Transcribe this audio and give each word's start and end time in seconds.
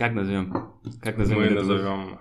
Как 0.00 0.14
назовем? 0.14 0.50
Как 1.02 1.18
назовем? 1.18 1.42
Мы 1.42 1.50
назовем... 1.50 2.18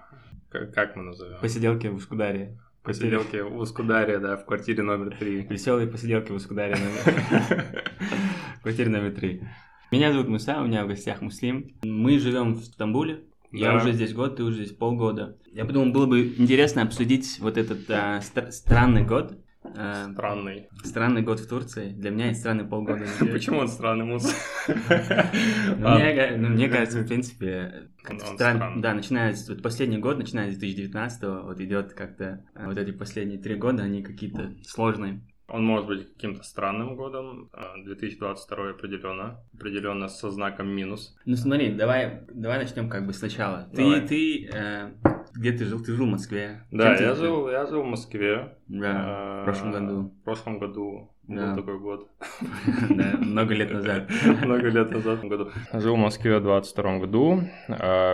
Как, 0.50 0.74
как 0.74 0.96
мы 0.98 1.04
назовем? 1.04 1.40
Посиделки 1.40 1.88
в 1.88 1.96
Ускударе. 1.96 2.60
Посиделки 2.84 3.38
в 3.38 3.56
Ускударе, 3.56 4.20
да, 4.20 4.36
в 4.36 4.46
квартире 4.46 4.84
номер 4.84 5.16
три. 5.18 5.44
Веселые 5.44 5.88
посиделки 5.88 6.30
в 6.34 6.36
Ускударе. 6.36 6.76
номер- 6.76 7.66
В 8.60 8.62
квартире 8.64 8.90
номер 8.90 9.12
три. 9.12 9.44
Меня 9.92 10.12
зовут 10.12 10.28
Муса, 10.28 10.60
у 10.62 10.66
меня 10.68 10.84
в 10.84 10.90
гостях 10.90 11.22
Муслим. 11.22 11.74
Мы 11.82 12.20
живем 12.20 12.56
в 12.56 12.66
Стамбуле. 12.66 13.22
Я 13.54 13.76
уже 13.78 13.94
здесь 13.94 14.14
год, 14.14 14.36
ты 14.36 14.44
уже 14.44 14.66
здесь 14.66 14.76
полгода. 14.76 15.38
Я 15.54 15.64
подумал, 15.64 15.94
было 15.94 16.06
бы 16.06 16.34
интересно 16.38 16.82
обсудить 16.82 17.38
вот 17.40 17.58
этот 17.58 17.90
а, 17.90 18.20
стр- 18.20 18.52
странный 18.52 19.06
год. 19.06 19.38
А, 19.76 20.12
Странный. 20.12 20.68
странный 20.84 21.22
год 21.22 21.40
в 21.40 21.48
Турции. 21.48 21.90
Для 21.90 22.10
меня 22.12 22.28
это 22.32 22.40
странный 22.40 22.66
полгода. 22.66 23.06
Почему 23.20 23.60
он 23.60 23.68
странный 23.68 24.06
мус? 24.06 24.26
Ну, 24.68 25.96
Мне, 25.96 26.36
ну, 26.38 26.50
мне 26.50 26.68
кажется, 26.70 27.00
в 27.02 27.08
принципе, 27.08 27.90
да, 28.38 28.94
начиная 28.94 29.34
с 29.34 29.48
вот 29.50 29.62
последний 29.62 29.98
год, 29.98 30.18
начиная 30.18 30.52
с 30.52 30.58
2019 30.58 31.24
вот 31.46 31.60
идет 31.60 31.94
как-то 31.94 32.46
а, 32.56 32.68
вот 32.68 32.78
эти 32.78 32.92
последние 32.92 33.40
три 33.40 33.56
года, 33.56 33.84
они 33.84 34.04
какие-то 34.04 34.54
сложные. 34.64 35.22
Он 35.48 35.66
может 35.66 35.88
быть 35.88 36.14
каким-то 36.14 36.44
странным 36.44 36.96
годом. 36.96 37.50
а, 37.54 37.76
2022 37.84 38.70
определенно. 38.72 39.40
Определенно 39.54 40.08
со 40.08 40.30
знаком 40.30 40.70
минус. 40.70 41.16
Ну 41.26 41.36
смотри, 41.36 41.74
давай, 41.74 42.22
давай 42.32 42.60
начнем 42.60 42.90
как 42.90 43.08
бы 43.08 43.14
сначала. 43.14 43.68
Давай. 43.74 44.02
Ты, 44.02 44.08
ты, 44.08 44.50
э, 44.54 44.92
где 45.36 45.52
ты 45.52 45.66
жил? 45.66 45.80
Ты 45.84 45.94
жил 45.94 46.06
в 46.06 46.10
Москве. 46.10 46.62
Да, 46.72 46.92
я 46.92 46.98
ты- 46.98 47.16
жил, 47.16 47.50
я 47.50 47.66
жил 47.66 47.82
в 47.84 47.86
Москве. 47.86 48.58
Да, 48.68 48.92
а, 48.96 49.42
в 49.42 49.46
прошлом 49.46 49.72
году. 49.72 50.12
В 50.22 50.24
прошлом 50.24 50.60
году 50.60 51.10
Да. 51.28 51.48
был 51.48 51.56
такой 51.58 51.80
год. 51.80 52.10
Да, 52.90 53.18
много 53.20 53.54
лет 53.54 53.72
назад. 53.72 54.10
Много 54.44 54.70
лет 54.70 54.92
назад 54.92 55.24
году. 55.24 55.52
Жил 55.74 55.96
в 55.96 56.00
Москве 56.00 56.38
в 56.40 56.44
22 56.44 57.00
году. 57.00 57.42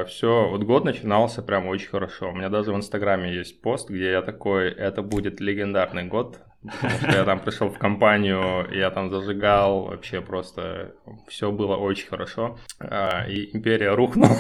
Все, 0.08 0.50
вот 0.50 0.64
год 0.64 0.86
начинался 0.86 1.42
прям 1.42 1.68
очень 1.68 1.90
хорошо. 1.90 2.30
У 2.32 2.36
меня 2.36 2.50
даже 2.50 2.72
в 2.72 2.76
Инстаграме 2.76 3.34
есть 3.34 3.62
пост, 3.62 3.90
где 3.90 4.12
я 4.12 4.22
такой, 4.22 4.70
это 4.70 5.02
будет 5.02 5.40
легендарный 5.40 6.04
год. 6.06 6.40
Потому 6.66 7.00
что 7.00 7.12
я 7.12 7.24
там 7.26 7.40
пришел 7.40 7.70
в 7.70 7.78
компанию, 7.78 8.68
я 8.72 8.90
там 8.92 9.10
зажигал, 9.10 9.84
вообще 9.86 10.22
просто 10.22 10.94
все 11.28 11.52
было 11.52 11.76
очень 11.76 12.08
хорошо. 12.08 12.58
А, 12.80 13.26
И 13.28 13.56
империя 13.56 13.94
рухнула. 13.94 14.36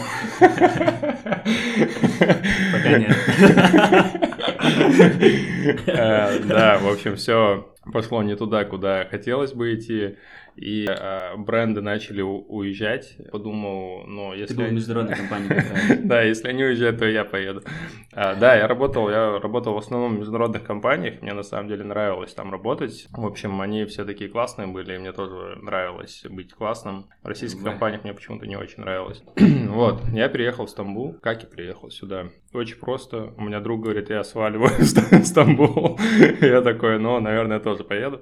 Пока 2.71 2.97
нет. 2.97 3.15
Э, 5.87 6.39
Да, 6.45 6.77
в 6.79 6.87
общем, 6.87 7.15
все 7.15 7.73
пошло 7.91 8.23
не 8.23 8.35
туда, 8.35 8.65
куда 8.65 9.05
хотелось 9.05 9.53
бы 9.53 9.75
идти. 9.75 10.17
И 10.55 10.85
э, 10.87 11.35
бренды 11.37 11.81
начали 11.81 12.21
уезжать. 12.21 13.17
Подумал, 13.31 14.05
ну, 14.07 14.31
Ты 14.31 14.37
если... 14.39 14.53
был 14.55 14.63
в 14.63 14.67
они- 14.67 14.75
международной 14.75 15.15
компании. 15.17 15.49
Да, 16.05 16.21
если 16.21 16.47
они 16.49 16.63
уезжают, 16.63 16.99
то 16.99 17.05
я 17.05 17.25
поеду. 17.25 17.61
А, 18.13 18.35
да, 18.35 18.55
я 18.55 18.67
работал, 18.67 19.09
я 19.09 19.39
работал 19.39 19.73
в 19.73 19.77
основном 19.77 20.15
в 20.15 20.19
международных 20.19 20.63
компаниях, 20.63 21.21
мне 21.21 21.33
на 21.33 21.43
самом 21.43 21.67
деле 21.67 21.83
нравилось 21.83 22.33
там 22.33 22.51
работать. 22.51 23.07
В 23.11 23.25
общем, 23.25 23.59
они 23.59 23.85
все 23.85 24.05
такие 24.05 24.29
классные 24.29 24.67
были, 24.67 24.97
мне 24.97 25.11
тоже 25.11 25.57
нравилось 25.61 26.23
быть 26.29 26.53
классным. 26.53 27.07
В 27.23 27.27
российских 27.27 27.63
компаниях 27.63 28.03
мне 28.03 28.13
почему-то 28.13 28.45
не 28.47 28.55
очень 28.55 28.81
нравилось. 28.81 29.23
вот, 29.69 30.01
я 30.13 30.29
переехал 30.29 30.65
в 30.67 30.69
Стамбул, 30.69 31.13
как 31.21 31.43
и 31.43 31.47
приехал 31.47 31.89
сюда. 31.89 32.27
Очень 32.53 32.77
просто. 32.77 33.33
У 33.37 33.41
меня 33.43 33.59
друг 33.59 33.81
говорит, 33.81 34.09
я 34.09 34.23
сваливаю 34.23 34.69
в 34.79 34.83
Ста- 34.83 35.23
Стамбул. 35.23 35.99
Я 36.41 36.61
такой, 36.61 36.99
ну, 36.99 37.19
наверное, 37.19 37.59
тоже 37.59 37.83
поеду. 37.83 38.21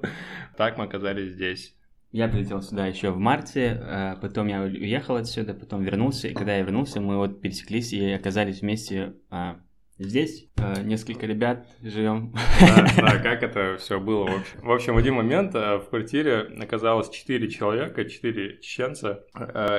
Так 0.58 0.78
мы 0.78 0.86
оказались 0.86 1.34
здесь. 1.34 1.76
Я 2.14 2.28
прилетел 2.28 2.62
сюда 2.62 2.86
еще 2.86 3.10
в 3.10 3.18
марте, 3.18 3.82
э, 3.82 4.16
потом 4.22 4.46
я 4.46 4.62
уехал 4.62 5.16
отсюда, 5.16 5.56
потом 5.56 5.82
вернулся, 5.82 6.28
и 6.28 6.34
когда 6.36 6.56
я 6.56 6.62
вернулся, 6.62 7.02
мы 7.02 7.18
вот 7.18 7.42
пересеклись 7.42 7.92
и 7.92 8.12
оказались 8.12 8.62
вместе 8.62 9.16
а, 9.32 9.60
здесь. 9.98 10.48
Э, 10.58 10.84
Несколько 10.84 11.26
ребят 11.26 11.66
живем. 11.82 12.36
Да, 12.62 12.88
да, 12.98 13.18
как 13.18 13.42
это 13.42 13.78
все 13.80 14.00
было 14.00 14.28
в 14.28 14.36
общем. 14.36 14.62
В 14.62 14.72
общем, 14.72 14.94
в 14.94 14.98
один 14.98 15.16
момент 15.16 15.56
э, 15.56 15.78
в 15.78 15.90
квартире 15.90 16.42
оказалось 16.62 17.10
4 17.10 17.50
человека, 17.50 18.06
4 18.06 18.60
чеченца, 18.62 19.26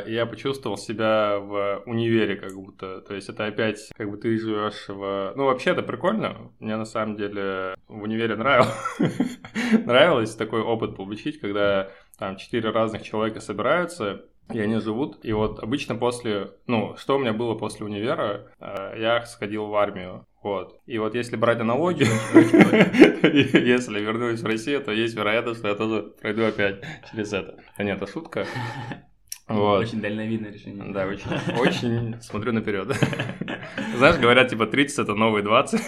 и 0.05 0.13
я 0.13 0.27
почувствовал 0.27 0.77
себя 0.77 1.39
в 1.39 1.85
универе 1.87 2.35
как 2.35 2.53
будто. 2.53 3.01
То 3.03 3.15
есть 3.15 3.29
это 3.29 3.47
опять, 3.47 3.79
как 3.97 4.11
бы 4.11 4.17
ты 4.17 4.37
живешь 4.37 4.89
в... 4.89 5.35
Ну, 5.37 5.45
вообще 5.45 5.71
это 5.71 5.85
прикольно. 5.85 6.51
Мне 6.59 6.77
на 6.77 6.85
самом 6.85 7.15
деле 7.15 7.77
в 7.87 8.03
универе 8.03 8.35
нравилось, 8.35 8.75
нравилось 9.87 10.35
такой 10.35 10.63
опыт 10.63 10.97
получить, 10.97 11.39
когда 11.39 11.91
там 12.19 12.37
4 12.37 12.71
разных 12.71 13.03
человека 13.03 13.41
собираются, 13.41 14.25
и 14.53 14.61
они 14.61 14.79
живут. 14.79 15.25
И 15.25 15.33
вот 15.33 15.63
обычно 15.63 15.95
после, 15.95 16.53
ну, 16.67 16.97
что 16.97 17.17
у 17.17 17.19
меня 17.19 17.33
было 17.33 17.55
после 17.55 17.87
универа, 17.87 18.49
э, 18.61 18.95
я 18.99 19.25
сходил 19.27 19.67
в 19.67 19.75
армию. 19.75 20.27
Вот. 20.43 20.79
И 20.85 20.99
вот 20.99 21.15
если 21.15 21.37
брать 21.37 21.61
аналогию, 21.61 22.07
если 23.23 24.01
вернусь 24.01 24.43
в 24.43 24.47
Россию, 24.47 24.83
то 24.83 24.93
есть 24.93 25.17
вероятность, 25.17 25.61
что 25.61 25.69
я 25.69 25.75
тоже 25.75 26.13
пройду 26.21 26.45
опять 26.45 26.83
через 27.11 27.33
это. 27.33 27.57
А 27.77 27.83
нет, 27.83 27.97
это 27.97 28.11
шутка. 28.11 28.47
Вот. 29.49 29.81
Очень 29.81 30.01
дальновидное 30.01 30.51
решение. 30.53 30.93
Да, 30.93 31.07
очень, 31.07 31.31
очень 31.59 32.21
смотрю 32.21 32.53
наперед. 32.53 32.95
Знаешь, 33.97 34.19
говорят, 34.19 34.49
типа 34.49 34.67
30 34.67 34.99
это 34.99 35.15
новые 35.15 35.43
20. 35.43 35.81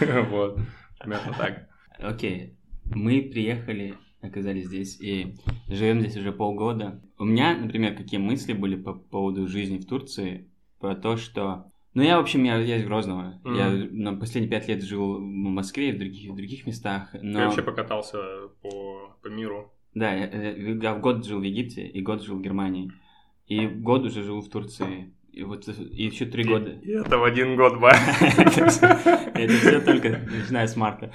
Вот. 0.30 0.58
Примерно 0.98 1.34
так. 1.38 1.68
Окей, 1.98 2.56
мы 2.84 3.22
приехали, 3.22 3.94
оказались 4.20 4.66
здесь 4.66 5.00
и 5.00 5.34
живем 5.68 6.00
здесь 6.00 6.16
уже 6.16 6.32
полгода. 6.32 7.00
У 7.18 7.24
меня, 7.24 7.56
например, 7.56 7.94
какие 7.96 8.18
мысли 8.20 8.52
были 8.52 8.76
по 8.76 8.92
поводу 8.94 9.46
жизни 9.48 9.78
в 9.78 9.86
Турции, 9.86 10.48
про 10.80 10.94
то, 10.94 11.16
что... 11.16 11.70
Ну, 11.94 12.02
я, 12.02 12.18
в 12.18 12.20
общем, 12.20 12.44
я, 12.44 12.58
я 12.58 12.76
из 12.76 12.84
Грозного. 12.84 13.40
Мгм. 13.42 13.54
Я 13.54 13.70
на 13.70 14.14
последние 14.14 14.50
пять 14.50 14.68
лет 14.68 14.82
жил 14.82 15.14
в 15.16 15.20
Москве 15.22 15.88
и 15.88 15.92
в 15.92 15.98
других, 15.98 16.30
в 16.30 16.36
других 16.36 16.66
местах. 16.66 17.14
Но... 17.22 17.38
Я 17.40 17.44
вообще 17.46 17.62
покатался 17.62 18.18
по, 18.60 19.16
по 19.22 19.28
миру. 19.28 19.72
Да, 19.94 20.12
я, 20.12 20.26
я- 20.26 20.74
я 20.74 20.94
в 20.94 21.00
год 21.00 21.24
жил 21.24 21.40
в 21.40 21.42
Египте 21.42 21.86
и 21.86 22.02
год 22.02 22.22
жил 22.22 22.36
в 22.36 22.42
Германии. 22.42 22.92
И 23.46 23.66
год 23.66 24.04
уже 24.04 24.22
жил 24.22 24.42
в 24.42 24.48
Турции. 24.50 25.14
И 25.32 25.42
вот 25.42 25.68
и 25.68 26.04
еще 26.04 26.26
три 26.26 26.44
года. 26.44 26.70
И 26.82 26.90
это 26.90 27.16
в 27.18 27.24
один 27.24 27.56
год, 27.56 27.78
ба. 27.78 27.92
Это 28.20 29.52
все 29.52 29.80
только 29.80 30.20
начиная 30.30 30.66
с 30.66 30.76
марта. 30.76 31.12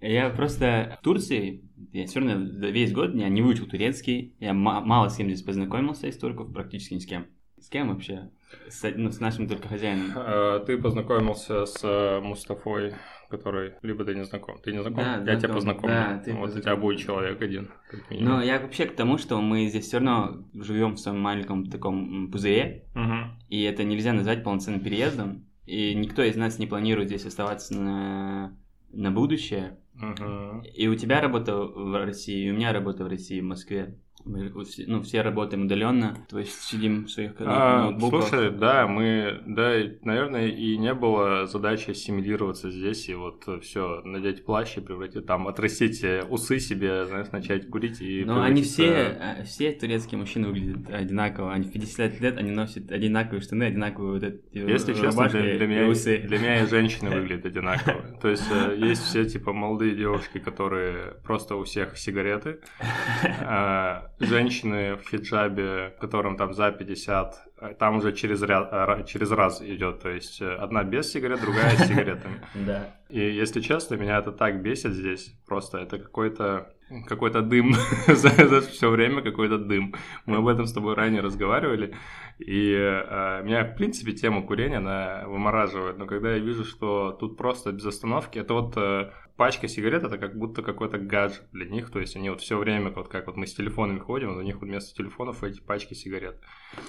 Я 0.00 0.30
просто 0.30 0.96
в 1.00 1.04
Турции, 1.04 1.65
я 2.00 2.06
все 2.06 2.20
равно 2.20 2.34
весь 2.68 2.92
год 2.92 3.14
я 3.14 3.28
не 3.28 3.42
выучил 3.42 3.66
турецкий, 3.66 4.34
я 4.40 4.52
ма- 4.52 4.80
мало 4.80 5.08
с 5.08 5.16
кем 5.16 5.26
здесь 5.28 5.42
познакомился 5.42 6.06
из 6.06 6.16
турков, 6.18 6.52
практически 6.52 6.94
ни 6.94 6.98
с 6.98 7.06
кем. 7.06 7.26
С 7.58 7.68
кем 7.70 7.88
вообще? 7.88 8.30
С, 8.68 8.82
ну, 8.96 9.10
с 9.10 9.18
нашим 9.18 9.48
только 9.48 9.66
хозяином. 9.68 10.12
Э, 10.14 10.62
Ты 10.66 10.76
познакомился 10.78 11.64
с 11.64 11.80
э, 11.82 12.20
Мустафой, 12.20 12.92
который... 13.30 13.72
Либо 13.82 14.04
ты 14.04 14.14
не 14.14 14.24
знаком. 14.24 14.58
Ты 14.62 14.72
не 14.72 14.82
знаком? 14.82 15.02
Да, 15.02 15.14
Я 15.32 15.38
тебя 15.38 15.38
знаком. 15.38 15.54
познакомлю. 15.56 15.94
Да, 15.96 16.18
ты 16.24 16.32
вот 16.34 16.54
у 16.54 16.60
тебя 16.60 16.76
будет 16.76 16.98
человек 17.00 17.40
один. 17.42 17.70
Но 18.10 18.42
я 18.42 18.60
вообще 18.60 18.84
к 18.86 18.94
тому, 18.94 19.16
что 19.18 19.40
мы 19.40 19.66
здесь 19.68 19.86
все 19.86 19.96
равно 19.98 20.44
живем 20.54 20.94
в 20.94 21.00
своем 21.00 21.18
маленьком 21.20 21.66
таком 21.66 22.30
пузыре, 22.30 22.84
Мгм. 22.94 23.38
и 23.48 23.62
это 23.62 23.84
нельзя 23.84 24.12
назвать 24.12 24.44
полноценным 24.44 24.80
переездом, 24.82 25.46
и 25.64 25.94
никто 25.94 26.22
из 26.22 26.36
нас 26.36 26.58
не 26.58 26.66
планирует 26.66 27.08
здесь 27.08 27.24
оставаться 27.24 27.74
на, 27.74 28.56
на 28.92 29.10
будущее. 29.10 29.78
Мгм. 29.96 30.62
И 30.62 30.88
у 30.88 30.94
тебя 30.94 31.20
работа 31.20 31.56
в 31.56 32.04
России, 32.04 32.46
и 32.46 32.50
у 32.50 32.54
меня 32.54 32.72
работа 32.72 33.04
в 33.04 33.08
России, 33.08 33.40
в 33.40 33.44
Москве. 33.44 33.98
Мы 34.26 34.52
ну, 34.86 35.02
все 35.02 35.22
работаем 35.22 35.66
удаленно, 35.66 36.16
то 36.28 36.40
есть 36.40 36.60
сидим 36.60 37.04
в 37.04 37.10
своих 37.10 37.32
А, 37.38 37.84
ноутбуках. 37.84 38.28
слушай, 38.28 38.50
да, 38.50 38.88
мы, 38.88 39.40
да, 39.46 39.72
наверное, 40.02 40.48
и 40.48 40.76
не 40.76 40.94
было 40.94 41.46
задачи 41.46 41.90
ассимилироваться 41.90 42.70
здесь 42.70 43.08
и 43.08 43.14
вот 43.14 43.44
все 43.62 44.02
надеть 44.04 44.44
плащ 44.44 44.78
и 44.78 44.80
превратить 44.80 45.26
там, 45.26 45.46
отрастить 45.46 46.02
э, 46.02 46.24
усы 46.28 46.58
себе, 46.58 47.06
знаешь, 47.06 47.30
начать 47.30 47.70
курить 47.70 48.00
и 48.00 48.24
Но 48.24 48.42
они 48.42 48.62
все, 48.62 49.16
а, 49.20 49.44
все 49.44 49.70
турецкие 49.72 50.18
мужчины 50.18 50.48
выглядят 50.48 50.90
одинаково. 50.90 51.52
Они 51.52 51.68
в 51.68 51.72
50 51.72 52.20
лет 52.20 52.36
они 52.36 52.50
носят 52.50 52.90
одинаковые 52.90 53.40
штаны, 53.40 53.64
одинаковые 53.64 54.12
вот 54.14 54.22
эти 54.24 54.40
Если 54.52 54.94
честно, 54.94 55.28
для, 55.28 55.56
для 55.56 55.66
меня, 55.66 55.86
усы. 55.86 56.18
для 56.18 56.38
меня 56.38 56.64
и 56.64 56.66
женщины 56.66 57.10
выглядят 57.14 57.46
одинаково. 57.46 58.02
То 58.20 58.28
есть 58.28 58.50
э, 58.50 58.76
есть 58.76 59.02
все 59.02 59.24
типа 59.24 59.52
молодые 59.52 59.94
девушки, 59.94 60.38
которые 60.38 61.14
просто 61.22 61.54
у 61.54 61.62
всех 61.62 61.96
сигареты, 61.96 62.58
а 63.40 64.10
женщины 64.18 64.96
в 64.96 65.08
хиджабе, 65.08 65.94
которым 66.00 66.36
там 66.36 66.54
за 66.54 66.70
50, 66.70 67.34
а 67.58 67.74
там 67.74 67.98
уже 67.98 68.12
через, 68.12 68.42
ряд, 68.42 68.72
ра- 68.72 69.04
через 69.06 69.30
раз 69.30 69.62
идет. 69.62 70.00
То 70.00 70.10
есть 70.10 70.40
э, 70.40 70.54
одна 70.54 70.84
без 70.84 71.10
сигарет, 71.10 71.40
другая 71.40 71.76
с 71.76 71.86
сигаретами. 71.86 72.40
Да. 72.54 72.94
И 73.08 73.20
если 73.20 73.60
честно, 73.60 73.96
меня 73.96 74.18
это 74.18 74.32
так 74.32 74.62
бесит 74.62 74.92
здесь. 74.92 75.34
Просто 75.46 75.78
это 75.78 75.98
какой-то... 75.98 76.72
какой-то 77.06 77.42
дым 77.42 77.74
за, 78.06 78.28
за 78.28 78.60
все 78.62 78.90
время 78.90 79.22
какой-то 79.22 79.58
дым. 79.58 79.94
Мы 80.24 80.38
об 80.38 80.48
этом 80.48 80.66
с 80.66 80.72
тобой 80.72 80.94
ранее 80.94 81.20
разговаривали, 81.22 81.94
и 82.38 82.72
э, 82.74 83.42
меня, 83.44 83.64
в 83.64 83.76
принципе, 83.76 84.12
тема 84.12 84.42
курения, 84.42 84.78
она 84.78 85.24
вымораживает, 85.26 85.98
но 85.98 86.06
когда 86.06 86.32
я 86.32 86.38
вижу, 86.38 86.64
что 86.64 87.12
тут 87.12 87.36
просто 87.36 87.72
без 87.72 87.86
остановки, 87.86 88.38
это 88.38 88.54
вот 88.54 88.76
э, 88.76 89.10
пачка 89.36 89.68
сигарет, 89.68 90.02
это 90.02 90.18
как 90.18 90.36
будто 90.36 90.62
какой-то 90.62 90.98
гаджет 90.98 91.42
для 91.52 91.66
них, 91.66 91.90
то 91.90 92.00
есть 92.00 92.16
они 92.16 92.30
вот 92.30 92.40
все 92.40 92.58
время, 92.58 92.90
вот 92.90 93.08
как 93.08 93.26
вот 93.26 93.36
мы 93.36 93.46
с 93.46 93.54
телефонами 93.54 93.98
ходим, 93.98 94.30
вот 94.30 94.38
у 94.38 94.42
них 94.42 94.56
вот 94.56 94.64
вместо 94.66 94.94
телефонов 94.94 95.44
эти 95.44 95.60
пачки 95.60 95.94
сигарет. 95.94 96.36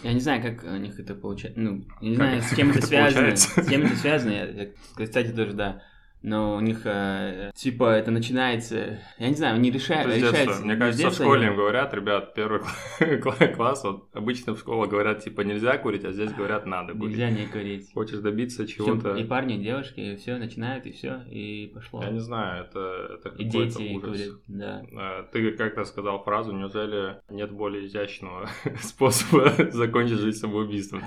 Я 0.03 0.13
не 0.13 0.19
знаю, 0.19 0.41
как 0.41 0.63
у 0.63 0.77
них 0.77 0.99
это 0.99 1.13
получается, 1.15 1.59
ну, 1.59 1.85
я 2.01 2.09
не 2.09 2.15
как 2.15 2.25
знаю, 2.25 2.41
с 2.41 2.55
кем 2.55 2.69
это, 2.69 2.77
это 2.79 2.87
связано, 2.87 3.35
с 3.35 3.67
кем 3.67 3.83
это 3.83 3.95
связано, 3.95 4.31
я, 4.31 4.69
кстати, 4.95 5.31
тоже, 5.31 5.53
да, 5.53 5.83
но 6.21 6.55
у 6.55 6.59
них 6.59 6.81
э, 6.85 7.51
типа 7.55 7.91
это 7.91 8.11
начинается, 8.11 8.99
я 9.17 9.29
не 9.29 9.35
знаю, 9.35 9.55
они 9.55 9.71
решают, 9.71 10.13
решают. 10.13 10.61
Мне 10.61 10.75
кажется, 10.75 11.09
в 11.09 11.13
школе 11.13 11.47
им 11.47 11.55
говорят, 11.55 11.93
ребят, 11.93 12.33
первый 12.33 12.61
класс, 13.55 13.83
вот 13.83 14.09
обычно 14.13 14.55
в 14.55 14.59
школе 14.59 14.89
говорят 14.89 15.23
типа 15.23 15.41
нельзя 15.41 15.77
курить, 15.77 16.05
а 16.05 16.11
здесь 16.11 16.31
говорят 16.33 16.65
надо 16.65 16.93
курить. 16.93 17.17
Нельзя 17.17 17.29
не 17.29 17.45
курить. 17.45 17.93
Хочешь 17.93 18.19
добиться 18.19 18.67
чего-то. 18.67 19.15
И 19.15 19.23
парни, 19.23 19.57
и 19.57 19.63
девушки, 19.63 19.99
и 19.99 20.15
все 20.15 20.37
начинают, 20.37 20.85
и 20.85 20.91
все, 20.91 21.21
и 21.29 21.71
пошло. 21.73 22.03
Я 22.03 22.09
не 22.09 22.19
знаю, 22.19 22.65
это, 22.65 23.19
это 23.19 23.35
и 23.37 23.43
дети 23.45 23.95
ужас. 23.95 24.09
курят, 24.09 24.41
да. 24.47 24.85
А, 24.97 25.23
ты 25.31 25.51
как-то 25.51 25.83
сказал 25.85 26.23
фразу, 26.23 26.51
неужели 26.51 27.17
нет 27.29 27.51
более 27.51 27.85
изящного 27.85 28.49
способа 28.81 29.53
закончить 29.71 30.19
жизнь 30.19 30.39
самоубийством? 30.39 31.01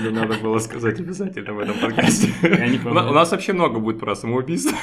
Или 0.00 0.10
надо 0.10 0.34
было 0.38 0.58
сказать 0.58 1.00
обязательно 1.00 1.54
в 1.54 1.58
этом 1.60 1.78
подкасте? 1.78 2.28
У 2.84 3.12
нас 3.12 3.30
вообще 3.30 3.52
много 3.52 3.80
будет 3.80 4.00
про 4.00 4.14
самоубийство. 4.14 4.76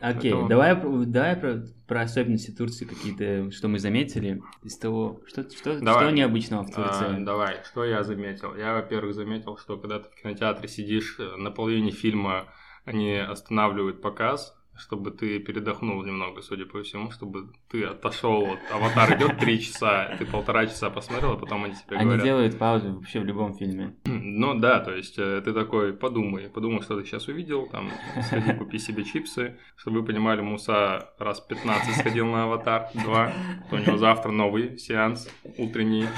Окей, 0.00 0.32
okay, 0.32 0.48
давай, 0.48 0.76
давай 1.06 1.36
про, 1.36 1.64
про 1.88 2.02
особенности 2.02 2.52
Турции 2.52 2.84
какие-то, 2.84 3.50
что 3.50 3.66
мы 3.66 3.80
заметили 3.80 4.40
из 4.62 4.78
того, 4.78 5.20
что, 5.26 5.50
что, 5.50 5.80
давай. 5.80 6.04
что 6.04 6.14
необычного 6.14 6.62
в 6.62 6.72
Турции. 6.72 7.16
А, 7.16 7.24
давай, 7.24 7.56
что 7.64 7.84
я 7.84 8.04
заметил? 8.04 8.54
Я, 8.54 8.74
во-первых, 8.74 9.14
заметил, 9.14 9.56
что 9.56 9.76
когда 9.76 9.98
ты 9.98 10.08
в 10.08 10.22
кинотеатре 10.22 10.68
сидишь, 10.68 11.16
э, 11.18 11.36
на 11.36 11.50
половине 11.50 11.90
фильма 11.90 12.46
они 12.84 13.16
останавливают 13.16 14.00
показ, 14.00 14.56
чтобы 14.78 15.10
ты 15.10 15.38
передохнул 15.38 16.02
немного, 16.02 16.42
судя 16.42 16.64
по 16.66 16.82
всему, 16.82 17.10
чтобы 17.10 17.48
ты 17.68 17.84
отошел. 17.84 18.46
Вот, 18.46 18.58
аватар 18.72 19.16
идет 19.16 19.38
три 19.38 19.60
часа, 19.60 20.16
ты 20.18 20.24
полтора 20.24 20.66
часа 20.66 20.90
посмотрел, 20.90 21.32
а 21.32 21.36
потом 21.36 21.64
они 21.64 21.74
тебе 21.74 21.96
они 21.96 22.04
говорят. 22.04 22.22
Они 22.22 22.30
делают 22.30 22.58
паузу 22.58 22.94
вообще 22.94 23.20
в 23.20 23.24
любом 23.24 23.54
фильме. 23.54 23.94
Ну 24.38 24.54
да, 24.58 24.78
то 24.80 24.94
есть 24.94 25.18
э, 25.18 25.42
ты 25.44 25.52
такой 25.52 25.92
подумай, 25.92 26.48
подумай, 26.48 26.80
что 26.82 26.98
ты 26.98 27.04
сейчас 27.04 27.28
увидел, 27.28 27.66
там, 27.66 27.90
сходи, 28.22 28.52
купи 28.52 28.78
себе 28.78 29.04
чипсы, 29.04 29.56
чтобы 29.76 30.00
вы 30.00 30.06
понимали, 30.06 30.40
Муса 30.40 31.10
раз 31.18 31.40
15 31.40 31.96
сходил 31.96 32.26
на 32.26 32.44
аватар, 32.44 32.88
два, 32.94 33.32
то 33.68 33.76
у 33.76 33.78
него 33.78 33.96
завтра 33.96 34.30
новый 34.30 34.78
сеанс 34.78 35.28
утренний. 35.56 36.06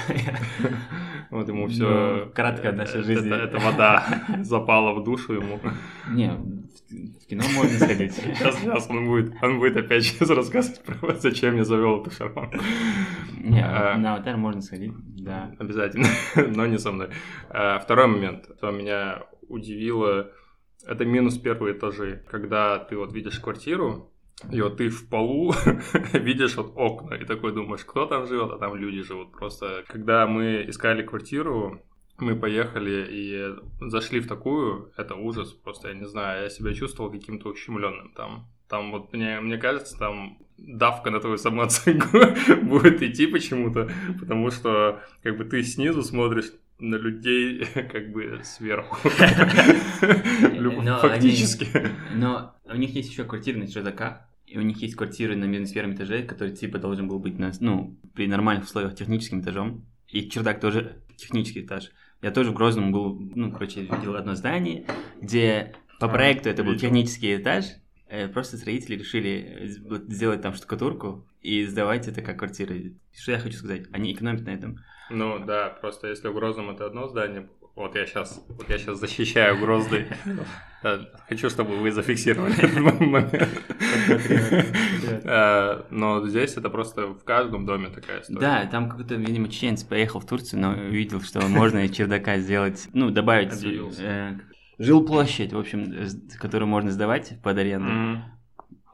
Вот 1.31 1.47
ему 1.47 1.67
все. 1.67 2.25
Ну, 2.25 2.31
кратко 2.33 2.73
наша 2.73 3.01
жизнь. 3.03 3.31
Это 3.31 3.57
вода 3.57 4.25
запала 4.39 4.93
в 4.93 5.03
душу 5.03 5.33
ему. 5.33 5.61
Не, 6.09 6.33
в 6.89 7.27
кино 7.27 7.43
можно 7.55 7.77
сходить. 7.79 8.13
Сейчас, 8.35 8.59
сейчас 8.59 8.89
он 8.89 9.07
будет, 9.07 9.33
он 9.41 9.59
будет 9.59 9.77
опять 9.77 10.03
сейчас 10.03 10.29
рассказывать 10.29 10.81
про 10.83 11.15
зачем 11.15 11.57
я 11.57 11.63
завел 11.63 12.01
эту 12.01 12.11
шарманку. 12.11 12.57
Не, 13.37 13.61
а, 13.65 13.97
на 13.97 14.15
аватар 14.15 14.37
можно 14.37 14.61
сходить, 14.61 14.93
да. 15.17 15.53
Обязательно, 15.59 16.07
но 16.35 16.65
не 16.65 16.77
со 16.77 16.91
мной. 16.91 17.09
А, 17.49 17.79
второй 17.79 18.07
момент, 18.07 18.49
что 18.57 18.71
меня 18.71 19.23
удивило, 19.47 20.31
это 20.85 21.05
минус 21.05 21.37
первые 21.37 21.77
этажи. 21.77 22.23
Когда 22.29 22.79
ты 22.79 22.97
вот 22.97 23.13
видишь 23.13 23.39
квартиру, 23.39 24.11
и 24.49 24.61
вот 24.61 24.77
ты 24.77 24.89
в 24.89 25.07
полу 25.09 25.53
видишь 26.13 26.55
вот 26.55 26.73
окна, 26.75 27.15
и 27.15 27.25
такой 27.25 27.53
думаешь, 27.53 27.85
кто 27.85 28.05
там 28.05 28.25
живет, 28.27 28.51
а 28.51 28.57
там 28.57 28.75
люди 28.75 29.01
живут. 29.01 29.31
Просто 29.31 29.83
когда 29.87 30.27
мы 30.27 30.65
искали 30.67 31.03
квартиру, 31.03 31.81
мы 32.21 32.35
поехали 32.35 33.07
и 33.09 33.55
зашли 33.89 34.19
в 34.19 34.27
такую, 34.27 34.91
это 34.97 35.15
ужас, 35.15 35.51
просто 35.51 35.89
я 35.89 35.93
не 35.93 36.07
знаю, 36.07 36.43
я 36.43 36.49
себя 36.49 36.73
чувствовал 36.73 37.11
каким-то 37.11 37.49
ущемленным 37.49 38.13
там. 38.15 38.47
Там 38.67 38.91
вот 38.91 39.11
мне, 39.11 39.41
мне 39.41 39.57
кажется, 39.57 39.97
там 39.97 40.37
давка 40.57 41.09
на 41.09 41.19
твою 41.19 41.37
самооценку 41.37 42.19
будет 42.63 43.01
идти 43.01 43.27
почему-то, 43.27 43.89
потому 44.19 44.51
что 44.51 45.01
как 45.23 45.37
бы 45.37 45.43
ты 45.45 45.63
снизу 45.63 46.03
смотришь 46.03 46.51
на 46.79 46.95
людей 46.95 47.65
как 47.91 48.11
бы 48.11 48.41
сверху. 48.43 48.97
Фактически. 50.99 51.67
Но 52.15 52.55
у 52.65 52.75
них 52.75 52.91
есть 52.95 53.11
еще 53.11 53.23
квартиры 53.23 53.59
на 53.59 53.67
чердаках, 53.67 54.21
и 54.45 54.57
у 54.57 54.61
них 54.61 54.81
есть 54.81 54.95
квартиры 54.95 55.35
на 55.35 55.45
минус 55.45 55.71
первом 55.71 55.93
этаже, 55.93 56.23
который 56.23 56.53
типа 56.53 56.79
должен 56.79 57.07
был 57.07 57.19
быть 57.19 57.39
на, 57.39 57.51
ну, 57.59 57.97
при 58.13 58.27
нормальных 58.27 58.65
условиях 58.65 58.95
техническим 58.95 59.41
этажом. 59.41 59.85
И 60.07 60.29
чердак 60.29 60.59
тоже 60.59 61.01
технический 61.15 61.61
этаж. 61.61 61.91
Я 62.21 62.31
тоже 62.31 62.51
в 62.51 62.53
Грозном 62.53 62.91
был, 62.91 63.19
ну, 63.35 63.51
короче, 63.51 63.81
видел 63.81 64.15
одно 64.15 64.35
здание, 64.35 64.85
где 65.19 65.75
по 65.99 66.07
проекту 66.07 66.49
это 66.49 66.63
был 66.63 66.75
технический 66.75 67.35
этаж, 67.35 67.65
э, 68.07 68.27
просто 68.27 68.57
строители 68.57 68.97
решили 68.97 69.71
сделать 70.09 70.41
там 70.41 70.53
штукатурку 70.53 71.27
и 71.41 71.65
сдавать 71.65 72.07
это 72.07 72.21
как 72.21 72.37
квартиры. 72.37 72.95
Что 73.11 73.31
я 73.31 73.39
хочу 73.39 73.57
сказать? 73.57 73.87
Они 73.91 74.13
экономят 74.13 74.45
на 74.45 74.51
этом. 74.51 74.77
Ну 75.09 75.43
да, 75.45 75.69
просто 75.69 76.07
если 76.07 76.27
в 76.27 76.33
Грозном 76.33 76.69
это 76.69 76.85
одно 76.85 77.07
здание, 77.07 77.49
вот 77.75 77.95
я 77.95 78.05
сейчас, 78.05 78.43
вот 78.49 78.69
я 78.69 78.77
сейчас 78.77 78.99
защищаю 78.99 79.57
Грозный. 79.59 80.07
Хочу, 81.29 81.49
чтобы 81.49 81.77
вы 81.77 81.91
зафиксировали. 81.91 82.55
Э, 85.23 85.83
но 85.91 86.27
здесь 86.27 86.57
это 86.57 86.69
просто 86.69 87.07
в 87.07 87.23
каждом 87.23 87.65
доме 87.65 87.89
такая 87.89 88.21
история. 88.21 88.39
Да, 88.39 88.65
там 88.65 88.89
какой-то, 88.89 89.15
видимо, 89.15 89.49
чеченец 89.49 89.83
поехал 89.83 90.19
в 90.19 90.25
Турцию, 90.25 90.59
но 90.61 90.71
увидел, 90.71 91.21
что 91.21 91.41
можно 91.47 91.85
из 91.85 91.91
чердака 91.91 92.39
сделать, 92.39 92.87
ну, 92.93 93.11
добавить 93.11 93.53
э, 93.99 94.39
жилплощадь, 94.79 95.53
в 95.53 95.59
общем, 95.59 95.93
которую 96.39 96.67
можно 96.67 96.91
сдавать 96.91 97.39
под 97.43 97.57
аренду. 97.57 98.23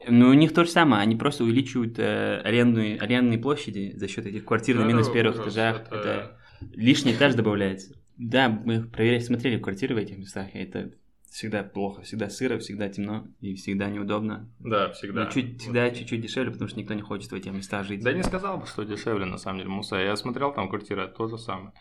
Ну, 0.06 0.28
у 0.28 0.34
них 0.34 0.52
то 0.52 0.64
же 0.64 0.70
самое, 0.70 1.02
они 1.02 1.16
просто 1.16 1.44
увеличивают 1.44 1.98
э, 1.98 2.40
арендные, 2.44 2.98
арендные 2.98 3.38
площади 3.38 3.94
за 3.96 4.08
счет 4.08 4.26
этих 4.26 4.44
квартир 4.44 4.76
на 4.76 4.84
минус 4.84 5.08
первых 5.08 5.40
этажах. 5.40 5.82
Это 5.90 6.38
лишний 6.74 7.12
этаж 7.12 7.34
добавляется. 7.34 7.94
Да, 8.18 8.48
мы 8.48 8.82
проверяли, 8.82 9.20
смотрели 9.20 9.58
квартиры 9.58 9.94
в 9.94 9.98
этих 9.98 10.18
местах, 10.18 10.54
и 10.54 10.58
это 10.58 10.90
всегда 11.30 11.62
плохо, 11.62 12.02
всегда 12.02 12.28
сыро, 12.28 12.58
всегда 12.58 12.88
темно 12.88 13.26
и 13.40 13.54
всегда 13.54 13.88
неудобно. 13.88 14.48
Да, 14.58 14.90
всегда. 14.90 15.24
Но 15.24 15.30
чуть, 15.30 15.60
всегда 15.60 15.90
чуть-чуть 15.90 16.20
дешевле, 16.20 16.50
потому 16.50 16.68
что 16.68 16.78
никто 16.78 16.94
не 16.94 17.02
хочет 17.02 17.30
в 17.30 17.34
этих 17.34 17.52
местах 17.52 17.86
жить. 17.86 18.02
Да 18.02 18.12
не 18.12 18.22
сказал 18.22 18.58
бы, 18.58 18.66
что 18.66 18.82
дешевле, 18.82 19.24
на 19.24 19.38
самом 19.38 19.58
деле, 19.58 19.70
Муса. 19.70 19.96
Я 19.96 20.16
смотрел 20.16 20.52
там 20.52 20.68
квартиры, 20.68 21.06
то 21.06 21.28
же 21.28 21.38
самое. 21.38 21.72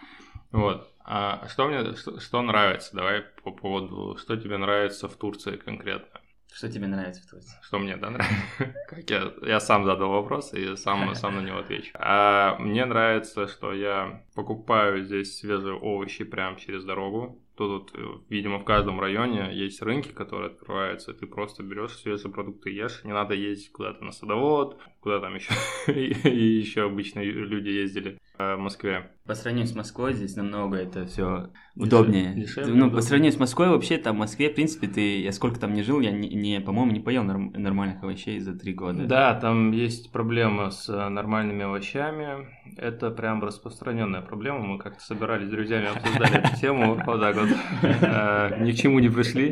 Вот. 0.51 0.93
А 1.03 1.47
что 1.47 1.67
мне, 1.67 1.95
что, 1.95 2.19
что 2.19 2.41
нравится? 2.41 2.95
Давай 2.95 3.23
по 3.43 3.51
поводу, 3.51 4.17
что 4.17 4.37
тебе 4.37 4.57
нравится 4.57 5.07
в 5.07 5.15
Турции 5.15 5.55
конкретно? 5.57 6.16
Что 6.57 6.69
тебе 6.69 6.87
нравится 6.87 7.21
в 7.21 7.29
Турции? 7.29 7.55
Что 7.61 7.77
мне, 7.77 7.97
да, 7.97 8.09
нравится? 8.09 8.35
Как 8.89 9.07
я, 9.11 9.31
я 9.43 9.59
сам 9.59 9.85
задал 9.85 10.09
вопрос 10.09 10.55
и 10.55 10.75
сам, 10.75 11.13
сам 11.15 11.35
на 11.35 11.41
него 11.41 11.59
отвечу. 11.59 11.91
А 11.93 12.57
мне 12.57 12.83
нравится, 12.85 13.47
что 13.47 13.73
я 13.73 14.23
покупаю 14.33 15.03
здесь 15.03 15.37
свежие 15.37 15.75
овощи 15.75 16.23
прямо 16.23 16.57
через 16.57 16.83
дорогу. 16.83 17.39
Тут, 17.55 17.91
э, 17.93 18.03
видимо, 18.29 18.57
в 18.57 18.65
каждом 18.65 18.99
районе 18.99 19.53
есть 19.53 19.83
рынки, 19.83 20.07
которые 20.07 20.49
открываются. 20.49 21.13
Ты 21.13 21.27
просто 21.27 21.61
берешь 21.61 21.91
свежие 21.91 22.31
продукты 22.31 22.71
ешь. 22.71 23.03
Не 23.03 23.13
надо 23.13 23.35
ездить 23.35 23.71
куда-то 23.71 24.03
на 24.03 24.11
садовод, 24.11 24.79
куда 24.99 25.19
там 25.19 25.35
еще 25.35 25.53
и 25.87 26.57
еще 26.57 26.85
обычно 26.85 27.19
люди 27.19 27.69
ездили 27.69 28.17
в 28.37 28.57
Москве. 28.57 29.11
По 29.27 29.35
сравнению 29.35 29.67
с 29.67 29.75
Москвой 29.75 30.13
здесь 30.13 30.37
намного 30.37 30.77
это 30.77 31.05
все 31.05 31.49
удобнее. 31.75 32.33
Дешевле, 32.33 32.73
ну, 32.73 32.89
по 32.89 33.01
сравнению 33.01 33.33
с 33.33 33.39
Москвой, 33.39 33.67
вообще 33.67 33.97
там 33.97 34.15
в 34.15 34.19
Москве, 34.19 34.49
в 34.49 34.55
принципе, 34.55 34.87
ты, 34.87 35.21
я 35.21 35.33
сколько 35.33 35.59
там 35.59 35.73
не 35.73 35.83
жил, 35.83 35.99
я 35.99 36.11
не, 36.11 36.29
не 36.29 36.61
по-моему, 36.61 36.93
не 36.93 37.01
поел 37.01 37.23
норм, 37.23 37.51
нормальных 37.53 38.01
овощей 38.01 38.39
за 38.39 38.57
три 38.57 38.73
года. 38.73 39.03
Да, 39.05 39.35
там 39.35 39.71
есть 39.71 40.13
проблема 40.13 40.71
с 40.71 40.87
э, 40.87 41.09
нормальными 41.09 41.63
овощами. 41.63 42.47
Это 42.77 43.11
прям 43.11 43.43
распространенная 43.43 44.21
проблема. 44.21 44.59
Мы 44.59 44.77
как-то 44.77 45.03
собирались 45.03 45.47
с 45.47 45.51
друзьями, 45.51 45.87
обсуждали 45.87 46.37
эту 46.37 46.59
тему. 46.61 46.95
Вот 47.05 47.19
так 47.19 47.35
вот. 47.35 47.49
Э, 47.83 48.63
ни 48.63 48.71
к 48.71 48.75
чему 48.75 48.99
не 48.99 49.09
пришли. 49.09 49.51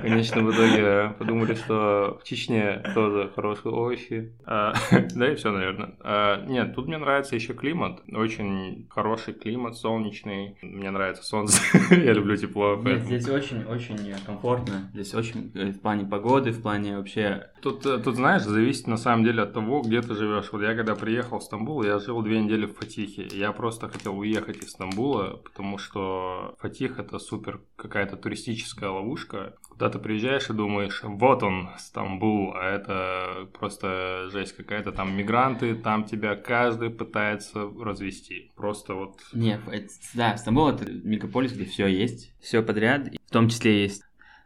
Конечно, 0.00 0.42
в 0.42 0.50
итоге 0.50 1.14
подумали, 1.18 1.54
что 1.54 2.18
в 2.20 2.26
Чечне 2.26 2.82
тоже 2.94 3.30
хорошие 3.34 3.72
овощи. 3.72 4.32
Да 5.14 5.30
и 5.30 5.34
все, 5.36 5.52
наверное. 5.52 6.46
Нет, 6.46 6.74
тут 6.74 6.88
мне 6.88 6.98
нравится 6.98 7.34
еще 7.34 7.54
климат. 7.54 7.81
Очень 8.12 8.42
очень 8.42 8.86
хороший 8.90 9.34
климат, 9.34 9.76
солнечный. 9.76 10.56
Мне 10.62 10.90
нравится 10.90 11.22
солнце, 11.22 11.60
я 11.90 12.12
люблю 12.12 12.36
тепло. 12.36 12.76
Нет, 12.76 13.02
здесь 13.02 13.28
очень-очень 13.28 14.14
комфортно. 14.24 14.90
Здесь 14.94 15.14
очень 15.14 15.50
э, 15.54 15.70
в 15.70 15.80
плане 15.80 16.04
погоды, 16.04 16.50
в 16.50 16.62
плане 16.62 16.96
вообще... 16.96 17.50
Тут, 17.62 17.86
э, 17.86 17.98
тут, 17.98 18.16
знаешь, 18.16 18.42
зависит 18.42 18.86
на 18.86 18.96
самом 18.96 19.24
деле 19.24 19.42
от 19.42 19.52
того, 19.52 19.82
где 19.82 20.00
ты 20.00 20.14
живешь. 20.14 20.52
Вот 20.52 20.62
я 20.62 20.74
когда 20.74 20.94
приехал 20.94 21.38
в 21.38 21.42
Стамбул, 21.42 21.82
я 21.82 21.98
жил 21.98 22.22
две 22.22 22.40
недели 22.40 22.66
в 22.66 22.74
Фатихе. 22.74 23.28
Я 23.32 23.52
просто 23.52 23.88
хотел 23.88 24.18
уехать 24.18 24.58
из 24.58 24.70
Стамбула, 24.70 25.40
потому 25.44 25.78
что 25.78 26.54
Фатих 26.58 26.98
это 26.98 27.18
супер 27.18 27.60
какая-то 27.76 28.16
туристическая 28.16 28.90
ловушка. 28.90 29.54
Куда 29.72 29.88
ты 29.88 29.98
приезжаешь 29.98 30.50
и 30.50 30.52
думаешь, 30.52 31.00
вот 31.02 31.42
он, 31.42 31.70
Стамбул, 31.78 32.52
а 32.54 32.62
это 32.62 33.48
просто 33.58 34.28
жесть 34.30 34.54
какая-то. 34.54 34.92
Там 34.92 35.16
мигранты, 35.16 35.74
там 35.74 36.04
тебя 36.04 36.36
каждый 36.36 36.90
пытается 36.90 37.64
развести. 37.80 38.52
Просто 38.54 38.92
вот... 38.94 39.16
Нет, 39.32 39.60
да, 40.12 40.36
Стамбул 40.36 40.68
это 40.68 40.84
мегаполис, 40.90 41.52
где 41.52 41.64
все 41.64 41.86
есть, 41.86 42.34
все 42.38 42.62
подряд, 42.62 43.08
в 43.26 43.32
том 43.32 43.48
числе 43.48 43.82
есть 43.82 44.02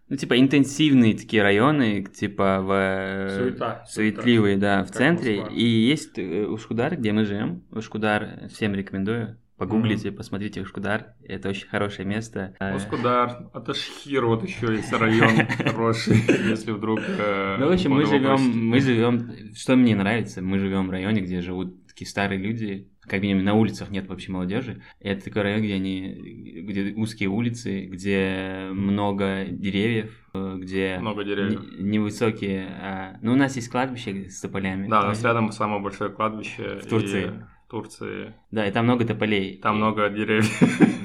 ну, 0.08 0.16
типа, 0.16 0.38
интенсивные 0.38 1.16
такие 1.16 1.42
районы, 1.42 2.04
типа, 2.04 2.60
в... 2.62 3.30
Суета. 3.36 3.84
Суетливые, 3.88 4.56
да, 4.56 4.84
в 4.84 4.92
центре. 4.92 5.40
Москва. 5.40 5.56
И 5.56 5.64
есть 5.64 6.16
э, 6.16 6.46
Ушкудар, 6.46 6.96
где 6.96 7.12
мы 7.12 7.24
живем. 7.24 7.64
Ушкудар 7.72 8.48
всем 8.48 8.74
рекомендую. 8.76 9.36
Погуглите, 9.56 10.08
mm-hmm. 10.08 10.16
посмотрите 10.16 10.60
Ушкудар. 10.60 11.14
Это 11.24 11.48
очень 11.48 11.66
хорошее 11.68 12.06
место. 12.06 12.54
Э, 12.60 12.76
Ушкудар, 12.76 13.48
Аташхир, 13.54 14.26
вот 14.26 14.42
еще 14.44 14.66
есть 14.72 14.92
район 14.92 15.46
хороший, 15.58 16.16
если 16.48 16.72
вдруг... 16.72 17.00
Э, 17.00 17.56
ну, 17.58 17.68
в 17.68 17.72
общем, 17.72 17.92
мы 17.92 18.04
живем, 18.04 18.68
мы 18.68 18.80
живем... 18.80 19.54
Что 19.54 19.76
мне 19.76 19.96
нравится, 19.96 20.42
мы 20.42 20.58
живем 20.58 20.88
в 20.88 20.90
районе, 20.90 21.22
где 21.22 21.40
живут 21.40 21.86
такие 21.86 22.06
старые 22.06 22.38
люди, 22.38 22.90
как 23.00 23.22
минимум 23.22 23.44
на 23.44 23.54
улицах 23.54 23.88
нет 23.88 24.06
вообще 24.06 24.30
молодежи. 24.30 24.82
Это 25.00 25.24
такой 25.24 25.42
район, 25.42 25.62
где 25.62 25.74
они, 25.74 26.62
где 26.62 26.92
узкие 26.94 27.30
улицы, 27.30 27.86
где 27.86 28.68
много 28.70 29.46
деревьев, 29.48 30.12
где 30.34 30.98
много 31.00 31.24
деревьев. 31.24 31.62
невысокие. 31.78 32.66
А... 32.82 33.16
Ну, 33.22 33.32
у 33.32 33.36
нас 33.36 33.56
есть 33.56 33.70
кладбище 33.70 34.28
с 34.28 34.40
тополями. 34.40 34.88
Да, 34.88 35.04
у 35.04 35.06
нас 35.06 35.24
рядом 35.24 35.50
самое 35.52 35.80
большое 35.80 36.10
кладбище. 36.10 36.80
В 36.82 36.86
Турции. 36.86 37.28
И... 37.28 37.55
Турции. 37.68 38.34
Да, 38.50 38.66
и 38.66 38.70
там 38.70 38.84
много 38.84 39.04
тополей. 39.04 39.58
Там 39.58 39.74
и... 39.74 39.78
много 39.78 40.08
деревьев. 40.08 40.48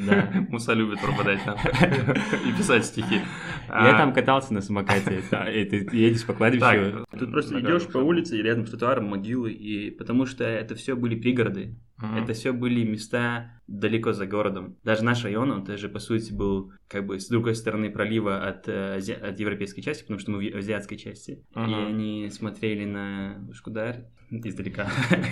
Да. 0.05 0.31
Муса 0.49 0.73
любит 0.73 1.01
пропадать 1.01 1.43
там 1.43 1.55
и 2.45 2.51
писать 2.57 2.85
стихи. 2.85 3.21
Я 3.67 3.97
там 3.97 4.13
катался 4.13 4.53
на 4.53 4.61
самокате, 4.61 5.23
и 5.53 5.65
ты 5.65 5.87
едешь 5.95 6.25
по 6.25 6.33
кладбищу. 6.33 7.05
Тут 7.17 7.31
просто 7.31 7.59
идешь 7.59 7.87
по 7.87 7.97
улице, 7.97 8.37
и 8.37 8.41
рядом 8.41 8.65
с 8.65 8.69
тротуаром 8.69 9.05
могилы, 9.05 9.51
и 9.51 9.91
потому 9.91 10.25
что 10.25 10.43
это 10.43 10.75
все 10.75 10.95
были 10.95 11.15
пригороды. 11.15 11.75
Mm-hmm. 12.01 12.23
Это 12.23 12.33
все 12.33 12.51
были 12.51 12.83
места 12.83 13.51
далеко 13.67 14.13
за 14.13 14.25
городом. 14.25 14.77
Даже 14.83 15.03
наш 15.03 15.23
район, 15.23 15.51
он 15.51 15.65
тоже, 15.65 15.89
по 15.89 15.99
сути, 15.99 16.33
был 16.33 16.73
как 16.87 17.05
бы 17.05 17.19
с 17.19 17.27
другой 17.27 17.55
стороны 17.55 17.89
пролива 17.89 18.45
от, 18.45 18.67
э, 18.67 18.95
ази... 18.95 19.11
от 19.11 19.39
европейской 19.39 19.81
части, 19.81 20.01
потому 20.03 20.19
что 20.19 20.31
мы 20.31 20.51
в 20.51 20.55
азиатской 20.55 20.97
части. 20.97 21.43
Mm-hmm. 21.55 21.69
И 21.69 21.89
они 21.89 22.29
смотрели 22.29 22.85
на 22.85 23.47
Шкудар 23.53 24.05
издалека, 24.31 24.89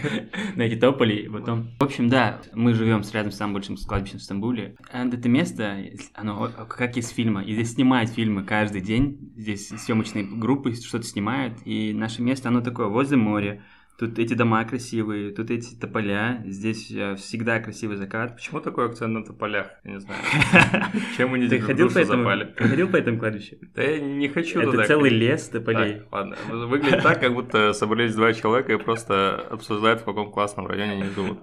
на 0.55 0.63
эти 0.63 0.75
тополи. 0.75 1.27
Потом... 1.29 1.71
В 1.79 1.83
общем, 1.83 2.09
да, 2.09 2.41
мы 2.53 2.73
живем 2.73 3.01
рядом 3.13 3.31
с 3.31 3.37
самым 3.37 3.53
большим 3.53 3.77
кладбищем 3.77 4.19
в 4.19 4.21
Стамбуле. 4.21 4.75
Это 4.91 5.29
место, 5.29 5.77
оно 6.13 6.49
как 6.67 6.97
из 6.97 7.09
фильма. 7.09 7.43
И 7.43 7.53
здесь 7.53 7.73
снимают 7.73 8.11
фильмы 8.11 8.43
каждый 8.43 8.81
день. 8.81 9.33
Здесь 9.37 9.69
съемочные 9.69 10.25
группы 10.25 10.73
что-то 10.73 11.05
снимают. 11.05 11.57
И 11.65 11.93
наше 11.93 12.21
место, 12.21 12.49
оно 12.49 12.61
такое 12.61 12.87
возле 12.87 13.17
моря 13.17 13.63
Тут 13.99 14.17
эти 14.17 14.33
дома 14.33 14.63
красивые, 14.63 15.31
тут 15.31 15.51
эти 15.51 15.75
тополя, 15.75 16.41
здесь 16.45 16.89
э, 16.89 17.17
всегда 17.17 17.59
красивый 17.59 17.97
закат. 17.97 18.33
Почему 18.33 18.61
такой 18.61 18.85
акцент 18.85 19.13
на 19.13 19.25
тополях? 19.25 19.67
Я 19.83 19.91
не 19.91 19.99
знаю. 19.99 20.21
Чем 21.17 21.33
они 21.33 21.49
Ты 21.49 21.59
ходил 21.59 21.91
по 21.91 21.97
этому, 21.97 22.29
ходил 22.55 22.87
по 22.87 22.95
этому 22.95 23.19
кладбищу? 23.19 23.57
Да 23.75 23.83
я 23.83 23.99
не 23.99 24.29
хочу 24.29 24.61
Это 24.61 24.85
целый 24.85 25.09
лес 25.09 25.49
тополей. 25.49 26.03
ладно. 26.13 26.37
Выглядит 26.49 27.03
так, 27.03 27.19
как 27.19 27.33
будто 27.33 27.73
собрались 27.73 28.15
два 28.15 28.31
человека 28.31 28.71
и 28.71 28.77
просто 28.77 29.35
обсуждают, 29.51 29.99
в 29.99 30.05
каком 30.05 30.31
классном 30.31 30.67
районе 30.67 30.93
они 30.93 31.09
живут. 31.13 31.39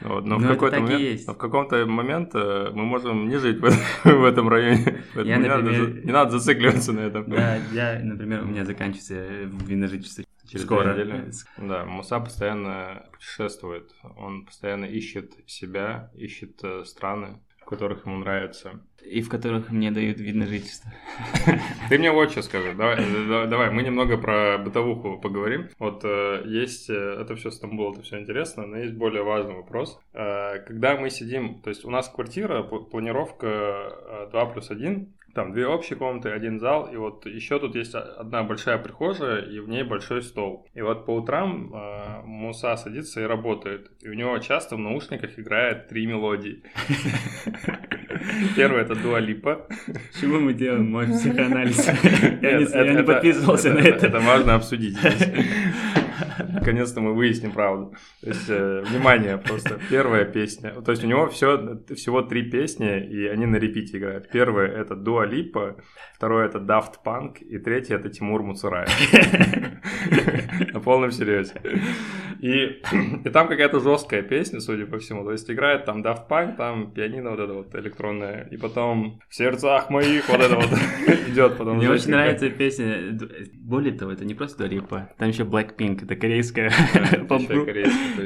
Вот, 0.00 0.24
но, 0.24 0.30
но 0.30 0.38
в 0.38 0.42
ну, 0.42 0.48
какой-то 0.48 0.80
момент, 0.80 1.20
но 1.28 1.34
в 1.34 1.38
каком-то 1.38 1.86
момент 1.86 2.30
э, 2.34 2.70
мы 2.72 2.86
можем 2.86 3.28
не 3.28 3.36
жить 3.36 3.60
в, 3.60 3.70
в 4.04 4.24
этом 4.24 4.48
районе. 4.48 5.04
Я, 5.14 5.36
не, 5.36 5.46
например, 5.46 5.88
надо, 5.88 6.06
не 6.06 6.12
надо 6.12 6.38
зацикливаться 6.38 6.92
на 6.92 7.00
этом. 7.00 7.30
Да, 7.30 7.58
я, 7.72 8.00
например, 8.02 8.42
у 8.42 8.46
меня 8.46 8.64
заканчивается 8.64 9.14
вино 9.68 9.86
жительство 9.86 10.24
Через 10.50 10.64
Скоро. 10.64 10.92
Недели. 10.92 11.30
Да, 11.58 11.84
Муса 11.84 12.18
постоянно 12.18 13.06
путешествует. 13.12 13.94
Он 14.16 14.44
постоянно 14.44 14.84
ищет 14.84 15.32
себя, 15.46 16.10
ищет 16.16 16.58
э, 16.64 16.84
страны, 16.84 17.38
в 17.60 17.66
которых 17.66 18.04
ему 18.04 18.18
нравится. 18.18 18.80
И 19.00 19.22
в 19.22 19.28
которых 19.28 19.70
мне 19.70 19.92
дают 19.92 20.18
вид 20.18 20.34
на 20.34 20.46
жительство. 20.46 20.90
Ты 21.88 21.98
мне 22.00 22.10
вот 22.10 22.32
что 22.32 22.42
скажи. 22.42 22.74
Давай, 22.74 22.96
э, 22.98 23.46
давай, 23.46 23.70
мы 23.70 23.84
немного 23.84 24.18
про 24.18 24.58
бытовуху 24.58 25.20
поговорим. 25.20 25.68
Вот 25.78 26.00
э, 26.04 26.42
есть, 26.46 26.90
это 26.90 27.36
все 27.36 27.52
Стамбул, 27.52 27.92
это 27.92 28.02
все 28.02 28.18
интересно, 28.18 28.66
но 28.66 28.76
есть 28.76 28.94
более 28.94 29.22
важный 29.22 29.54
вопрос. 29.54 30.00
Когда 30.12 30.96
мы 30.96 31.10
сидим, 31.10 31.62
то 31.62 31.70
есть 31.70 31.84
у 31.84 31.90
нас 31.90 32.08
квартира, 32.08 32.64
планировка 32.64 34.28
2 34.32 34.46
плюс 34.46 34.68
1, 34.72 35.14
там 35.34 35.52
две 35.52 35.66
общие 35.66 35.98
комнаты, 35.98 36.30
один 36.30 36.58
зал, 36.58 36.92
и 36.92 36.96
вот 36.96 37.26
еще 37.26 37.58
тут 37.58 37.74
есть 37.74 37.94
одна 37.94 38.42
большая 38.42 38.78
прихожая, 38.78 39.42
и 39.42 39.60
в 39.60 39.68
ней 39.68 39.82
большой 39.82 40.22
стол. 40.22 40.66
И 40.74 40.82
вот 40.82 41.06
по 41.06 41.16
утрам 41.16 41.72
э, 41.72 42.22
Муса 42.24 42.76
садится 42.76 43.20
и 43.20 43.24
работает, 43.24 43.90
и 44.00 44.08
у 44.08 44.14
него 44.14 44.38
часто 44.38 44.76
в 44.76 44.78
наушниках 44.78 45.38
играет 45.38 45.88
три 45.88 46.06
мелодии. 46.06 46.62
Первый 48.56 48.82
это 48.82 48.94
Дуалипа. 48.94 49.66
Чего 50.20 50.40
мы 50.40 50.52
делаем 50.54 50.90
мой 50.90 51.06
психоанализ? 51.12 51.88
Я 52.42 52.94
не 52.94 53.02
подписывался 53.02 53.72
на 53.72 53.80
это. 53.80 54.06
Это 54.06 54.20
важно 54.20 54.54
обсудить 54.54 54.96
Наконец-то 56.60 57.00
мы 57.00 57.14
выясним 57.14 57.52
правду. 57.52 57.94
То 58.20 58.28
есть, 58.28 58.48
э, 58.48 58.82
внимание, 58.86 59.38
просто 59.38 59.80
первая 59.90 60.24
песня. 60.24 60.70
То 60.82 60.92
есть, 60.92 61.02
у 61.02 61.06
него 61.06 61.28
все, 61.28 61.80
всего 61.94 62.22
три 62.22 62.50
песни, 62.50 63.00
и 63.00 63.26
они 63.26 63.46
на 63.46 63.56
репите 63.56 63.98
играют. 63.98 64.28
Первая— 64.30 64.68
это 64.80 64.94
Дуа 64.94 65.24
Липа, 65.24 65.76
второе— 66.14 66.46
это 66.48 66.58
Daft 66.58 66.94
Punk, 67.04 67.38
и 67.38 67.58
третье— 67.58 67.96
это 67.96 68.10
Тимур 68.10 68.42
Муцураев. 68.42 68.90
На 70.72 70.80
полном 70.80 71.10
серьезе. 71.10 71.54
И, 72.40 72.82
и 73.24 73.30
там 73.30 73.48
какая-то 73.48 73.80
жесткая 73.80 74.22
песня, 74.22 74.60
судя 74.60 74.86
по 74.86 74.98
всему. 74.98 75.24
То 75.24 75.32
есть, 75.32 75.50
играет 75.50 75.84
там 75.84 76.02
Daft 76.02 76.28
Punk, 76.28 76.56
там 76.56 76.92
пианино 76.92 77.30
вот 77.30 77.40
это 77.40 77.52
вот 77.52 77.74
электронное, 77.74 78.48
и 78.50 78.56
потом 78.56 79.20
в 79.28 79.34
сердцах 79.34 79.90
моих 79.90 80.28
вот 80.28 80.40
это 80.40 80.56
вот 80.56 80.70
идет. 81.28 81.56
Потом 81.56 81.78
Мне 81.78 81.90
очень 81.90 82.10
нравится 82.10 82.50
песня. 82.50 83.18
Более 83.54 83.92
того, 83.92 84.12
это 84.12 84.24
не 84.24 84.34
просто 84.34 84.58
Дуа 84.58 84.68
Липа, 84.68 85.10
там 85.18 85.28
еще 85.28 85.44
Blackpink, 85.44 86.04
это 86.04 86.16
корейская 86.16 86.49
поп-группа. 87.28 87.72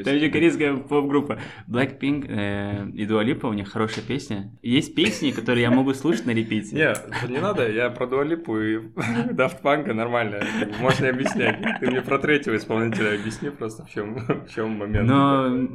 Там 0.05 0.15
еще 0.17 0.29
корейская 0.29 0.77
поп-группа. 0.77 1.39
Blackpink 1.69 2.27
э, 2.29 2.91
и 2.95 3.07
Lipa, 3.07 3.49
у 3.49 3.53
них 3.53 3.71
хорошая 3.71 4.05
песня. 4.05 4.51
Есть 4.63 4.95
песни, 4.95 5.31
которые 5.31 5.63
я 5.63 5.71
могу 5.71 5.95
слушать 5.95 6.27
на 6.27 6.31
репите. 6.31 6.77
Нет, 6.77 7.07
не 7.29 7.39
надо, 7.39 7.71
я 7.71 7.91
про 7.91 8.07
Lipa 8.07 8.65
и 8.65 8.77
Daft 9.33 9.63
Punk 9.63 9.93
нормально. 9.93 10.43
Можешь 10.81 11.01
не 11.01 11.09
объяснять. 11.09 11.59
Ты 11.81 11.91
мне 11.91 12.03
про 12.03 12.19
третьего 12.19 12.57
исполнителя 12.57 13.15
объясни 13.15 13.51
просто, 13.51 13.85
в 13.85 13.91
чем, 13.91 14.17
в 14.17 14.55
чем 14.55 14.71
момент. 14.71 15.09
Но 15.09 15.69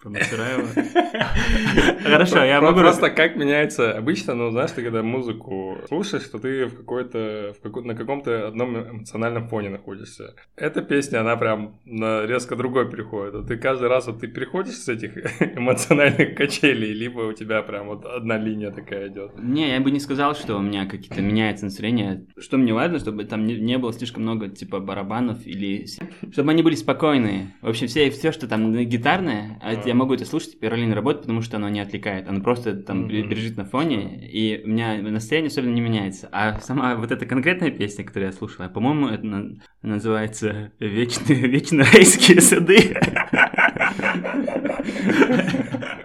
про 0.00 0.10
Хорошо, 2.02 2.42
я 2.42 2.60
могу... 2.60 2.80
Просто 2.80 3.10
как 3.10 3.36
меняется... 3.36 3.92
Обычно, 3.92 4.34
ну, 4.34 4.50
знаешь, 4.50 4.70
ты 4.70 4.82
когда 4.82 5.02
музыку 5.02 5.78
слушаешь, 5.88 6.24
то 6.24 6.38
ты 6.38 6.66
в 6.66 6.76
какой-то... 6.76 7.54
на 7.84 7.94
каком-то 7.94 8.48
одном 8.48 8.78
эмоциональном 8.78 9.48
фоне 9.48 9.68
находишься. 9.68 10.34
Эта 10.56 10.80
песня, 10.80 11.20
она 11.20 11.36
прям 11.36 11.78
на 11.84 12.26
резко 12.26 12.56
другой 12.56 12.90
переходит. 12.90 13.46
ты 13.46 13.58
каждый 13.58 13.88
раз 13.88 14.06
вот 14.06 14.20
ты 14.20 14.28
переходишь 14.28 14.76
с 14.76 14.88
этих 14.88 15.16
эмоциональных 15.58 16.34
качелей, 16.34 16.92
либо 16.92 17.20
у 17.20 17.32
тебя 17.34 17.62
прям 17.62 17.88
вот 17.88 18.06
одна 18.06 18.38
линия 18.38 18.70
такая 18.70 19.08
идет. 19.08 19.32
Не, 19.38 19.70
я 19.70 19.80
бы 19.80 19.90
не 19.90 20.00
сказал, 20.00 20.34
что 20.34 20.56
у 20.56 20.62
меня 20.62 20.86
какие-то 20.86 21.20
меняется 21.20 21.66
настроение. 21.66 22.26
Что 22.38 22.56
мне 22.56 22.72
важно, 22.72 22.98
чтобы 22.98 23.24
там 23.24 23.44
не, 23.44 23.56
не 23.56 23.76
было 23.76 23.92
слишком 23.92 24.22
много, 24.22 24.48
типа, 24.48 24.80
барабанов 24.80 25.46
или... 25.46 25.84
Чтобы 26.32 26.52
они 26.52 26.62
были 26.62 26.74
спокойные. 26.74 27.54
В 27.60 27.68
общем, 27.68 27.86
все, 27.86 28.10
все 28.10 28.32
что 28.32 28.48
там 28.48 28.72
гитарное, 28.72 29.58
а 29.62 29.89
я 29.90 29.94
могу 29.96 30.14
это 30.14 30.24
слушать, 30.24 30.60
параллельно 30.60 30.94
работать, 30.94 31.22
потому 31.22 31.42
что 31.42 31.56
оно 31.56 31.68
не 31.68 31.80
отвлекает. 31.80 32.28
Оно 32.28 32.40
просто 32.40 32.74
там 32.74 33.06
mm-hmm. 33.06 33.26
бежит 33.26 33.56
на 33.56 33.64
фоне, 33.64 34.24
и 34.30 34.62
у 34.64 34.68
меня 34.68 35.02
настроение 35.02 35.48
особенно 35.48 35.74
не 35.74 35.80
меняется. 35.80 36.28
А 36.30 36.60
сама 36.60 36.94
вот 36.94 37.10
эта 37.10 37.26
конкретная 37.26 37.72
песня, 37.72 38.04
которую 38.04 38.30
я 38.30 38.32
слушала, 38.32 38.68
по-моему, 38.68 39.08
это 39.08 39.26
на- 39.26 39.56
называется 39.82 40.70
«Вечные, 40.78 41.40
«Вечно 41.48 41.82
райские 41.92 42.40
сады». 42.40 42.96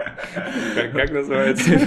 Как, 0.75 0.91
как 0.91 1.11
называется? 1.11 1.71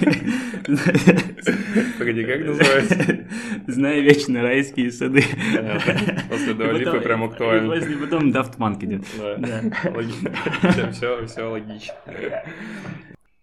Погоди, 1.99 2.25
как 2.25 2.45
называется? 2.45 3.27
Знаю 3.67 4.03
вечно 4.03 4.43
райские 4.43 4.91
сады. 4.91 5.23
После 6.31 6.55
Дуалипы 6.55 7.01
прям 7.01 7.25
актуально. 7.25 7.75
И 7.75 7.97
потом 7.97 8.31
Daft 8.31 8.57
Punk 8.57 8.85
идет. 8.85 9.05
Да, 9.19 9.63
логично. 9.95 10.33
Все, 10.93 11.27
все 11.27 11.43
логично. 11.43 11.95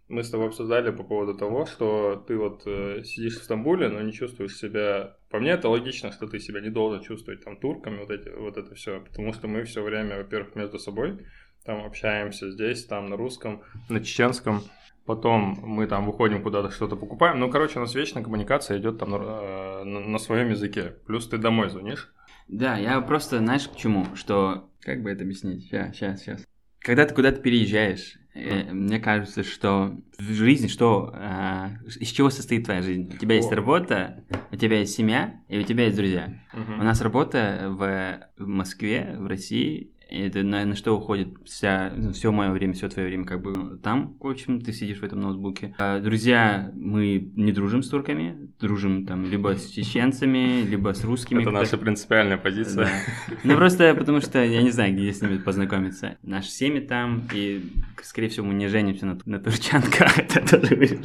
мы 0.08 0.24
с 0.24 0.30
тобой 0.30 0.48
обсуждали 0.48 0.92
по 0.92 1.04
поводу 1.04 1.38
того, 1.38 1.66
что 1.66 2.24
ты 2.28 2.38
вот 2.38 2.64
э, 2.66 3.04
сидишь 3.04 3.40
в 3.40 3.44
Стамбуле, 3.44 3.90
но 3.90 4.02
не 4.02 4.14
чувствуешь 4.14 4.56
себя... 4.56 5.18
По 5.30 5.40
мне 5.40 5.52
это 5.52 5.70
логично, 5.70 6.12
что 6.12 6.28
ты 6.28 6.40
себя 6.40 6.62
не 6.62 6.70
должен 6.70 7.04
чувствовать 7.04 7.44
там 7.44 7.58
турками, 7.58 8.00
вот, 8.00 8.10
эти, 8.10 8.30
вот 8.30 8.58
это 8.58 8.74
все, 8.76 9.02
потому 9.02 9.34
что 9.34 9.48
мы 9.48 9.64
все 9.64 9.84
время, 9.84 10.18
во-первых, 10.18 10.56
между 10.56 10.80
собой 10.80 11.20
там 11.66 11.84
общаемся 11.84 12.52
здесь, 12.52 12.86
там 12.86 13.08
на 13.08 13.18
русском, 13.18 13.64
на 13.90 14.00
чеченском, 14.00 14.62
потом 15.06 15.58
мы 15.62 15.88
там 15.88 16.06
выходим 16.06 16.42
куда-то 16.42 16.72
что-то 16.72 16.96
покупаем, 16.96 17.40
ну, 17.40 17.50
короче, 17.50 17.80
у 17.80 17.82
нас 17.82 17.96
вечная 17.96 18.24
коммуникация 18.24 18.80
идет 18.80 18.98
там 18.98 19.16
э, 19.16 19.84
на, 19.84 20.00
на 20.00 20.18
своем 20.18 20.50
языке, 20.50 20.96
плюс 21.06 21.28
ты 21.28 21.38
домой 21.38 21.70
звонишь. 21.70 22.14
Да, 22.48 22.78
я 22.78 23.00
просто, 23.02 23.40
знаешь, 23.40 23.68
к 23.68 23.76
чему, 23.76 24.06
что... 24.16 24.70
Как 24.82 25.02
бы 25.02 25.10
это 25.10 25.24
объяснить? 25.24 25.64
Сейчас, 25.64 25.96
сейчас, 25.96 26.22
сейчас. 26.22 26.46
Когда 26.80 27.06
ты 27.06 27.16
куда-то 27.16 27.42
переезжаешь, 27.42 28.20
э, 28.36 28.72
мне 28.72 29.00
кажется, 29.00 29.44
что 29.44 29.98
в 30.20 30.32
жизни, 30.32 30.68
что 30.68 31.12
э, 31.16 31.70
из 32.00 32.10
чего 32.10 32.30
состоит 32.30 32.66
твоя 32.66 32.84
жизнь? 32.84 33.12
У 33.12 33.18
тебя 33.18 33.36
есть 33.36 33.52
О. 33.52 33.56
работа, 33.56 34.24
у 34.52 34.56
тебя 34.56 34.80
есть 34.80 34.94
семья, 34.94 35.42
и 35.48 35.58
у 35.58 35.64
тебя 35.64 35.86
есть 35.86 35.98
друзья. 35.98 36.40
Мгм. 36.54 36.82
У 36.82 36.84
нас 36.84 37.02
работа 37.02 37.68
в, 37.70 38.44
в 38.44 38.48
Москве, 38.48 39.16
в 39.18 39.26
России, 39.26 39.95
это 40.10 40.44
на, 40.44 40.66
на 40.66 40.76
что 40.76 40.98
уходит 40.98 41.30
вся, 41.46 41.94
все 42.14 42.32
мое 42.32 42.52
время, 42.52 42.74
все 42.74 42.90
твое 42.90 43.08
время, 43.08 43.26
как 43.26 43.42
бы 43.42 43.78
там, 43.78 44.16
в 44.20 44.28
общем, 44.28 44.62
ты 44.62 44.72
сидишь 44.74 45.00
в 45.00 45.04
этом 45.04 45.22
ноутбуке. 45.22 45.76
А, 45.78 46.00
друзья, 46.00 46.72
мы 46.76 47.32
не 47.36 47.52
дружим 47.52 47.84
с 47.84 47.90
турками, 47.90 48.50
дружим 48.60 49.06
там 49.06 49.26
либо 49.26 49.56
с 49.56 49.70
чеченцами, 49.70 50.64
либо 50.64 50.94
с 50.94 51.04
русскими. 51.04 51.42
Это 51.42 51.52
наша 51.52 51.78
принципиальная 51.78 52.38
позиция. 52.38 52.86
да. 52.86 53.36
Ну 53.44 53.56
просто 53.56 53.94
потому 53.96 54.22
что 54.22 54.44
я 54.44 54.62
не 54.62 54.72
знаю, 54.72 54.94
где 54.94 55.12
с 55.12 55.22
ними 55.22 55.38
познакомиться. 55.38 56.18
Наши 56.24 56.50
семьи 56.50 56.80
там, 56.80 57.24
и, 57.34 57.64
скорее 58.02 58.30
всего, 58.30 58.46
мы 58.46 58.54
не 58.54 58.68
женимся 58.68 59.06
на, 59.06 59.18
на 59.26 59.40
турчанках. 59.40 60.18
Это 60.36 60.60
тоже. 60.60 61.00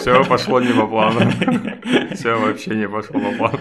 Все 0.00 0.24
пошло 0.24 0.60
не 0.60 0.72
по 0.72 0.86
плану. 0.86 1.20
Все 2.14 2.38
вообще 2.38 2.74
не 2.74 2.88
пошло 2.88 3.20
по 3.20 3.36
плану. 3.36 3.58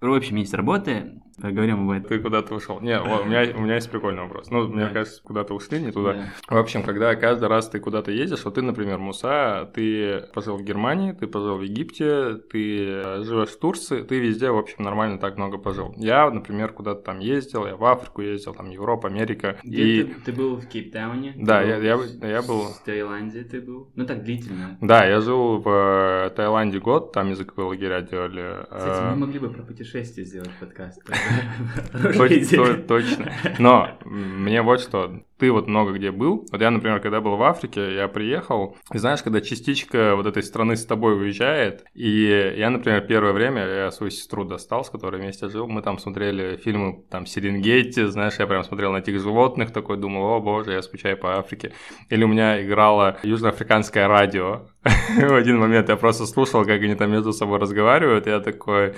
В 0.00 0.12
общем, 0.12 0.36
есть 0.36 0.52
работы, 0.52 1.12
поговорим 1.40 1.84
об 1.88 1.96
этом. 1.96 2.08
Ты 2.08 2.18
куда-то 2.18 2.54
ушел. 2.54 2.78
Не, 2.80 3.00
у 3.00 3.24
меня, 3.24 3.46
у 3.56 3.60
меня 3.62 3.76
есть 3.76 3.90
прикольный 3.90 4.22
вопрос. 4.22 4.50
Ну, 4.50 4.68
мне 4.68 4.86
кажется, 4.88 5.22
куда-то 5.22 5.54
ушли, 5.54 5.80
не 5.80 5.92
туда. 5.92 6.12
Да. 6.12 6.56
В 6.56 6.58
общем, 6.58 6.82
когда 6.82 7.14
каждый 7.14 7.48
раз 7.48 7.70
ты 7.70 7.80
куда-то 7.80 8.10
ездишь, 8.10 8.44
вот 8.44 8.54
ты, 8.56 8.62
например, 8.62 8.98
Муса, 8.98 9.70
ты 9.74 10.24
пожил 10.34 10.58
в 10.58 10.62
Германии, 10.62 11.12
ты 11.12 11.26
пожил 11.26 11.56
в 11.56 11.62
Египте, 11.62 12.34
ты 12.52 12.86
э, 12.86 13.22
живешь 13.24 13.48
в 13.50 13.58
Турции, 13.58 14.02
ты 14.02 14.18
везде, 14.20 14.50
в 14.50 14.58
общем, 14.58 14.84
нормально 14.84 15.18
так 15.18 15.38
много 15.38 15.56
пожил. 15.56 15.94
Я, 15.96 16.30
например, 16.30 16.72
куда-то 16.74 17.00
там 17.00 17.20
ездил, 17.20 17.66
я 17.66 17.76
в 17.76 17.84
Африку 17.86 18.20
ездил, 18.20 18.52
там 18.52 18.68
Европа, 18.68 19.08
Америка. 19.08 19.56
Где 19.64 19.82
и... 19.82 20.02
ты, 20.04 20.14
ты 20.26 20.32
был 20.32 20.56
в 20.56 20.66
Кейптауне? 20.66 21.32
Да, 21.38 21.62
я- 21.62 21.78
я- 21.78 21.98
я 22.28 22.42
был- 22.42 22.64
В 22.74 22.84
Таиланде 22.84 23.42
ты 23.44 23.62
был? 23.62 23.90
Ну 23.94 24.04
так 24.04 24.22
длительно. 24.22 24.73
Да, 24.80 25.04
я 25.06 25.20
жил 25.20 25.58
в 25.58 25.68
э, 25.68 26.30
Таиланде 26.36 26.78
год, 26.78 27.12
там 27.12 27.30
языковые 27.30 27.68
лагеря 27.68 28.00
делали. 28.00 28.64
Кстати, 28.64 29.02
э, 29.02 29.10
мы 29.10 29.16
могли 29.26 29.38
бы 29.38 29.50
про 29.50 29.62
путешествия 29.62 30.24
сделать 30.24 30.50
подкаст. 30.60 31.02
Точ- 31.92 32.56
то- 32.56 32.82
Точно. 32.88 33.32
Но 33.58 33.88
мне 34.04 34.62
вот 34.62 34.80
что, 34.80 35.20
ты 35.38 35.50
вот 35.50 35.66
много 35.66 35.92
где 35.92 36.10
был. 36.10 36.46
Вот 36.50 36.60
я, 36.60 36.70
например, 36.70 37.00
когда 37.00 37.20
был 37.20 37.36
в 37.36 37.42
Африке, 37.42 37.94
я 37.94 38.08
приехал, 38.08 38.76
и 38.92 38.98
знаешь, 38.98 39.22
когда 39.22 39.40
частичка 39.40 40.14
вот 40.16 40.26
этой 40.26 40.42
страны 40.42 40.76
с 40.76 40.84
тобой 40.86 41.16
уезжает, 41.16 41.84
и 41.94 42.54
я, 42.56 42.70
например, 42.70 43.02
первое 43.02 43.32
время, 43.32 43.66
я 43.66 43.90
свою 43.90 44.10
сестру 44.10 44.44
достал, 44.44 44.84
с 44.84 44.90
которой 44.90 45.20
вместе 45.20 45.48
жил, 45.48 45.66
мы 45.66 45.82
там 45.82 45.98
смотрели 45.98 46.56
фильмы, 46.56 47.02
там, 47.10 47.26
Серенгети, 47.26 48.06
знаешь, 48.06 48.34
я 48.38 48.46
прям 48.46 48.64
смотрел 48.64 48.92
на 48.92 48.98
этих 48.98 49.20
животных, 49.20 49.72
такой 49.72 49.96
думал, 49.96 50.24
о 50.34 50.40
боже, 50.40 50.72
я 50.72 50.82
скучаю 50.82 51.16
по 51.16 51.38
Африке. 51.38 51.72
Или 52.10 52.24
у 52.24 52.28
меня 52.28 52.64
играло 52.64 53.18
южноафриканское 53.22 54.06
радио. 54.08 54.63
В 55.28 55.34
один 55.34 55.58
момент 55.58 55.88
я 55.88 55.96
просто 55.96 56.26
слушал, 56.26 56.64
как 56.64 56.82
они 56.82 56.94
там 56.94 57.10
между 57.10 57.32
собой 57.32 57.58
разговаривают, 57.58 58.26
и 58.26 58.30
я 58.30 58.40
такой, 58.40 58.94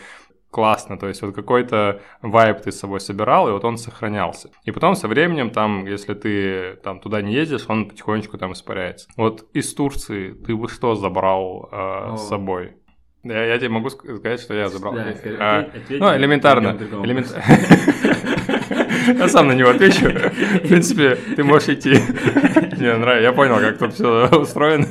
классно, 0.50 0.98
то 0.98 1.06
есть 1.08 1.20
вот 1.22 1.34
какой-то 1.34 2.00
вайб 2.22 2.62
ты 2.62 2.72
с 2.72 2.78
собой 2.78 3.00
собирал, 3.00 3.48
и 3.48 3.52
вот 3.52 3.64
он 3.64 3.76
сохранялся. 3.76 4.50
И 4.64 4.70
потом 4.70 4.94
со 4.94 5.06
временем 5.06 5.50
там, 5.50 5.84
если 5.86 6.14
ты 6.14 6.76
там 6.82 7.00
туда 7.00 7.20
не 7.20 7.34
ездишь, 7.34 7.66
он 7.68 7.88
потихонечку 7.88 8.38
там 8.38 8.52
испаряется. 8.52 9.08
Вот 9.16 9.46
из 9.52 9.74
Турции 9.74 10.32
ты 10.32 10.56
бы 10.56 10.68
что 10.68 10.94
забрал 10.94 11.68
э, 11.70 11.76
О. 11.76 12.16
с 12.16 12.28
собой? 12.28 12.76
Я, 13.22 13.44
я 13.44 13.58
тебе 13.58 13.68
могу 13.68 13.88
ск- 13.88 14.16
сказать, 14.16 14.40
что 14.40 14.54
я 14.54 14.68
забрал. 14.68 14.94
Да, 14.94 15.14
а, 15.40 15.58
ответь 15.60 16.00
ну, 16.00 16.16
элементарно. 16.16 16.78
элемент-. 17.04 17.34
Я 19.18 19.28
сам 19.28 19.48
на 19.48 19.52
него 19.52 19.70
отвечу. 19.70 20.08
В 20.08 20.68
принципе, 20.68 21.16
ты 21.36 21.44
можешь 21.44 21.68
идти. 21.68 21.90
Мне 22.76 22.96
нравится. 22.96 23.22
Я 23.22 23.32
понял, 23.32 23.56
как 23.58 23.78
тут 23.78 23.94
все 23.94 24.28
устроено. 24.28 24.86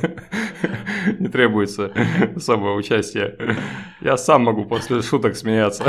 Не 1.18 1.28
требуется 1.28 1.92
особого 2.34 2.74
участия. 2.74 3.36
Я 4.00 4.16
сам 4.16 4.44
могу 4.44 4.64
после 4.64 5.02
шуток 5.02 5.36
смеяться. 5.36 5.84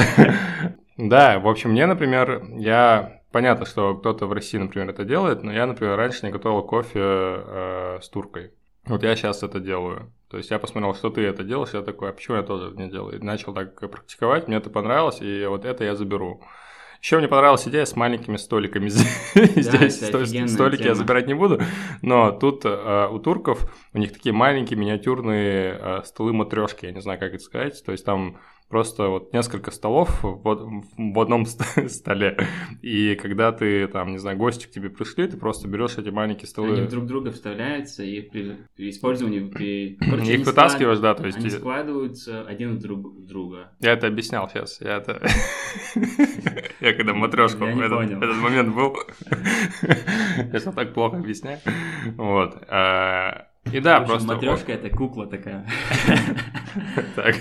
Да, 0.97 1.39
в 1.39 1.47
общем, 1.47 1.71
мне, 1.71 1.85
например, 1.85 2.43
я... 2.57 3.21
Понятно, 3.31 3.65
что 3.65 3.95
кто-то 3.95 4.25
в 4.25 4.33
России, 4.33 4.57
например, 4.57 4.89
это 4.89 5.03
делает, 5.03 5.43
но 5.43 5.51
я, 5.51 5.65
например, 5.67 5.95
раньше 5.97 6.25
не 6.25 6.31
готовил 6.31 6.63
кофе 6.63 6.99
э, 6.99 7.99
с 8.01 8.09
туркой. 8.09 8.51
Вот 8.85 9.03
я 9.03 9.15
сейчас 9.15 9.43
это 9.43 9.59
делаю. 9.59 10.11
То 10.29 10.37
есть 10.37 10.49
я 10.49 10.59
посмотрел, 10.59 10.95
что 10.95 11.09
ты 11.09 11.21
это 11.21 11.43
делаешь, 11.43 11.73
я 11.73 11.81
такой, 11.81 12.09
а 12.09 12.13
почему 12.13 12.37
я 12.37 12.43
тоже 12.43 12.69
это 12.69 12.81
не 12.81 12.89
делаю? 12.89 13.19
И 13.19 13.23
начал 13.23 13.53
так 13.53 13.77
практиковать, 13.79 14.47
мне 14.47 14.57
это 14.57 14.69
понравилось, 14.69 15.21
и 15.21 15.45
вот 15.45 15.65
это 15.65 15.83
я 15.83 15.95
заберу. 15.95 16.41
Еще 17.07 17.19
мне 17.19 17.29
понравилась 17.29 17.65
идея 17.65 17.85
с 17.85 17.95
маленькими 17.95 18.35
столиками 18.35 18.89
здесь. 18.89 19.95
столики 20.51 20.83
я 20.83 20.93
забирать 20.93 21.25
не 21.25 21.35
буду, 21.35 21.61
но 22.01 22.31
тут 22.31 22.65
э, 22.65 23.07
у 23.09 23.17
турков 23.19 23.61
у 23.93 23.97
них 23.97 24.11
такие 24.11 24.33
маленькие 24.33 24.77
миниатюрные 24.77 25.79
э, 25.79 26.01
столы 26.03 26.33
матрешки, 26.33 26.85
я 26.85 26.91
не 26.91 26.99
знаю, 26.99 27.17
как 27.17 27.33
это 27.33 27.41
сказать. 27.41 27.81
То 27.85 27.93
есть 27.93 28.03
там 28.03 28.39
просто 28.69 29.07
вот 29.07 29.33
несколько 29.33 29.71
столов 29.71 30.21
в, 30.23 30.41
в 30.97 31.19
одном 31.19 31.45
ст- 31.45 31.63
столе. 31.89 32.37
И 32.81 33.15
когда 33.15 33.51
ты 33.51 33.87
там, 33.87 34.11
не 34.11 34.17
знаю, 34.17 34.37
гости 34.37 34.65
к 34.65 34.71
тебе 34.71 34.89
пришли, 34.89 35.27
ты 35.27 35.37
просто 35.37 35.67
берешь 35.67 35.97
эти 35.97 36.09
маленькие 36.09 36.47
столы. 36.47 36.77
Они 36.77 36.87
друг 36.87 37.05
друга 37.05 37.31
вставляются, 37.31 38.03
и 38.03 38.21
при, 38.21 38.57
при 38.75 38.89
использовании... 38.89 39.39
При, 39.47 39.97
короче, 39.99 40.33
их 40.35 40.45
вытаскиваешь, 40.45 40.97
склад- 40.97 41.01
да, 41.01 41.13
то 41.15 41.25
есть 41.25 41.37
Они 41.37 41.49
складываются 41.49 42.41
один 42.41 42.75
в, 42.75 42.79
друг, 42.79 43.05
в 43.15 43.25
друга. 43.25 43.71
Я 43.79 43.93
это 43.93 44.07
объяснял 44.07 44.49
сейчас. 44.49 44.81
Я 44.81 44.97
это. 44.97 45.21
Я 46.79 46.93
когда 46.93 47.13
матрешку 47.13 47.65
этот, 47.65 48.37
момент 48.37 48.75
был. 48.75 48.97
Я 50.53 50.59
что 50.59 50.71
так 50.71 50.93
плохо 50.93 51.17
объясняю. 51.17 51.59
Вот. 52.17 52.57
А, 52.69 53.47
И 53.71 53.79
да, 53.79 54.01
просто. 54.01 54.27
матрешка 54.27 54.73
это 54.73 54.89
кукла 54.89 55.27
такая. 55.27 55.65
Так. 57.15 57.35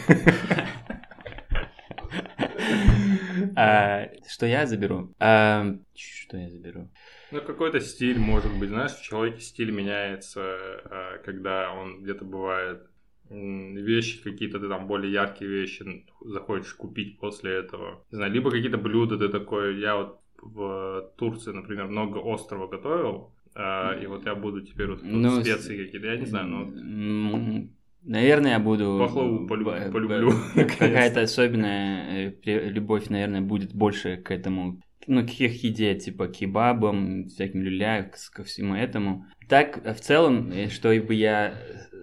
А, 3.56 4.08
Что 4.28 4.46
я 4.46 4.66
заберу? 4.66 5.14
А, 5.18 5.74
Что 5.94 6.36
я 6.36 6.50
заберу? 6.50 6.88
Ну, 7.32 7.40
какой-то 7.40 7.80
стиль, 7.80 8.18
может 8.18 8.52
быть, 8.58 8.68
знаешь, 8.68 8.92
в 8.92 9.02
человеке 9.02 9.40
стиль 9.40 9.70
меняется, 9.72 10.42
а, 10.42 11.18
когда 11.24 11.72
он 11.72 12.02
где-то 12.02 12.24
бывает 12.24 12.86
вещи 13.28 14.22
какие-то, 14.22 14.60
ты 14.60 14.68
там 14.68 14.86
более 14.86 15.12
яркие 15.12 15.50
вещи 15.50 16.04
захочешь 16.24 16.74
купить 16.74 17.18
после 17.18 17.54
этого. 17.54 18.04
Не 18.12 18.16
знаю, 18.16 18.32
либо 18.32 18.50
какие-то 18.50 18.78
блюда 18.78 19.18
ты 19.18 19.28
такой, 19.28 19.80
я 19.80 19.96
вот 19.96 20.20
в 20.40 21.12
Турции, 21.16 21.50
например, 21.52 21.88
много 21.88 22.18
острова 22.18 22.68
готовил, 22.68 23.32
а, 23.54 23.98
и 24.00 24.06
вот 24.06 24.24
я 24.26 24.34
буду 24.34 24.60
теперь 24.60 24.88
вот 24.88 25.00
тут 25.00 25.10
Ну, 25.10 25.40
специи 25.42 25.84
какие-то, 25.84 26.06
я 26.06 26.16
не 26.16 26.26
знаю, 26.26 26.46
ну, 26.46 27.36
М, 27.36 27.75
Наверное, 28.06 28.52
я 28.52 28.58
буду... 28.60 28.98
Пахлаву 29.00 29.46
полю- 29.46 29.64
б- 29.64 29.90
полюблю. 29.90 30.32
Какая-то 30.54 31.22
особенная 31.22 32.32
э, 32.44 32.68
любовь, 32.68 33.08
наверное, 33.08 33.40
будет 33.40 33.74
больше 33.74 34.16
к 34.16 34.30
этому, 34.30 34.80
ну, 35.06 35.26
к 35.26 35.30
их 35.30 35.64
еде, 35.64 35.94
типа 35.96 36.28
кебабам, 36.28 37.26
всяким 37.26 37.62
люля, 37.62 38.10
ко 38.32 38.44
всему 38.44 38.74
этому. 38.74 39.26
Так, 39.48 39.84
э, 39.84 39.92
в 39.92 40.00
целом, 40.00 40.50
э, 40.52 40.68
что 40.68 40.88
бы 41.00 41.14
я 41.14 41.54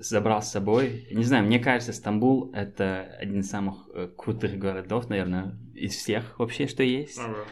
забрал 0.01 0.41
с 0.41 0.51
собой, 0.51 1.07
не 1.11 1.23
знаю, 1.23 1.45
мне 1.45 1.59
кажется, 1.59 1.93
Стамбул— 1.93 2.51
это 2.53 3.03
один 3.19 3.39
из 3.39 3.49
самых 3.49 3.87
э, 3.93 4.09
крутых 4.17 4.57
городов, 4.57 5.09
наверное, 5.09 5.57
из 5.73 5.95
всех 5.95 6.37
вообще, 6.39 6.67
что 6.67 6.83
есть. 6.83 7.19
ага, 7.19 7.45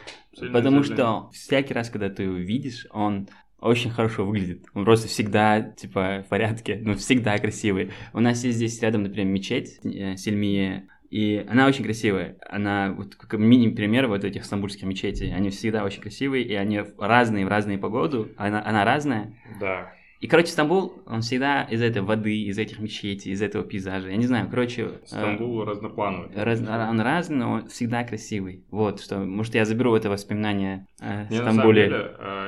Потому 0.52 0.82
что 0.82 1.30
всякий 1.32 1.74
раз, 1.74 1.90
когда 1.90 2.08
ты 2.10 2.24
его 2.24 2.34
видишь, 2.36 2.86
он 2.90 3.28
очень 3.62 3.90
хорошо 3.90 4.24
выглядит. 4.26 4.66
Он 4.74 4.84
просто 4.84 5.08
всегда, 5.08 5.60
типа, 5.60 6.22
в 6.26 6.28
порядке, 6.28 6.80
ну, 6.82 6.94
всегда 6.94 7.38
красивый. 7.38 7.92
У 8.12 8.20
нас 8.20 8.44
есть 8.44 8.56
здесь 8.56 8.80
рядом, 8.82 9.04
например, 9.04 9.26
мечеть 9.26 9.78
э, 9.84 10.16
Сельмие, 10.16 10.88
и 11.10 11.44
она 11.48 11.66
очень 11.66 11.84
красивая. 11.84 12.36
Она, 12.48 12.92
вот 12.92 13.14
как 13.14 13.38
мини-пример 13.38 14.08
вот 14.08 14.24
этих 14.24 14.44
стамбульских 14.44 14.84
мечетей, 14.84 15.34
они 15.34 15.50
всегда 15.50 15.84
очень 15.84 16.00
красивые, 16.00 16.44
и 16.44 16.54
они 16.54 16.82
разные 16.98 17.44
в 17.44 17.48
разные 17.48 17.78
погоду, 17.78 18.30
она, 18.36 18.64
она 18.64 18.84
разная. 18.84 19.34
Да. 19.60 19.92
И, 20.22 20.28
короче, 20.28 20.52
Стамбул, 20.52 21.02
он 21.04 21.20
всегда 21.22 21.64
из 21.64 21.82
этой 21.82 22.00
воды, 22.00 22.42
из 22.44 22.56
этих 22.56 22.78
мечетей, 22.78 23.32
из 23.32 23.42
этого 23.42 23.64
пейзажа. 23.64 24.08
Я 24.08 24.16
не 24.16 24.26
знаю, 24.26 24.48
короче... 24.48 24.82
э, 24.82 24.90
Стамбул 25.04 25.64
разноплановый. 25.64 26.30
Раз- 26.36 26.60
он 26.60 27.00
разный, 27.00 27.36
но 27.38 27.66
всегда 27.66 28.04
красивый. 28.04 28.64
Вот, 28.70 29.00
что, 29.00 29.18
может, 29.18 29.56
я 29.56 29.64
заберу 29.64 29.96
это 29.96 30.08
воспоминание 30.10 30.86
о 31.00 31.24
Мне 31.24 31.38
на 31.40 31.46
самом 31.46 31.52
Стамбуле. 31.54 31.84
деле 31.84 31.98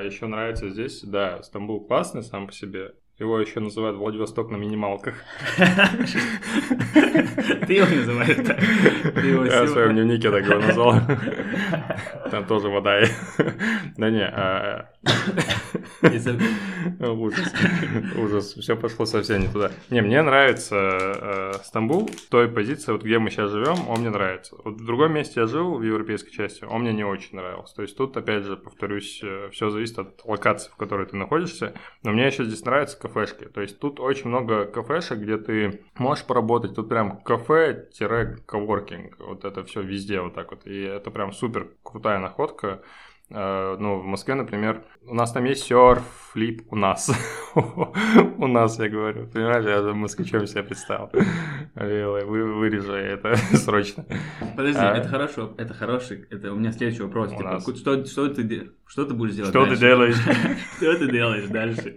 еще 0.06 0.26
нравится 0.28 0.70
здесь, 0.70 1.02
да, 1.02 1.42
Стамбул 1.42 1.84
классный 1.84 2.22
сам 2.22 2.46
по 2.46 2.52
себе. 2.52 2.92
Его 3.18 3.38
еще 3.38 3.60
называют 3.60 3.96
Владивосток 3.96 4.50
на 4.50 4.56
минималках. 4.56 5.14
Ты 5.56 5.62
его 7.74 7.86
называешь 7.86 8.44
так? 8.44 8.60
Я 9.22 9.62
в 9.62 9.68
своем 9.68 9.92
дневнике 9.92 10.32
так 10.32 10.44
его 10.44 10.58
назвал. 10.58 10.94
Там 12.32 12.44
тоже 12.46 12.68
вода. 12.68 13.02
Да 13.96 14.10
не, 14.10 14.26
а, 14.26 14.90
Из-за- 16.02 16.36
ужас. 16.98 17.54
Ужас. 18.16 18.54
Все 18.54 18.74
пошло 18.74 19.06
совсем 19.06 19.42
не 19.42 19.46
туда. 19.46 19.70
Не, 19.90 20.02
мне 20.02 20.20
нравится 20.20 20.76
э, 20.76 21.52
Стамбул, 21.62 22.10
той 22.30 22.48
позиции, 22.48 22.90
вот 22.90 23.04
где 23.04 23.20
мы 23.20 23.30
сейчас 23.30 23.52
живем, 23.52 23.88
он 23.88 24.00
мне 24.00 24.10
нравится. 24.10 24.56
Вот 24.64 24.74
в 24.74 24.84
другом 24.84 25.12
месте 25.12 25.38
я 25.40 25.46
жил, 25.46 25.76
в 25.76 25.82
европейской 25.84 26.32
части, 26.32 26.64
он 26.64 26.80
мне 26.80 26.92
не 26.92 27.04
очень 27.04 27.36
нравился. 27.36 27.76
То 27.76 27.82
есть 27.82 27.96
тут, 27.96 28.16
опять 28.16 28.42
же, 28.42 28.56
повторюсь, 28.56 29.22
все 29.52 29.70
зависит 29.70 29.96
от 30.00 30.20
локации, 30.24 30.72
в 30.72 30.76
которой 30.76 31.06
ты 31.06 31.14
находишься. 31.16 31.74
Но 32.02 32.10
мне 32.10 32.26
еще 32.26 32.42
здесь 32.44 32.64
нравятся 32.64 32.98
кафешки. 33.04 33.44
То 33.44 33.60
есть 33.60 33.78
тут 33.78 34.00
очень 34.00 34.28
много 34.28 34.64
кафешек, 34.64 35.18
где 35.18 35.36
ты 35.36 35.82
можешь 35.98 36.24
поработать. 36.24 36.74
Тут 36.74 36.88
прям 36.88 37.20
кафе-коворкинг. 37.20 39.18
Вот 39.18 39.44
это 39.44 39.64
все 39.64 39.82
везде 39.82 40.20
вот 40.20 40.34
так 40.34 40.50
вот. 40.50 40.66
И 40.66 40.82
это 40.82 41.10
прям 41.10 41.32
супер 41.32 41.68
крутая 41.82 42.18
находка. 42.18 42.82
Э, 43.34 43.76
Ну, 43.80 43.98
в 44.00 44.04
Москве, 44.04 44.34
например, 44.34 44.82
у 45.06 45.14
нас 45.14 45.32
там 45.32 45.44
есть 45.44 45.64
серф, 45.64 46.02
флип, 46.32 46.62
у 46.70 46.76
нас. 46.76 47.10
У 48.38 48.46
нас, 48.46 48.78
я 48.80 48.88
говорю. 48.88 49.26
Понимаешь, 49.28 49.64
я 49.64 49.80
москвичом 49.94 50.46
себя 50.46 50.62
представил. 50.62 51.10
Вы- 51.74 52.54
Вырежи 52.54 52.92
это 52.92 53.36
срочно. 53.56 54.04
Подожди, 54.56 54.80
А? 54.80 54.96
это 54.96 55.08
хорошо, 55.08 55.54
это 55.58 55.72
хороший, 55.74 56.26
это 56.30 56.52
у 56.52 56.56
меня 56.56 56.72
следующий 56.72 57.02
вопрос. 57.02 57.32
У 57.32 57.36
Типа, 57.36 57.50
нас. 57.50 57.62
что, 57.62 58.04
что, 58.06 58.28
ты, 58.28 58.70
что 58.86 59.04
ты 59.04 59.14
будешь 59.14 59.34
делать 59.34 59.50
Что 59.50 59.62
ты 59.64 59.70
дальше? 59.70 59.80
делаешь 59.80 60.16
Что 60.76 60.98
ты 60.98 61.10
делаешь 61.10 61.48
дальше? 61.48 61.94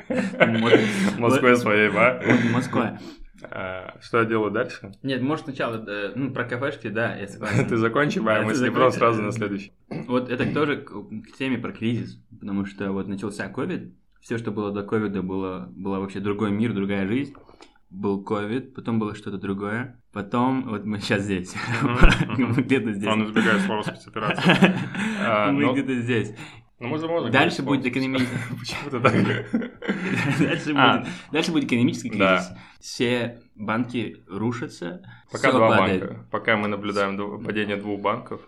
Москве 1.17 1.55
своей? 1.55 1.89
Вот 1.89 2.23
Москва. 2.53 2.99
А, 3.43 3.97
Что 4.01 4.19
я 4.19 4.25
делаю 4.25 4.51
дальше? 4.51 4.91
Нет, 5.03 5.21
может 5.21 5.45
сначала, 5.45 5.83
э, 5.87 6.11
ну, 6.15 6.31
про 6.31 6.43
кафешки, 6.45 6.87
да, 6.89 7.15
я 7.15 7.27
согласен. 7.27 7.65
Ты 7.69 7.77
закончи 7.77 8.19
Да, 8.19 8.25
мои 8.25 8.39
ты 8.39 8.45
мысли, 8.45 8.69
потом 8.69 8.91
закончи. 8.91 8.97
сразу 8.97 9.21
на 9.21 9.31
следующий. 9.31 9.71
Вот 10.07 10.29
это 10.29 10.51
тоже 10.53 10.77
к, 10.77 10.91
теме 11.37 11.57
про 11.57 11.71
кризис, 11.71 12.21
потому 12.39 12.65
что 12.65 12.91
вот 12.91 13.07
начался 13.07 13.47
ковид, 13.49 13.93
все, 14.21 14.37
что 14.37 14.51
было 14.51 14.71
до 14.71 14.83
ковида, 14.83 15.21
было, 15.21 15.69
было 15.71 15.99
вообще 15.99 16.19
другой 16.19 16.51
мир, 16.51 16.73
другая 16.73 17.07
жизнь. 17.07 17.33
Был 17.89 18.21
ковид, 18.21 18.75
потом 18.75 18.99
было 18.99 19.15
что-то 19.15 19.37
другое, 19.37 20.01
потом 20.11 20.67
вот 20.67 20.83
мы 20.83 20.99
сейчас 20.99 21.21
здесь, 21.21 21.55
мы 22.37 22.61
где-то 22.61 22.91
здесь. 22.91 23.07
Он 23.07 23.23
избегает 23.23 23.61
слова 23.61 23.83
спецоперации. 23.83 24.43
А, 25.19 25.51
Мы 25.51 25.61
ну, 25.63 25.73
где-то 25.73 25.95
здесь. 26.01 26.35
Ну, 26.79 26.89
мы 26.89 26.99
же 26.99 27.07
можем 27.07 27.31
Дальше 27.31 27.63
будет 27.63 27.85
экономический... 27.87 28.31
Почему 28.59 28.89
ты 28.91 28.99
так? 28.99 29.13
Дальше 30.39 30.73
А. 30.75 30.97
будет, 30.99 31.07
дальше 31.31 31.51
будет 31.51 31.63
экономический 31.63 32.11
Да. 32.17 32.37
кризис. 32.37 32.51
Все 32.79 33.39
банки 33.55 34.17
рушатся, 34.27 35.01
Пока 35.31 35.51
два 35.51 35.69
падает. 35.69 36.01
банка. 36.01 36.25
Пока 36.29 36.55
мы 36.57 36.67
наблюдаем 36.67 37.43
падение 37.43 37.75
двух 37.77 37.99
банков. 38.01 38.41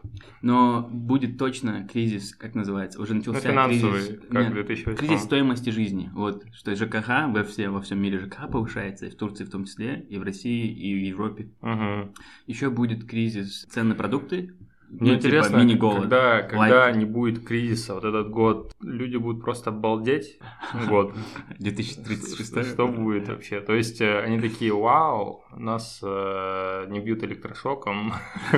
Но 0.43 0.87
будет 0.91 1.39
точно 1.39 1.87
кризис, 1.91 2.35
как 2.35 2.53
называется, 2.53 3.01
уже 3.01 3.13
Ну, 3.13 3.19
начался 3.19 3.49
финансовый, 3.49 3.93
кризис. 4.05 4.19
как 4.29 4.41
Нет, 4.43 4.51
в 4.51 4.53
2008. 4.53 4.95
кризис 5.07 5.23
стоимости 5.23 5.69
жизни. 5.71 6.11
Вот, 6.13 6.45
что 6.53 6.75
ЖКХ 6.75 7.07
во, 7.33 7.43
все, 7.43 7.69
во 7.69 7.81
всем 7.81 7.99
мире 7.99 8.19
ЖКХ 8.19 8.47
повышается, 8.51 9.07
и 9.07 9.09
в 9.09 9.15
Турции 9.15 9.43
в 9.45 9.49
том 9.49 9.65
числе, 9.65 10.05
и 10.07 10.19
в 10.19 10.23
России, 10.23 10.67
и 10.71 10.93
в 10.93 10.99
Европе. 10.99 11.49
Мгм. 11.61 12.13
Еще 12.45 12.69
будет 12.69 13.05
кризис 13.09 13.63
цен 13.71 13.89
на 13.89 13.95
продукты. 13.95 14.53
Мне 14.91 15.11
ну, 15.11 15.17
типа 15.17 15.27
интересно, 15.27 15.57
мини-голод. 15.57 16.01
когда, 16.01 16.41
когда 16.41 16.85
Лайк. 16.85 16.95
не 16.95 17.05
будет 17.05 17.45
кризиса, 17.45 17.93
вот 17.93 18.03
этот 18.05 18.29
год, 18.29 18.73
люди 18.81 19.17
будут 19.17 19.43
просто 19.43 19.69
обалдеть 19.69 20.39
год. 20.87 21.13
2036 21.59 22.73
Что 22.73 22.87
будет 22.87 23.27
вообще? 23.27 23.61
То 23.61 23.73
есть 23.73 24.01
э, 24.01 24.19
они 24.19 24.39
такие, 24.39 24.73
вау, 24.73 25.43
нас 25.55 25.99
э, 26.01 26.85
не 26.89 26.99
бьют 26.99 27.23
электрошоком. 27.23 28.13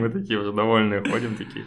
Мы 0.00 0.08
такие 0.10 0.38
уже 0.38 0.52
довольные 0.52 1.02
ходим 1.02 1.34
такие. 1.34 1.64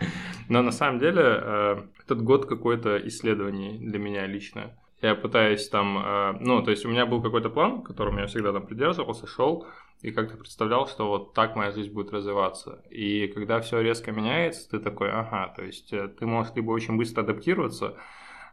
Но 0.48 0.62
на 0.62 0.72
самом 0.72 1.00
деле 1.00 1.22
э, 1.24 1.82
этот 2.06 2.24
год 2.24 2.46
какой-то 2.46 2.98
исследований 3.08 3.78
для 3.78 4.00
меня 4.00 4.26
лично. 4.26 4.72
Я 5.02 5.16
пытаюсь 5.16 5.68
там, 5.68 5.98
э, 5.98 6.38
ну, 6.40 6.62
то 6.62 6.72
есть 6.72 6.86
у 6.86 6.90
меня 6.90 7.06
был 7.06 7.22
какой-то 7.22 7.50
план, 7.50 7.82
которым 7.82 8.20
я 8.20 8.28
всегда 8.28 8.54
там 8.54 8.66
придерживался, 8.66 9.28
шел, 9.28 9.66
и 10.02 10.12
как-то 10.12 10.36
представлял, 10.38 10.88
что 10.88 11.08
вот 11.08 11.34
так 11.34 11.56
моя 11.56 11.72
жизнь 11.72 11.92
будет 11.92 12.12
развиваться. 12.12 12.84
И 12.90 13.28
когда 13.28 13.62
все 13.62 13.82
резко 13.82 14.12
меняется, 14.12 14.70
ты 14.70 14.80
такой, 14.80 15.12
ага, 15.12 15.54
то 15.56 15.64
есть 15.64 15.94
э, 15.94 16.08
ты 16.08 16.26
можешь 16.26 16.54
либо 16.56 16.72
очень 16.72 16.98
быстро 16.98 17.22
адаптироваться, 17.22 17.96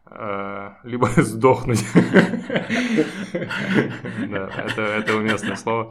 э, 0.06 0.70
либо 0.84 1.06
сдохнуть. 1.16 1.84
Да, 4.30 4.50
это, 4.56 4.82
это 4.82 5.16
уместное 5.16 5.56
слово. 5.56 5.90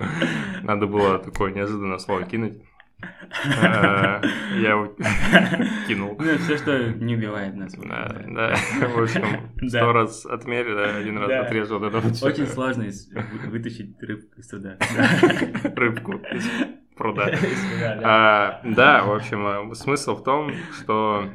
Надо 0.62 0.86
было 0.86 1.18
такое 1.18 1.52
неожиданное 1.52 1.98
слово 1.98 2.24
кинуть. 2.24 2.62
Э, 3.02 4.22
Я 4.60 4.90
кинул. 5.88 6.16
Ну, 6.20 6.38
все, 6.40 6.58
что 6.58 6.90
не 6.94 7.16
убивает 7.16 7.56
нас. 7.56 7.74
Да, 7.74 8.16
да. 8.28 8.56
в 8.88 9.00
общем, 9.00 9.52
сто 9.68 9.94
раз 9.94 10.26
отмерь, 10.26 10.72
один 10.72 11.18
раз 11.20 11.46
отрежу 11.46 11.80
всё. 12.14 12.26
Очень 12.28 12.48
сложно 12.48 12.86
вытащить 13.48 13.96
рыбку 14.02 14.40
из 14.40 14.48
труда. 14.48 14.78
рыбку 15.76 16.14
из 16.14 16.50
пруда. 16.96 17.32
Да. 17.80 18.00
А, 18.04 18.62
Да, 18.64 19.04
в 19.04 19.14
общем, 19.14 19.72
э, 19.72 19.76
смысл 19.76 20.16
в 20.16 20.24
том, 20.24 20.52
что 20.82 21.30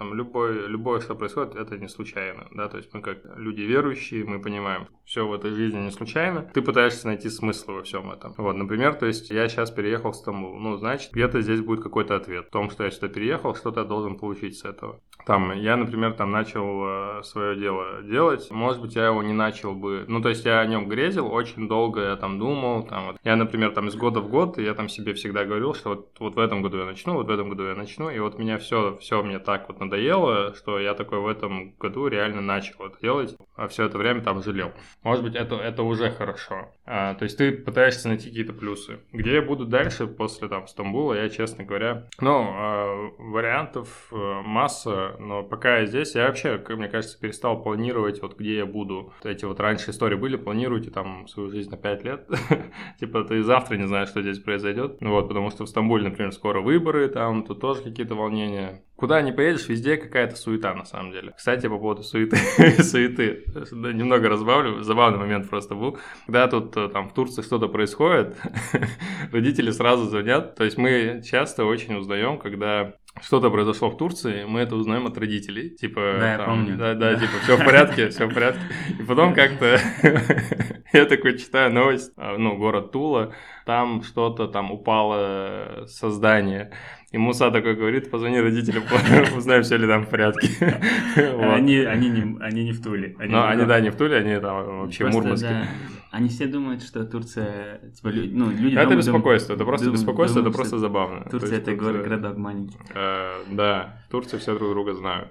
там, 0.00 0.14
любое, 0.14 0.66
любое, 0.66 1.00
что 1.00 1.14
происходит, 1.14 1.56
это 1.56 1.76
не 1.76 1.86
случайно, 1.86 2.48
да, 2.52 2.70
то 2.70 2.78
есть 2.78 2.88
мы 2.94 3.02
как 3.02 3.18
люди 3.36 3.60
верующие, 3.60 4.24
мы 4.24 4.40
понимаем, 4.40 4.88
все 5.04 5.28
в 5.28 5.32
этой 5.34 5.50
жизни 5.50 5.78
не 5.78 5.90
случайно, 5.90 6.50
ты 6.54 6.62
пытаешься 6.62 7.06
найти 7.06 7.28
смысл 7.28 7.72
во 7.72 7.82
всем 7.82 8.10
этом. 8.10 8.32
Вот, 8.38 8.56
например, 8.56 8.94
то 8.94 9.04
есть 9.04 9.30
я 9.30 9.46
сейчас 9.46 9.70
переехал 9.70 10.12
в 10.12 10.16
Стамбул, 10.16 10.58
ну, 10.58 10.78
значит, 10.78 11.12
где-то 11.12 11.42
здесь 11.42 11.60
будет 11.60 11.82
какой-то 11.82 12.16
ответ 12.16 12.46
в 12.46 12.50
том, 12.50 12.70
что 12.70 12.84
я 12.84 12.90
сюда 12.90 13.08
переехал, 13.08 13.54
что-то 13.54 13.84
должен 13.84 14.16
получить 14.18 14.56
с 14.56 14.64
этого. 14.64 15.02
Там, 15.26 15.52
я, 15.52 15.76
например, 15.76 16.12
там 16.14 16.30
начал 16.30 17.22
свое 17.22 17.56
дело 17.56 18.02
делать, 18.02 18.50
может 18.50 18.80
быть, 18.80 18.96
я 18.96 19.06
его 19.06 19.22
не 19.22 19.32
начал 19.32 19.74
бы, 19.74 20.04
ну, 20.08 20.20
то 20.20 20.28
есть 20.28 20.44
я 20.44 20.60
о 20.60 20.66
нем 20.66 20.88
грезил, 20.88 21.32
очень 21.32 21.68
долго 21.68 22.00
я 22.02 22.16
там 22.16 22.38
думал, 22.38 22.84
там, 22.84 23.06
вот. 23.06 23.16
я, 23.24 23.36
например, 23.36 23.72
там 23.72 23.88
из 23.88 23.96
года 23.96 24.20
в 24.20 24.28
год, 24.28 24.58
я 24.58 24.74
там 24.74 24.88
себе 24.88 25.14
всегда 25.14 25.44
говорил, 25.44 25.74
что 25.74 25.90
вот, 25.90 26.16
вот 26.18 26.34
в 26.36 26.38
этом 26.38 26.62
году 26.62 26.78
я 26.78 26.84
начну, 26.84 27.14
вот 27.14 27.26
в 27.26 27.30
этом 27.30 27.48
году 27.50 27.66
я 27.66 27.74
начну, 27.74 28.10
и 28.10 28.18
вот 28.18 28.38
меня 28.38 28.58
все, 28.58 28.96
все 28.98 29.22
мне 29.22 29.38
так 29.38 29.68
вот 29.68 29.80
надоело, 29.80 30.54
что 30.54 30.78
я 30.78 30.94
такой 30.94 31.20
в 31.20 31.26
этом 31.26 31.72
году 31.78 32.06
реально 32.08 32.40
начал 32.40 32.86
это 32.86 32.98
делать, 33.00 33.36
а 33.56 33.68
все 33.68 33.86
это 33.86 33.98
время 33.98 34.22
там 34.22 34.42
жалел. 34.42 34.72
Может 35.02 35.24
быть, 35.24 35.34
это, 35.34 35.56
это 35.56 35.82
уже 35.82 36.10
хорошо. 36.10 36.68
А, 36.86 37.14
то 37.14 37.24
есть 37.24 37.38
ты 37.38 37.52
пытаешься 37.52 38.08
найти 38.08 38.28
какие-то 38.28 38.52
плюсы. 38.52 39.00
Где 39.12 39.34
я 39.34 39.42
буду 39.42 39.66
дальше 39.66 40.06
после 40.06 40.48
там 40.48 40.66
Стамбула, 40.66 41.14
я, 41.14 41.28
честно 41.28 41.64
говоря, 41.64 42.08
ну, 42.20 42.48
а, 42.52 43.10
вариантов 43.18 44.08
э, 44.10 44.42
масса, 44.44 45.16
но 45.20 45.42
пока 45.42 45.78
я 45.78 45.86
здесь, 45.86 46.14
я 46.14 46.26
вообще, 46.26 46.62
мне 46.68 46.88
кажется, 46.88 47.18
перестал 47.20 47.62
планировать, 47.62 48.22
вот 48.22 48.38
где 48.38 48.56
я 48.56 48.66
буду. 48.66 49.12
Вот 49.22 49.30
Эти 49.30 49.44
вот 49.44 49.60
раньше 49.60 49.90
истории 49.90 50.16
были, 50.16 50.36
планируйте 50.36 50.90
там 50.90 51.28
свою 51.28 51.50
жизнь 51.50 51.70
на 51.70 51.76
5 51.76 52.04
лет. 52.04 52.28
Типа 53.00 53.24
ты 53.24 53.42
завтра 53.42 53.76
не 53.76 53.86
знаешь, 53.86 54.08
что 54.08 54.22
здесь 54.22 54.38
произойдет. 54.38 55.00
Ну 55.00 55.10
вот, 55.10 55.28
потому 55.28 55.50
что 55.50 55.64
в 55.64 55.68
Стамбуле, 55.68 56.08
например, 56.08 56.32
скоро 56.32 56.60
выборы, 56.60 57.08
там 57.08 57.44
тут 57.44 57.60
тоже 57.60 57.82
какие-то 57.82 58.14
волнения. 58.14 58.82
Куда 59.00 59.22
не 59.22 59.32
поедешь, 59.32 59.66
везде 59.68 59.96
какая-то 59.96 60.36
суета 60.36 60.74
на 60.74 60.84
самом 60.84 61.12
деле. 61.12 61.32
Кстати, 61.34 61.66
по 61.68 61.78
поводу 61.78 62.02
суеты, 62.02 62.36
суеты, 62.82 63.44
немного 63.72 64.28
разбавлю, 64.28 64.82
забавный 64.82 65.18
момент 65.18 65.48
просто 65.48 65.74
был. 65.74 65.98
Когда 66.26 66.48
тут 66.48 66.76
э, 66.76 66.88
там 66.88 67.08
в 67.08 67.14
Турции 67.14 67.40
что-то 67.40 67.68
происходит, 67.68 68.36
родители 69.32 69.70
сразу 69.70 70.04
звонят. 70.04 70.54
То 70.54 70.64
есть 70.64 70.76
мы 70.76 71.22
часто 71.24 71.64
очень 71.64 71.94
узнаем, 71.96 72.38
когда 72.38 72.94
что-то 73.20 73.50
произошло 73.50 73.90
в 73.90 73.96
Турции, 73.96 74.44
мы 74.44 74.60
это 74.60 74.76
узнаем 74.76 75.06
от 75.06 75.18
родителей. 75.18 75.70
Типа, 75.70 76.16
Да, 76.18 76.32
я 76.32 76.38
там, 76.38 76.46
помню. 76.46 76.76
Да, 76.76 76.94
да, 76.94 77.14
типа, 77.14 77.32
все 77.42 77.56
в 77.56 77.64
порядке, 77.64 78.08
все 78.08 78.26
в 78.26 78.34
порядке. 78.34 78.60
И 78.98 79.02
потом 79.02 79.34
как-то 79.34 79.78
я 80.92 81.04
такой 81.06 81.38
читаю 81.38 81.72
новость, 81.72 82.12
а, 82.16 82.36
ну, 82.38 82.56
город 82.56 82.92
Тула, 82.92 83.34
там 83.66 84.02
что-то 84.02 84.46
там 84.46 84.70
упало 84.70 85.84
со 85.86 86.10
здания. 86.10 86.72
И 87.10 87.18
Муса 87.18 87.50
такой 87.50 87.74
говорит, 87.74 88.10
позвони 88.10 88.40
родителям, 88.40 88.84
узнай, 89.36 89.62
все 89.62 89.76
ли 89.76 89.86
там 89.86 90.06
в 90.06 90.08
порядке. 90.08 90.48
Они, 91.16 91.78
они, 91.78 92.08
не, 92.08 92.38
они 92.40 92.64
не 92.64 92.72
в 92.72 92.82
Туле. 92.82 93.16
Они, 93.18 93.32
да, 93.64 93.80
не 93.80 93.90
в 93.90 93.96
Туле, 93.96 94.18
они 94.18 94.40
там 94.40 94.82
вообще 94.82 95.04
да, 95.04 95.66
они 96.10 96.28
все 96.28 96.46
думают, 96.46 96.82
что 96.82 97.04
Турция... 97.04 97.90
Типа, 97.92 98.08
лю- 98.08 98.30
ну, 98.32 98.50
люди 98.50 98.76
Это 98.76 98.96
беспокойство, 98.96 99.54
это 99.54 99.64
просто 99.64 99.86
думают- 99.86 100.00
беспокойство, 100.00 100.38
это 100.40 100.44
думают, 100.44 100.56
просто 100.56 100.76
что 100.76 100.78
забавно. 100.78 101.28
Турция 101.30 101.58
это 101.58 101.70
Турция- 101.76 102.02
городок 102.02 102.36
маленький. 102.36 102.78
Э, 102.94 103.42
Да, 103.52 104.02
в 104.06 104.10
Турции 104.10 104.38
все 104.38 104.54
друг 104.58 104.70
друга 104.70 104.94
знают. 104.94 105.28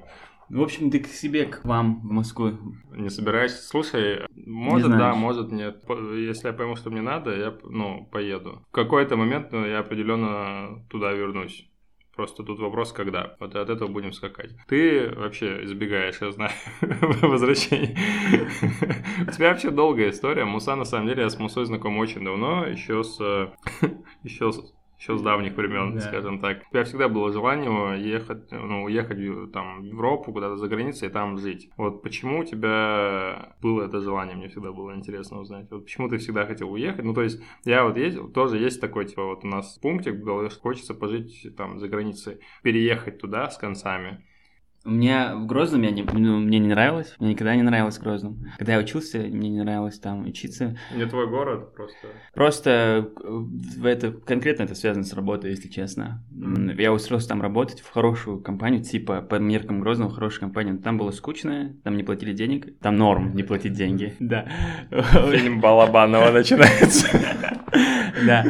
В 0.49 0.61
общем, 0.61 0.89
ты 0.89 0.99
к 0.99 1.05
себе, 1.07 1.45
к 1.45 1.63
вам, 1.63 1.99
в 2.01 2.11
Москву. 2.11 2.51
Не 2.95 3.09
собираешься? 3.11 3.61
Слушай, 3.67 4.21
Может, 4.47 4.89
да, 4.89 5.13
может, 5.13 5.51
нет. 5.51 5.83
Если 6.15 6.47
я 6.47 6.53
пойму, 6.53 6.75
что 6.75 6.89
мне 6.89 7.01
надо, 7.01 7.35
я, 7.37 7.53
ну, 7.63 8.07
поеду. 8.11 8.63
В 8.69 8.71
какой-то 8.71 9.15
момент 9.15 9.51
ну, 9.51 9.63
я 9.63 9.79
определенно 9.79 10.83
туда 10.89 11.11
вернусь. 11.13 11.68
Просто 12.19 12.43
тут 12.43 12.59
вопрос, 12.59 12.91
когда. 12.91 13.37
Вот 13.39 13.55
от 13.55 13.69
этого 13.69 13.87
будем 13.87 14.11
скакать. 14.11 14.51
Ты 14.67 15.09
вообще 15.15 15.63
избегаешь, 15.63 16.17
я 16.19 16.33
знаю, 16.33 16.51
возвращений. 17.21 17.95
У 19.25 19.31
тебя 19.31 19.51
вообще 19.51 19.69
долгая 19.69 20.09
история. 20.09 20.43
Муса, 20.43 20.75
на 20.75 20.83
самом 20.83 21.07
деле, 21.07 21.23
я 21.23 21.29
с 21.29 21.39
Мусой 21.39 21.63
знаком 21.65 21.97
очень 21.97 22.25
давно, 22.25 22.65
еще 22.65 23.05
с... 23.05 23.17
еще 24.23 24.51
с 24.51 24.73
еще 24.99 25.17
с 25.17 25.21
давних 25.21 25.55
времен, 25.55 25.95
Да. 25.95 26.01
скажем 26.01 26.39
так. 26.39 26.63
У 26.67 26.71
тебя 26.71 26.83
всегда 26.83 27.07
было 27.07 27.31
желание 27.31 28.01
ехать, 28.01 28.51
ну, 28.51 28.83
уехать 28.83 29.17
в- 29.17 29.47
там, 29.51 29.81
в 29.81 29.83
Европу, 29.85 30.33
куда-то 30.33 30.57
за 30.57 30.67
границей 30.67 31.07
и 31.07 31.11
там 31.11 31.37
жить. 31.37 31.69
Вот 31.77 32.01
почему 32.03 32.39
у 32.39 32.43
тебя 32.43 33.55
было 33.61 33.83
это 33.85 34.01
желание, 34.01 34.35
мне 34.35 34.49
всегда 34.49 34.71
было 34.71 34.93
интересно 34.95 35.39
узнать. 35.39 35.67
Вот 35.71 35.85
почему 35.85 36.09
ты 36.09 36.17
всегда 36.17 36.45
хотел 36.45 36.71
уехать? 36.71 37.05
Ну, 37.05 37.13
то 37.13 37.21
есть, 37.21 37.41
я 37.65 37.83
вот 37.85 37.97
ездил, 37.97 38.27
тоже 38.29 38.57
есть 38.57 38.81
такой, 38.81 39.05
типа, 39.05 39.23
вот 39.25 39.43
у 39.43 39.47
нас 39.47 39.77
пунктик 39.81 40.15
в 40.15 40.23
голове, 40.23 40.49
хочется 40.49 40.93
пожить 40.93 41.47
там 41.55 41.79
за 41.79 41.87
границей, 41.87 42.39
переехать 42.61 43.19
туда 43.19 43.49
с 43.49 43.57
концами. 43.57 44.25
У 44.89 44.91
меня 44.91 45.35
в 45.35 45.45
Грозном 45.45 45.83
я 45.83 45.91
не, 45.91 46.01
ну, 46.01 46.39
мне 46.39 46.57
не 46.57 46.67
нравилось, 46.67 47.13
мне 47.19 47.29
никогда 47.33 47.55
не 47.55 47.61
нравилось 47.61 47.99
в 47.99 48.01
Грозном. 48.01 48.39
Когда 48.57 48.73
я 48.73 48.79
учился, 48.79 49.19
мне 49.19 49.47
не 49.47 49.61
нравилось 49.61 49.99
там 49.99 50.25
учиться. 50.25 50.75
Не 50.95 51.05
твой 51.05 51.27
город, 51.29 51.75
просто... 51.75 52.07
Просто 52.33 52.69
э, 53.23 53.27
в 53.27 53.85
это, 53.85 54.11
конкретно 54.11 54.63
это 54.63 54.73
связано 54.73 55.03
с 55.05 55.13
работой, 55.13 55.51
если 55.51 55.67
честно. 55.67 56.23
М, 56.31 56.69
Я 56.75 56.91
устроился 56.91 57.29
там 57.29 57.39
работать 57.39 57.81
в 57.81 57.91
хорошую 57.91 58.39
компанию, 58.41 58.81
типа 58.83 59.21
по 59.21 59.35
меркам 59.35 59.79
Грозного 59.79 60.11
хорошая 60.11 60.39
компания. 60.39 60.71
Но 60.71 60.79
Там 60.79 60.97
было 60.97 61.11
скучно, 61.11 61.75
там 61.83 61.95
не 61.95 62.01
платили 62.01 62.33
денег. 62.33 62.79
Там 62.79 62.95
норм 62.97 63.35
не 63.35 63.43
платить 63.43 63.73
деньги. 63.73 64.15
Да. 64.19 64.47
Фильм 64.89 65.61
Балабанова 65.61 66.31
начинается. 66.31 67.07
Да. 68.25 68.43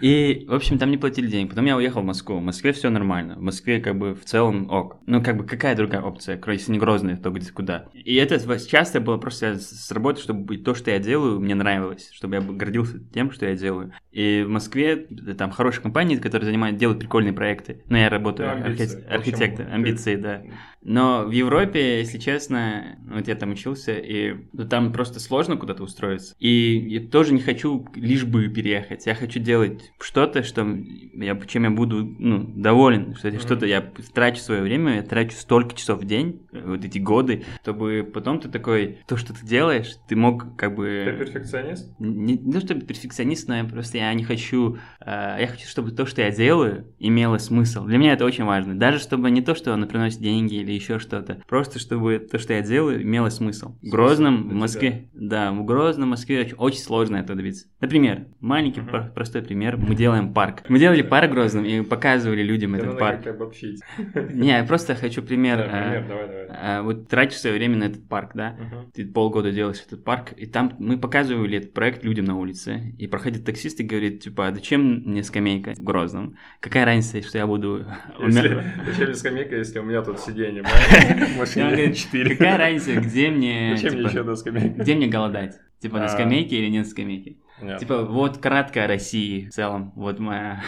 И, 0.00 0.44
в 0.48 0.54
общем, 0.54 0.78
там 0.78 0.90
не 0.90 0.96
платили 0.98 1.26
денег. 1.26 1.50
Потом 1.50 1.66
я 1.66 1.76
уехал 1.76 2.02
в 2.02 2.04
Москву. 2.04 2.38
В 2.38 2.42
Москве 2.42 2.72
все 2.72 2.90
нормально. 2.90 3.36
В 3.36 3.42
Москве 3.42 3.80
как 3.80 3.98
бы 3.98 4.14
в 4.14 4.24
целом 4.24 4.70
ок. 4.70 4.98
Ну, 5.06 5.22
как 5.22 5.36
бы 5.36 5.44
какая 5.44 5.76
другая 5.76 6.02
опция, 6.02 6.36
кроме 6.36 6.58
если 6.58 6.72
не 6.72 6.78
Грозный, 6.78 7.16
то 7.16 7.30
где 7.30 7.50
куда. 7.52 7.88
И 7.92 8.14
это 8.16 8.38
часто 8.66 9.00
было 9.00 9.18
просто 9.18 9.58
с 9.58 9.90
работой, 9.92 10.20
чтобы 10.22 10.56
то, 10.58 10.74
что 10.74 10.90
я 10.90 10.98
делаю, 10.98 11.40
мне 11.40 11.54
нравилось. 11.54 12.10
Чтобы 12.12 12.36
я 12.36 12.40
гордился 12.40 12.98
тем, 13.12 13.30
что 13.30 13.46
я 13.46 13.54
делаю. 13.56 13.92
И 14.12 14.42
в 14.46 14.50
Москве 14.50 15.06
э, 15.26 15.34
там 15.34 15.50
хорошие 15.50 15.82
компании, 15.82 16.16
которые 16.16 16.46
занимают, 16.46 16.78
делают 16.78 17.00
прикольные 17.00 17.32
проекты. 17.32 17.82
Но 17.88 17.96
я 17.98 18.08
работаю 18.08 18.48
Ну, 18.58 18.64
амбиции. 18.66 19.04
архи- 19.04 19.14
архитектор, 19.14 19.66
амбиции, 19.72 20.16
да. 20.16 20.42
Но 20.82 21.24
в 21.26 21.30
Европе, 21.30 21.98
если 22.00 22.18
честно, 22.18 22.98
вот 23.08 23.28
я 23.28 23.34
там 23.34 23.50
учился, 23.50 23.92
и 23.92 24.34
ну, 24.52 24.66
там 24.66 24.92
просто 24.92 25.20
сложно 25.20 25.56
куда-то 25.56 25.82
устроиться. 25.82 26.34
И 26.38 26.78
я 26.88 27.00
тоже 27.06 27.34
не 27.34 27.40
хочу 27.40 27.86
лишь 27.94 28.24
бы 28.24 28.48
переехать. 28.48 29.06
Я 29.06 29.14
хочу 29.14 29.38
делать 29.40 29.89
что-то, 29.98 30.42
что 30.42 30.66
я, 31.14 31.38
чем 31.46 31.64
я 31.64 31.70
буду 31.70 32.14
ну, 32.18 32.38
доволен. 32.56 33.14
Что 33.16 33.28
это 33.28 33.36
Мгм. 33.38 33.46
что-то 33.46 33.66
я 33.66 33.80
трачу 34.14 34.40
свое 34.40 34.62
время, 34.62 34.96
я 34.96 35.02
трачу 35.02 35.36
столько 35.36 35.74
часов 35.76 36.00
в 36.00 36.04
день, 36.06 36.42
э, 36.52 36.62
вот 36.64 36.84
эти 36.84 36.98
годы, 36.98 37.44
чтобы 37.62 38.08
потом 38.12 38.40
ты 38.40 38.48
такой, 38.48 38.98
то, 39.06 39.16
что 39.16 39.32
ты 39.34 39.44
делаешь, 39.44 39.96
ты 40.08 40.16
мог 40.16 40.56
как 40.56 40.74
бы... 40.74 41.04
Ты 41.18 41.24
перфекционист? 41.24 41.94
Не, 41.98 42.36
не 42.36 42.52
то 42.52 42.60
чтобы 42.60 42.82
перфекционист, 42.82 43.48
но 43.48 43.56
я 43.56 43.64
просто 43.64 43.98
я 43.98 44.12
не 44.14 44.24
хочу, 44.24 44.76
э, 45.00 45.36
я 45.40 45.46
хочу, 45.46 45.66
чтобы 45.66 45.90
то, 45.90 46.06
что 46.06 46.22
я 46.22 46.30
делаю, 46.30 46.86
имело 46.98 47.38
смысл. 47.38 47.84
Для 47.84 47.98
меня 47.98 48.12
это 48.12 48.24
очень 48.24 48.44
важно. 48.44 48.78
Даже 48.78 48.98
чтобы 48.98 49.30
не 49.30 49.42
то, 49.42 49.54
что 49.54 49.74
оно 49.74 49.86
приносит 49.86 50.20
деньги 50.20 50.54
или 50.54 50.72
еще 50.72 50.98
что-то, 50.98 51.42
просто 51.48 51.78
чтобы 51.78 52.18
то, 52.18 52.38
что 52.38 52.52
я 52.52 52.62
делаю, 52.62 53.02
имело 53.02 53.28
смысл. 53.28 53.74
В 53.82 53.88
Грозном, 53.88 54.48
в 54.48 54.54
Москве, 54.54 55.08
да, 55.12 55.52
в 55.52 55.64
Грозном, 55.64 56.08
в 56.08 56.10
Москве 56.10 56.40
очень, 56.40 56.54
очень 56.56 56.80
сложно 56.80 57.16
это 57.16 57.34
добиться. 57.34 57.66
Например, 57.80 58.26
маленький 58.40 58.80
про- 58.80 59.04
простой 59.14 59.42
пример, 59.42 59.76
мы 59.80 59.94
делаем 59.94 60.32
парк. 60.32 60.62
Мы 60.68 60.78
делали 60.78 61.02
парк 61.02 61.30
в 61.30 61.32
Грозном 61.32 61.64
и 61.64 61.82
показывали 61.82 62.42
людям 62.42 62.74
этот 62.74 62.88
надо 62.88 62.98
парк. 62.98 63.26
обобщить. 63.26 63.80
Не, 64.14 64.48
я 64.58 64.64
просто 64.64 64.94
хочу 64.94 65.22
пример. 65.22 65.58
Э, 65.60 66.46
э, 66.48 66.82
вот 66.82 67.08
тратишь 67.08 67.38
свое 67.38 67.56
время 67.56 67.76
на 67.76 67.84
этот 67.84 68.08
парк, 68.08 68.32
да? 68.34 68.56
Ты 68.94 69.06
полгода 69.06 69.50
делаешь 69.50 69.82
этот 69.86 70.04
парк, 70.04 70.32
и 70.36 70.46
там 70.46 70.74
мы 70.78 70.98
показывали 70.98 71.58
этот 71.58 71.72
проект 71.72 72.04
людям 72.04 72.26
на 72.26 72.38
улице, 72.38 72.94
и 72.98 73.06
проходит 73.06 73.44
таксист 73.44 73.80
и 73.80 73.84
говорит, 73.84 74.22
типа, 74.22 74.48
а 74.48 74.54
зачем 74.54 75.02
мне 75.04 75.22
скамейка 75.22 75.74
в 75.74 75.82
Грозном? 75.82 76.36
Какая 76.60 76.84
разница, 76.84 77.26
что 77.26 77.38
я 77.38 77.46
буду... 77.46 77.86
Зачем 78.28 79.06
мне 79.06 79.14
скамейка, 79.14 79.56
если 79.56 79.78
у 79.78 79.82
меня 79.82 80.02
тут 80.02 80.20
сиденье, 80.20 80.62
говорит, 81.56 81.96
4. 81.96 82.36
Какая 82.36 82.58
разница, 82.58 83.00
где 83.00 83.30
мне... 83.30 83.74
Зачем 83.76 83.92
мне 83.92 84.02
типа, 84.02 84.10
еще 84.10 84.20
одна 84.20 84.36
скамейка? 84.36 84.82
Где 84.82 84.94
мне 84.94 85.06
голодать? 85.08 85.58
Типа 85.80 85.98
на 85.98 86.04
А. 86.04 86.08
скамейке 86.08 86.56
или 86.56 86.68
нет 86.68 86.86
скамейки? 86.86 87.38
Нет. 87.62 87.78
Типа, 87.78 88.04
вот 88.04 88.38
краткая 88.38 88.86
России 88.86 89.48
в 89.48 89.52
целом, 89.52 89.92
вот 89.94 90.18
моя... 90.18 90.62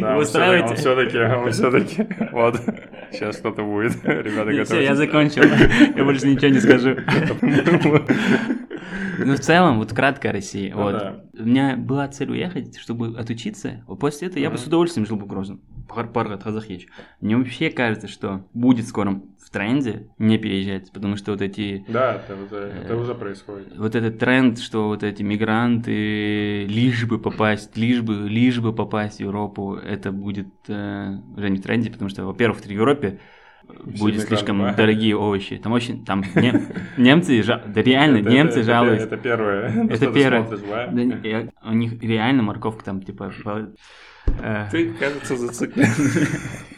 Да, 0.00 0.16
Вы 0.16 0.20
он 0.20 0.76
все-таки, 0.76 1.18
он 1.18 1.50
все-таки, 1.50 2.06
вот, 2.32 2.60
сейчас 3.12 3.38
что-то 3.38 3.62
будет, 3.62 4.04
ребята, 4.04 4.50
Все, 4.50 4.58
готовьтесь. 4.58 4.88
я 4.88 4.94
закончил. 4.94 5.42
Я 5.96 6.04
больше 6.04 6.26
ничего 6.26 6.48
не 6.48 6.60
скажу. 6.60 6.96
Ну, 9.18 9.34
в 9.34 9.40
целом, 9.40 9.78
вот 9.78 9.92
краткая 9.92 10.32
Россия. 10.32 10.74
Ну 10.74 10.82
Вот. 10.82 11.02
У 11.38 11.44
меня 11.44 11.76
была 11.76 12.08
цель 12.08 12.30
уехать, 12.30 12.78
чтобы 12.78 13.18
отучиться. 13.18 13.84
После 14.00 14.28
этого 14.28 14.40
я 14.40 14.50
бы 14.50 14.58
с 14.58 14.66
удовольствием 14.66 15.06
жил 15.06 15.16
бы 15.16 15.24
в 15.24 15.28
Грозном. 15.28 15.60
Пар 15.88 16.08
пар 16.08 16.36
Казахич. 16.38 16.88
Мне 17.20 17.36
вообще 17.36 17.70
кажется, 17.70 18.08
что 18.08 18.46
будет 18.54 18.88
скоро 18.88 19.22
тренде 19.54 20.08
не 20.18 20.36
переезжать, 20.38 20.92
потому 20.92 21.16
что 21.16 21.32
вот 21.32 21.40
эти 21.40 21.84
Да, 21.88 22.16
это 22.16 22.34
уже, 22.34 22.56
это 22.84 22.96
уже 22.96 23.14
происходит. 23.14 23.76
вот 23.78 23.94
этот 23.94 24.18
тренд, 24.18 24.58
что 24.58 24.88
вот 24.88 25.02
эти 25.02 25.22
мигранты 25.22 26.66
лишь 26.66 27.04
бы 27.06 27.18
попасть, 27.18 27.76
лишь 27.76 28.02
бы, 28.02 28.28
лишь 28.28 28.58
бы 28.60 28.72
попасть 28.74 29.16
в 29.16 29.20
Европу, 29.20 29.74
это 29.76 30.12
будет 30.12 30.48
э, 30.68 31.14
уже 31.36 31.48
не 31.50 31.56
в 31.58 31.62
тренде, 31.62 31.90
потому 31.90 32.10
что, 32.10 32.24
во-первых, 32.26 32.60
в 32.60 32.68
Европе 32.70 33.18
Все 33.66 33.72
будет 33.82 34.02
мигранты, 34.14 34.26
слишком 34.26 34.58
да. 34.60 34.74
дорогие 34.74 35.16
овощи. 35.16 35.56
Там 35.56 35.72
очень, 35.72 36.04
там 36.04 36.22
нем- 36.34 36.66
немцы, 36.98 37.40
жа- 37.42 37.62
да 37.66 37.80
реально, 37.82 38.18
Это- 38.18 38.30
немцы 38.30 38.58
это- 38.60 38.66
жалуются. 38.66 39.06
Это 39.06 39.16
первое, 39.16 39.86
Это 39.90 40.06
первое. 40.12 40.46
смотришь, 40.46 40.68
да? 41.22 41.70
У 41.70 41.72
них 41.74 42.02
реально 42.02 42.42
морковка 42.42 42.84
там, 42.84 43.00
типа... 43.02 43.32
э, 44.42 44.66
Ты, 44.70 44.92
кажется, 44.94 45.36
зациклен. 45.36 45.86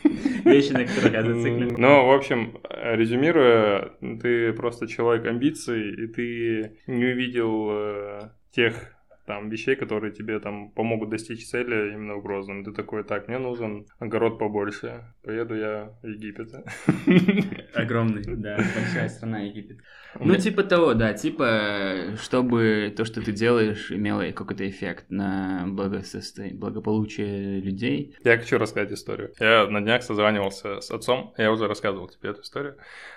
Вещи, 0.53 0.73
на 0.73 0.85
которых 0.85 1.13
я 1.13 1.23
зациклен. 1.23 1.75
Ну, 1.79 2.07
в 2.07 2.13
общем, 2.13 2.59
резюмируя, 2.71 3.93
ты 4.21 4.53
просто 4.53 4.87
человек 4.87 5.27
амбиций, 5.27 6.05
и 6.05 6.07
ты 6.07 6.79
не 6.87 7.05
увидел 7.05 7.69
э, 7.71 8.31
тех 8.53 8.96
там 9.27 9.49
вещей, 9.49 9.77
которые 9.77 10.13
тебе 10.13 10.39
там 10.41 10.71
помогут 10.71 11.11
достичь 11.11 11.47
цели 11.47 11.93
именно 11.93 12.17
в 12.17 12.23
Грозном. 12.23 12.65
Ты 12.65 12.73
такой, 12.73 13.05
так, 13.05 13.29
мне 13.29 13.39
нужен 13.39 13.87
огород 13.99 14.39
побольше, 14.39 15.15
поеду 15.23 15.55
я 15.55 15.93
в 16.03 16.07
Египет. 16.07 16.51
Огромный, 17.75 18.23
да, 18.27 18.57
большая 18.57 19.09
страна 19.09 19.41
Египет. 19.41 19.79
Ну, 20.19 20.37
типа 20.37 20.63
того, 20.63 20.95
да, 20.95 21.13
типа, 21.13 22.17
чтобы 22.21 22.95
то, 22.97 23.05
что 23.05 23.21
ты 23.21 23.33
делаешь, 23.33 23.91
имело 23.93 24.31
какой-то 24.33 24.69
эффект 24.69 25.11
на 25.11 25.65
благосостояние, 25.67 26.59
благополучие 26.59 27.61
людей. 27.61 28.17
Я 28.25 28.39
хочу 28.39 28.59
рассказать 28.59 28.93
историю. 28.93 29.33
Я 29.39 29.67
на 29.67 29.81
днях 29.81 30.03
созванивался 30.03 30.81
с 30.81 30.91
отцом, 30.91 31.35
я 31.37 31.53
уже 31.53 31.67
рассказывал 31.67 32.09
тебе 32.09 32.31
эту 32.31 32.43
историю. 32.43 32.77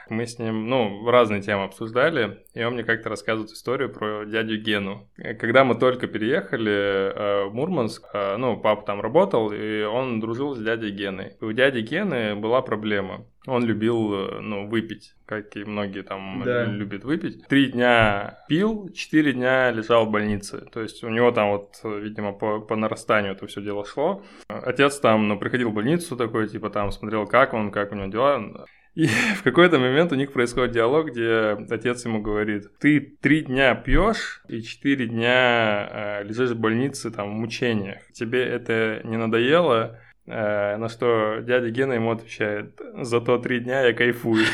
Мы 0.09 0.25
с 0.25 0.39
ним, 0.39 0.67
ну, 0.67 1.09
разные 1.09 1.41
темы 1.41 1.63
обсуждали, 1.65 2.39
и 2.53 2.63
он 2.63 2.73
мне 2.73 2.83
как-то 2.83 3.09
рассказывает 3.09 3.51
историю 3.51 3.89
про 3.93 4.25
дядю 4.25 4.57
Гену. 4.57 5.07
Когда 5.39 5.63
мы 5.63 5.75
только 5.75 6.07
переехали 6.07 6.71
э, 6.71 7.45
в 7.45 7.53
Мурманск, 7.53 8.03
э, 8.13 8.37
ну, 8.37 8.57
папа 8.57 8.85
там 8.85 9.01
работал, 9.01 9.51
и 9.51 9.83
он 9.83 10.19
дружил 10.19 10.55
с 10.55 10.59
дядей 10.59 10.91
Геной. 10.91 11.33
И 11.39 11.45
у 11.45 11.51
дяди 11.51 11.79
Гены 11.79 12.35
была 12.35 12.61
проблема. 12.61 13.25
Он 13.47 13.63
любил, 13.65 14.13
э, 14.13 14.39
ну, 14.41 14.67
выпить, 14.67 15.13
как 15.25 15.55
и 15.55 15.63
многие 15.63 16.01
там 16.03 16.43
Да. 16.45 16.65
любят 16.65 17.03
выпить. 17.03 17.47
Три 17.47 17.67
дня 17.71 18.39
пил, 18.47 18.89
четыре 18.93 19.33
дня 19.33 19.71
лежал 19.71 20.05
в 20.05 20.11
больнице. 20.11 20.65
То 20.71 20.81
есть 20.81 21.03
у 21.03 21.09
него 21.09 21.31
там 21.31 21.51
вот, 21.51 21.79
видимо, 21.83 22.33
по, 22.33 22.59
по 22.59 22.75
нарастанию 22.75 23.33
это 23.33 23.47
все 23.47 23.61
дело 23.61 23.85
шло. 23.85 24.23
Отец 24.47 24.99
там, 24.99 25.27
ну, 25.27 25.37
приходил 25.39 25.69
в 25.69 25.73
больницу 25.73 26.15
такой, 26.17 26.47
типа, 26.47 26.69
там 26.69 26.91
смотрел, 26.91 27.25
как 27.27 27.53
он, 27.53 27.71
как 27.71 27.91
у 27.91 27.95
него 27.95 28.07
дела. 28.07 28.65
И 28.99 29.07
в 29.37 29.43
какой-то 29.43 29.79
момент 29.79 30.11
у 30.11 30.15
них 30.15 30.33
происходит 30.33 30.73
диалог, 30.73 31.11
где 31.11 31.57
отец 31.69 32.03
ему 32.03 32.21
говорит, 32.21 32.65
ты 32.79 32.99
три 33.21 33.41
дня 33.41 33.73
пьешь 33.73 34.41
и 34.49 34.61
четыре 34.61 35.07
дня 35.07 35.89
э, 35.89 36.23
лежишь 36.25 36.51
в 36.51 36.59
больнице, 36.59 37.09
там, 37.09 37.29
в 37.29 37.39
мучениях. 37.39 38.01
Тебе 38.11 38.43
это 38.43 38.99
не 39.05 39.15
надоело? 39.15 39.97
Э, 40.27 40.75
на 40.75 40.89
что 40.89 41.39
дядя 41.39 41.69
Гена 41.69 41.93
ему 41.93 42.11
отвечает, 42.11 42.77
зато 43.01 43.37
три 43.37 43.61
дня 43.61 43.83
я 43.83 43.93
кайфую. 43.93 44.43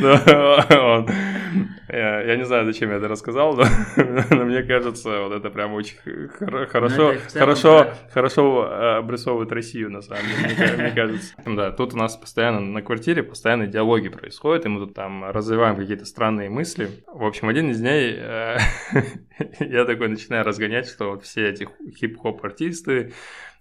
Да, 1.94 2.20
он. 2.20 2.28
Я, 2.28 2.36
не 2.36 2.44
знаю, 2.44 2.66
зачем 2.66 2.90
я 2.90 2.96
это 2.96 3.08
рассказал, 3.08 3.56
но, 3.56 3.64
но 4.30 4.44
мне 4.44 4.62
кажется, 4.62 5.20
вот 5.20 5.32
это 5.32 5.50
прям 5.50 5.74
очень 5.74 5.96
хорошо, 6.02 7.12
ну, 7.12 7.18
хорошо, 7.32 7.86
хорошо 8.12 8.68
э, 8.70 8.98
обрисовывает 8.98 9.52
Россию, 9.52 9.90
на 9.90 10.02
самом 10.02 10.22
деле, 10.26 10.54
мне, 10.54 10.82
мне 10.84 10.90
кажется. 10.92 11.34
Да, 11.54 11.70
тут 11.70 11.94
у 11.94 11.96
нас 11.96 12.16
постоянно 12.16 12.60
на 12.60 12.82
квартире 12.82 13.22
постоянно 13.22 13.66
диалоги 13.66 14.08
происходят, 14.08 14.66
и 14.66 14.68
мы 14.68 14.80
тут 14.80 14.94
там 14.94 15.30
развиваем 15.30 15.76
какие-то 15.76 16.04
странные 16.04 16.50
мысли. 16.50 16.90
В 17.06 17.24
общем, 17.24 17.48
один 17.48 17.70
из 17.70 17.80
дней 17.80 18.14
э, 18.16 18.58
я 19.60 19.84
такой 19.84 20.08
начинаю 20.08 20.44
разгонять, 20.44 20.88
что 20.88 21.10
вот 21.10 21.24
все 21.24 21.48
эти 21.48 21.68
хип-хоп 21.96 22.44
артисты, 22.44 23.12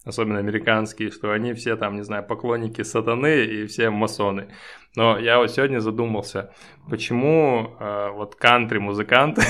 особенно 0.06 0.40
американские, 0.40 1.12
что 1.12 1.32
они 1.32 1.54
все 1.54 1.76
там, 1.76 1.96
не 1.96 2.04
знаю, 2.04 2.24
поклонники 2.24 2.82
сатаны 2.82 3.46
и 3.46 3.66
все 3.68 3.90
масоны. 3.90 4.48
Но 4.96 5.18
я 5.18 5.40
вот 5.40 5.52
сегодня 5.52 5.80
задумался, 5.80 6.54
почему 6.90 7.76
э, 7.80 8.10
вот 8.12 8.36
кантри-музыканты 8.36 9.44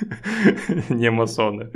не 0.88 1.10
масоны. 1.10 1.70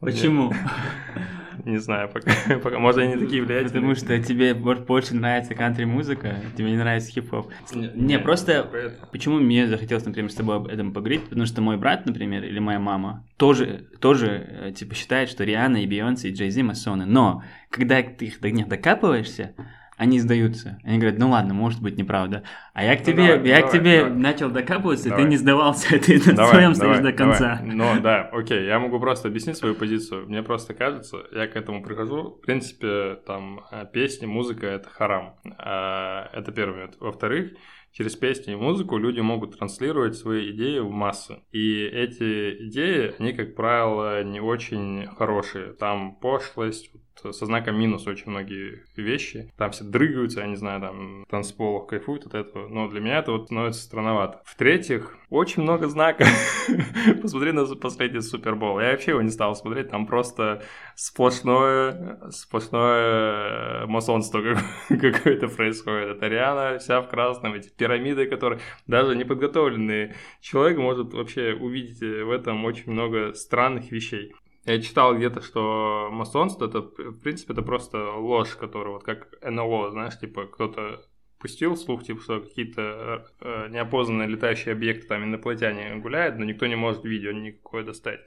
Почему? 0.00 0.52
Не 1.64 1.78
знаю, 1.78 2.08
пока, 2.08 2.32
пока 2.62 2.78
может, 2.78 3.00
они 3.00 3.16
такие 3.16 3.42
влиятельные. 3.42 3.72
Потому 3.72 3.94
что 3.94 4.18
тебе 4.22 4.54
больше 4.54 5.14
нравится 5.14 5.54
кантри-музыка, 5.54 6.36
тебе 6.56 6.70
не 6.70 6.76
нравится 6.76 7.10
хип-хоп. 7.10 7.50
Не, 7.72 8.18
просто 8.18 8.68
почему 9.10 9.38
мне 9.38 9.66
захотелось, 9.66 10.04
например, 10.04 10.30
с 10.30 10.34
тобой 10.34 10.56
об 10.56 10.66
этом 10.68 10.92
поговорить, 10.92 11.24
потому 11.24 11.46
что 11.46 11.60
мой 11.62 11.76
брат, 11.76 12.06
например, 12.06 12.44
или 12.44 12.58
моя 12.58 12.78
мама 12.78 13.26
тоже, 13.36 13.88
тоже 14.00 14.46
э, 14.48 14.72
типа 14.72 14.94
считает, 14.94 15.28
что 15.28 15.44
Риана 15.44 15.82
и 15.82 15.86
Бейонсе 15.86 16.28
и 16.28 16.32
Джей 16.32 16.50
Зи 16.50 16.62
масоны, 16.62 17.06
но 17.06 17.42
когда 17.70 18.02
ты 18.02 18.26
их 18.26 18.40
до 18.40 18.50
них 18.50 18.68
докапываешься, 18.68 19.54
они 19.96 20.18
сдаются. 20.18 20.78
Они 20.84 20.98
говорят, 20.98 21.18
ну 21.18 21.30
ладно, 21.30 21.54
может 21.54 21.82
быть 21.82 21.96
неправда. 21.96 22.42
А 22.72 22.84
я 22.84 22.96
к 22.96 23.00
ну 23.00 23.04
тебе, 23.04 23.26
давай, 23.28 23.48
я 23.48 23.56
давай, 23.56 23.62
к 23.62 23.72
тебе 23.72 24.00
давай. 24.00 24.12
начал 24.16 24.50
докапываться, 24.50 25.08
давай. 25.08 25.24
ты 25.24 25.30
не 25.30 25.36
сдавался, 25.36 25.98
ты 25.98 26.18
на 26.18 26.32
давай, 26.32 26.50
своем 26.50 26.74
стоишь 26.74 26.98
до 26.98 27.12
конца. 27.12 27.60
Давай. 27.62 27.74
Ну 27.74 28.00
да, 28.00 28.28
окей, 28.32 28.66
я 28.66 28.78
могу 28.78 28.98
просто 28.98 29.28
объяснить 29.28 29.56
свою 29.56 29.74
позицию. 29.74 30.28
Мне 30.28 30.42
просто 30.42 30.74
кажется, 30.74 31.18
я 31.32 31.46
к 31.46 31.56
этому 31.56 31.82
прихожу, 31.82 32.30
в 32.30 32.40
принципе, 32.40 33.16
там 33.26 33.60
э, 33.70 33.86
песни, 33.92 34.26
музыка— 34.26 34.66
это 34.68 34.88
харам. 34.88 35.36
А, 35.58 36.30
это 36.32 36.52
первый 36.52 36.74
момент. 36.74 36.96
Во-вторых, 36.98 37.52
через 37.92 38.16
песни 38.16 38.54
и 38.54 38.56
музыку 38.56 38.96
люди 38.96 39.20
могут 39.20 39.58
транслировать 39.58 40.16
свои 40.16 40.50
идеи 40.50 40.78
в 40.78 40.90
массы. 40.90 41.42
И 41.52 41.82
эти 41.84 42.68
идеи, 42.68 43.14
они, 43.18 43.32
как 43.34 43.54
правило, 43.54 44.24
не 44.24 44.40
очень 44.40 45.06
хорошие. 45.06 45.74
Там 45.74 46.16
пошлость, 46.16 46.90
со 47.18 47.46
знаком 47.46 47.78
минус 47.78 48.06
очень 48.06 48.30
многие 48.30 48.84
вещи. 48.96 49.50
Там 49.56 49.70
все 49.70 49.84
дрыгаются, 49.84 50.40
я 50.40 50.46
не 50.46 50.56
знаю, 50.56 50.80
там 50.80 51.24
танцполах 51.28 51.86
кайфуют 51.86 52.26
от 52.26 52.34
этого. 52.34 52.68
Но 52.68 52.88
для 52.88 53.00
меня 53.00 53.18
это 53.18 53.32
вот 53.32 53.46
становится 53.46 53.82
странновато. 53.82 54.40
В-третьих, 54.44 55.16
очень 55.30 55.62
много 55.62 55.88
знаков. 55.88 56.28
Посмотри 57.22 57.52
на 57.52 57.66
последний 57.76 58.20
Супербол. 58.20 58.80
Я 58.80 58.92
вообще 58.92 59.12
его 59.12 59.22
не 59.22 59.30
стал 59.30 59.54
смотреть, 59.54 59.90
там 59.90 60.06
просто 60.06 60.62
сплошное, 60.94 62.18
сплошное 62.30 63.86
масонство 63.86 64.42
какое-то 64.88 65.48
происходит. 65.48 66.16
Это 66.16 66.28
Риана 66.28 66.78
вся 66.78 67.00
в 67.00 67.08
красном, 67.08 67.54
эти 67.54 67.68
пирамиды, 67.68 68.26
которые 68.26 68.60
даже 68.86 69.16
неподготовленный 69.16 70.14
человек 70.40 70.78
может 70.78 71.14
вообще 71.14 71.54
увидеть 71.54 72.00
в 72.00 72.30
этом 72.30 72.64
очень 72.64 72.92
много 72.92 73.32
странных 73.34 73.90
вещей. 73.90 74.34
Я 74.64 74.80
читал 74.80 75.16
где-то, 75.16 75.42
что 75.42 76.08
масонство 76.12 76.66
это, 76.66 76.80
в 76.80 77.20
принципе, 77.20 77.52
это 77.52 77.62
просто 77.62 78.12
ложь, 78.12 78.54
которая 78.56 78.94
вот 78.94 79.02
как 79.02 79.28
НЛО, 79.42 79.90
знаешь, 79.90 80.18
типа 80.18 80.46
кто-то 80.46 81.04
пустил 81.42 81.76
слух, 81.76 82.04
типа, 82.04 82.20
что 82.22 82.40
какие-то 82.40 83.26
э, 83.40 83.68
неопознанные 83.70 84.28
летающие 84.28 84.72
объекты, 84.72 85.08
там, 85.08 85.24
инопланетяне 85.24 85.96
гуляют, 85.96 86.38
но 86.38 86.44
никто 86.44 86.66
не 86.66 86.76
может 86.76 87.04
видео 87.04 87.32
никакое 87.32 87.82
достать. 87.82 88.20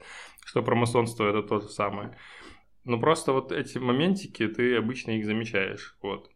Что 0.44 0.62
про 0.62 0.74
масонство 0.74 1.26
это 1.26 1.42
то 1.42 1.60
же 1.60 1.68
самое. 1.68 2.14
Ну, 2.84 3.00
просто 3.00 3.32
вот 3.32 3.52
эти 3.52 3.78
моментики, 3.78 4.46
ты 4.46 4.76
обычно 4.76 5.12
их 5.12 5.24
замечаешь, 5.24 5.96
вот. 6.02 6.30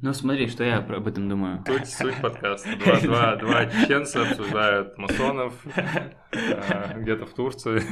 Ну, 0.00 0.14
смотри, 0.14 0.48
что 0.48 0.64
я 0.64 0.78
об 0.78 1.06
этом 1.06 1.28
думаю. 1.28 1.62
Суть, 1.66 1.88
суть 1.88 2.20
подкаста. 2.20 2.76
Два, 2.84 3.00
два, 3.00 3.36
два 3.36 3.66
чеченца 3.66 4.22
обсуждают 4.22 4.96
масонов 4.96 5.54
э, 5.76 6.98
где-то 6.98 7.26
в 7.26 7.34
Турции. 7.34 7.82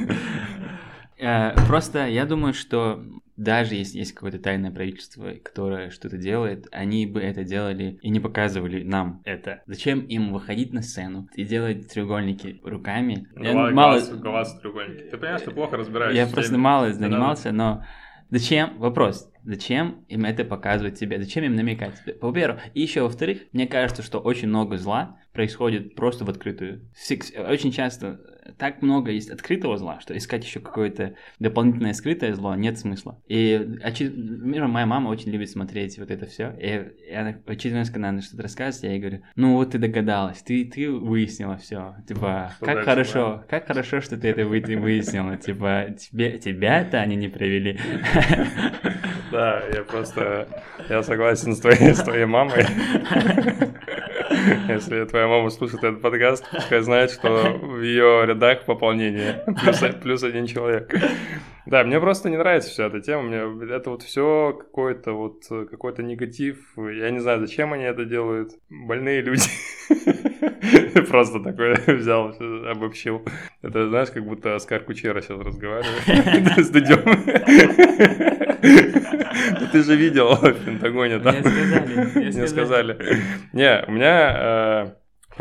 Э, 1.21 1.53
просто 1.67 2.07
я 2.07 2.25
думаю, 2.25 2.53
что 2.53 3.03
даже 3.37 3.75
если 3.75 3.99
есть 3.99 4.13
какое-то 4.13 4.39
тайное 4.39 4.71
правительство, 4.71 5.31
которое 5.43 5.91
что-то 5.91 6.17
делает, 6.17 6.67
они 6.71 7.05
бы 7.05 7.21
это 7.21 7.43
делали 7.43 7.99
и 8.01 8.09
не 8.09 8.19
показывали 8.19 8.83
нам 8.83 9.21
это. 9.23 9.61
Зачем 9.67 10.01
им 10.01 10.33
выходить 10.33 10.73
на 10.73 10.81
сцену 10.81 11.27
и 11.35 11.43
делать 11.43 11.87
треугольники 11.91 12.59
руками? 12.63 13.27
я 13.35 13.53
мало... 13.53 13.71
глаз, 13.71 14.09
глаз 14.09 14.59
треугольники. 14.59 15.09
Ты 15.09 15.17
понимаешь, 15.17 15.41
что 15.41 15.51
плохо 15.51 15.77
разбираешься? 15.77 16.17
Я 16.17 16.27
просто 16.27 16.57
мало 16.57 16.91
занимался, 16.91 17.51
но 17.51 17.83
зачем? 18.29 18.77
Вопрос. 18.79 19.31
Зачем 19.43 20.05
им 20.07 20.25
это 20.25 20.43
показывать 20.43 20.99
тебе? 20.99 21.19
Зачем 21.19 21.43
им 21.43 21.55
намекать? 21.55 21.95
Во-первых, 22.21 22.61
и 22.75 22.81
еще 22.81 23.01
во-вторых, 23.01 23.39
мне 23.53 23.65
кажется, 23.65 24.03
что 24.03 24.19
очень 24.19 24.49
много 24.49 24.77
зла 24.77 25.17
происходит 25.33 25.95
просто 25.95 26.25
в 26.25 26.29
открытую. 26.29 26.89
Очень 27.49 27.71
часто 27.71 28.19
так 28.57 28.81
много 28.81 29.11
есть 29.11 29.29
открытого 29.29 29.77
зла, 29.77 29.99
что 29.99 30.17
искать 30.17 30.43
еще 30.43 30.59
какое-то 30.59 31.15
дополнительное 31.39 31.93
скрытое 31.93 32.33
зло 32.33 32.55
нет 32.55 32.77
смысла. 32.77 33.21
И 33.27 33.77
очевидно, 33.83 34.67
моя 34.67 34.85
мама 34.85 35.09
очень 35.09 35.31
любит 35.31 35.49
смотреть 35.49 35.97
вот 35.97 36.11
это 36.11 36.25
все. 36.25 36.53
И 36.59 37.13
она 37.13 37.35
очередной 37.45 37.81
раз, 37.81 37.89
когда 37.89 38.09
она 38.09 38.21
что-то 38.21 38.43
рассказывает, 38.43 38.83
я 38.83 38.91
ей 38.91 38.99
говорю, 38.99 39.23
ну 39.35 39.55
вот 39.55 39.71
ты 39.71 39.77
догадалась, 39.77 40.41
ты, 40.41 40.65
ты 40.65 40.89
выяснила 40.89 41.57
все. 41.57 41.95
Типа, 42.07 42.51
что 42.57 42.65
как 42.65 42.75
дальше, 42.75 42.89
хорошо, 42.89 43.37
да? 43.37 43.45
как 43.49 43.67
хорошо, 43.67 44.01
что 44.01 44.17
ты 44.17 44.29
это 44.29 44.45
выяснила. 44.45 45.37
Типа, 45.37 45.87
тебе, 45.97 46.37
тебя-то 46.37 46.99
они 46.99 47.15
не 47.15 47.27
провели. 47.27 47.79
Да, 49.31 49.63
я 49.73 49.83
просто, 49.83 50.45
я 50.89 51.01
согласен 51.03 51.55
с 51.55 51.61
твоей, 51.61 51.93
с 51.93 52.03
твоей 52.03 52.25
мамой. 52.25 52.65
Если 54.67 55.05
твоя 55.05 55.27
мама 55.27 55.49
слушает 55.49 55.83
этот 55.83 56.01
подкаст, 56.01 56.45
пускай 56.51 56.81
знает, 56.81 57.11
что 57.11 57.57
в 57.61 57.81
ее 57.81 58.25
рядах 58.25 58.65
пополнение. 58.65 59.43
Плюс, 59.61 59.83
плюс 60.01 60.23
один 60.23 60.47
человек. 60.47 60.93
Да, 61.65 61.83
мне 61.83 61.99
просто 61.99 62.29
не 62.29 62.37
нравится 62.37 62.69
вся 62.69 62.87
эта 62.87 63.01
тема. 63.01 63.23
Мне 63.23 63.75
это 63.75 63.91
вот 63.91 64.01
все 64.03 64.53
какой-то 64.57 65.13
вот 65.13 65.43
какой-то 65.69 66.01
негатив. 66.03 66.57
Я 66.77 67.11
не 67.11 67.19
знаю, 67.19 67.39
зачем 67.39 67.73
они 67.73 67.83
это 67.83 68.05
делают. 68.05 68.51
Больные 68.69 69.21
люди. 69.21 69.43
Просто 71.09 71.39
такой 71.39 71.73
взял, 71.97 72.33
обобщил. 72.67 73.25
Это, 73.61 73.87
знаешь, 73.89 74.09
как 74.09 74.25
будто 74.25 74.55
Оскар 74.55 74.83
Кучера 74.83 75.21
сейчас 75.21 75.39
разговаривает 75.39 76.65
с. 76.65 78.30
Ты 78.61 79.83
же 79.83 79.95
видел 79.95 80.35
в 80.35 80.65
Пентагоне, 80.65 81.19
да? 81.19 81.31
Мне 81.31 81.41
сказали. 81.43 82.31
Мне 82.31 82.47
сказали. 82.47 82.97
Не, 83.53 83.83
у 83.87 83.91
меня 83.91 84.35
э, 84.35 84.91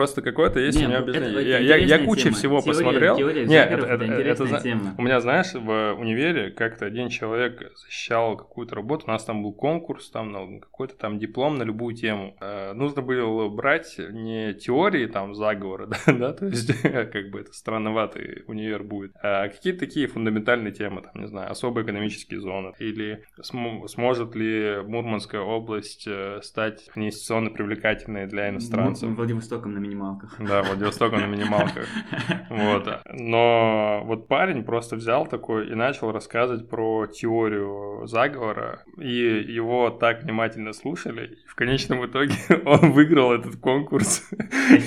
Просто 0.01 0.23
какое-то 0.23 0.61
есть 0.61 0.79
не, 0.79 0.87
у 0.87 0.89
меня 0.89 1.01
объяснение. 1.01 1.47
я, 1.47 1.59
я, 1.59 1.77
я 1.77 1.99
кучу 1.99 2.23
тема. 2.23 2.37
всего 2.37 2.61
теория, 2.63 2.73
посмотрел. 2.73 3.17
Теория 3.19 3.45
Нет, 3.45 3.71
это, 3.71 3.85
это, 3.85 4.05
это, 4.05 4.45
это 4.45 4.61
тема. 4.63 4.95
У 4.97 5.03
меня, 5.03 5.21
знаешь, 5.21 5.53
в 5.53 5.93
универе 5.93 6.51
как-то 6.53 6.87
один 6.87 7.11
человек 7.11 7.71
защищал 7.77 8.39
какую-то 8.39 8.77
работу. 8.77 9.05
У 9.09 9.11
нас 9.11 9.25
там 9.25 9.43
был 9.43 9.53
конкурс, 9.53 10.09
там 10.11 10.33
ну, 10.33 10.59
какой-то 10.59 10.97
там 10.97 11.19
диплом 11.19 11.59
на 11.59 11.65
любую 11.65 11.95
тему. 11.95 12.35
Э, 12.41 12.73
нужно 12.73 13.03
было 13.03 13.51
брать 13.51 13.97
не 13.99 14.55
теории 14.55 15.05
там 15.05 15.35
заговора, 15.35 15.87
да, 16.07 16.13
да, 16.15 16.33
то 16.33 16.47
есть 16.47 16.73
как 16.83 17.31
бы 17.31 17.41
это 17.41 17.53
странноватый 17.53 18.45
универ 18.47 18.83
будет, 18.83 19.13
а 19.23 19.49
какие-то 19.49 19.81
такие 19.81 20.07
фундаментальные 20.07 20.73
темы, 20.73 21.03
там, 21.03 21.21
не 21.21 21.29
знаю, 21.29 21.51
особые 21.51 21.85
экономические 21.85 22.41
зоны. 22.41 22.73
Или 22.79 23.23
см- 23.43 23.87
сможет 23.89 24.35
ли 24.35 24.79
Мурманская 24.83 25.43
область 25.43 26.07
э, 26.07 26.41
стать 26.43 26.89
инвестиционно 26.95 27.51
привлекательной 27.51 28.27
для 28.27 28.49
иностранцев. 28.49 29.11
Владивостоком 29.11 29.75
на 29.75 29.90
минималках. 29.91 30.37
Да, 30.39 30.63
Владивостоком 30.63 31.21
на 31.21 31.27
минималках. 31.27 31.87
Вот. 32.51 32.89
Но 33.13 34.03
вот 34.05 34.29
парень 34.29 34.65
просто 34.65 34.97
взял 34.97 35.27
такой 35.27 35.69
и 35.69 35.75
начал 35.75 36.11
рассказывать 36.13 36.69
про 36.69 37.07
теорию 37.07 38.07
заговора, 38.07 38.83
и 38.99 39.45
его 39.49 39.91
так 39.91 40.25
внимательно 40.25 40.73
слушали, 40.73 41.39
и 41.45 41.49
в 41.49 41.55
конечном 41.55 42.05
итоге 42.07 42.35
он 42.65 42.93
выиграл 42.93 43.33
этот 43.33 43.57
конкурс. 43.57 44.29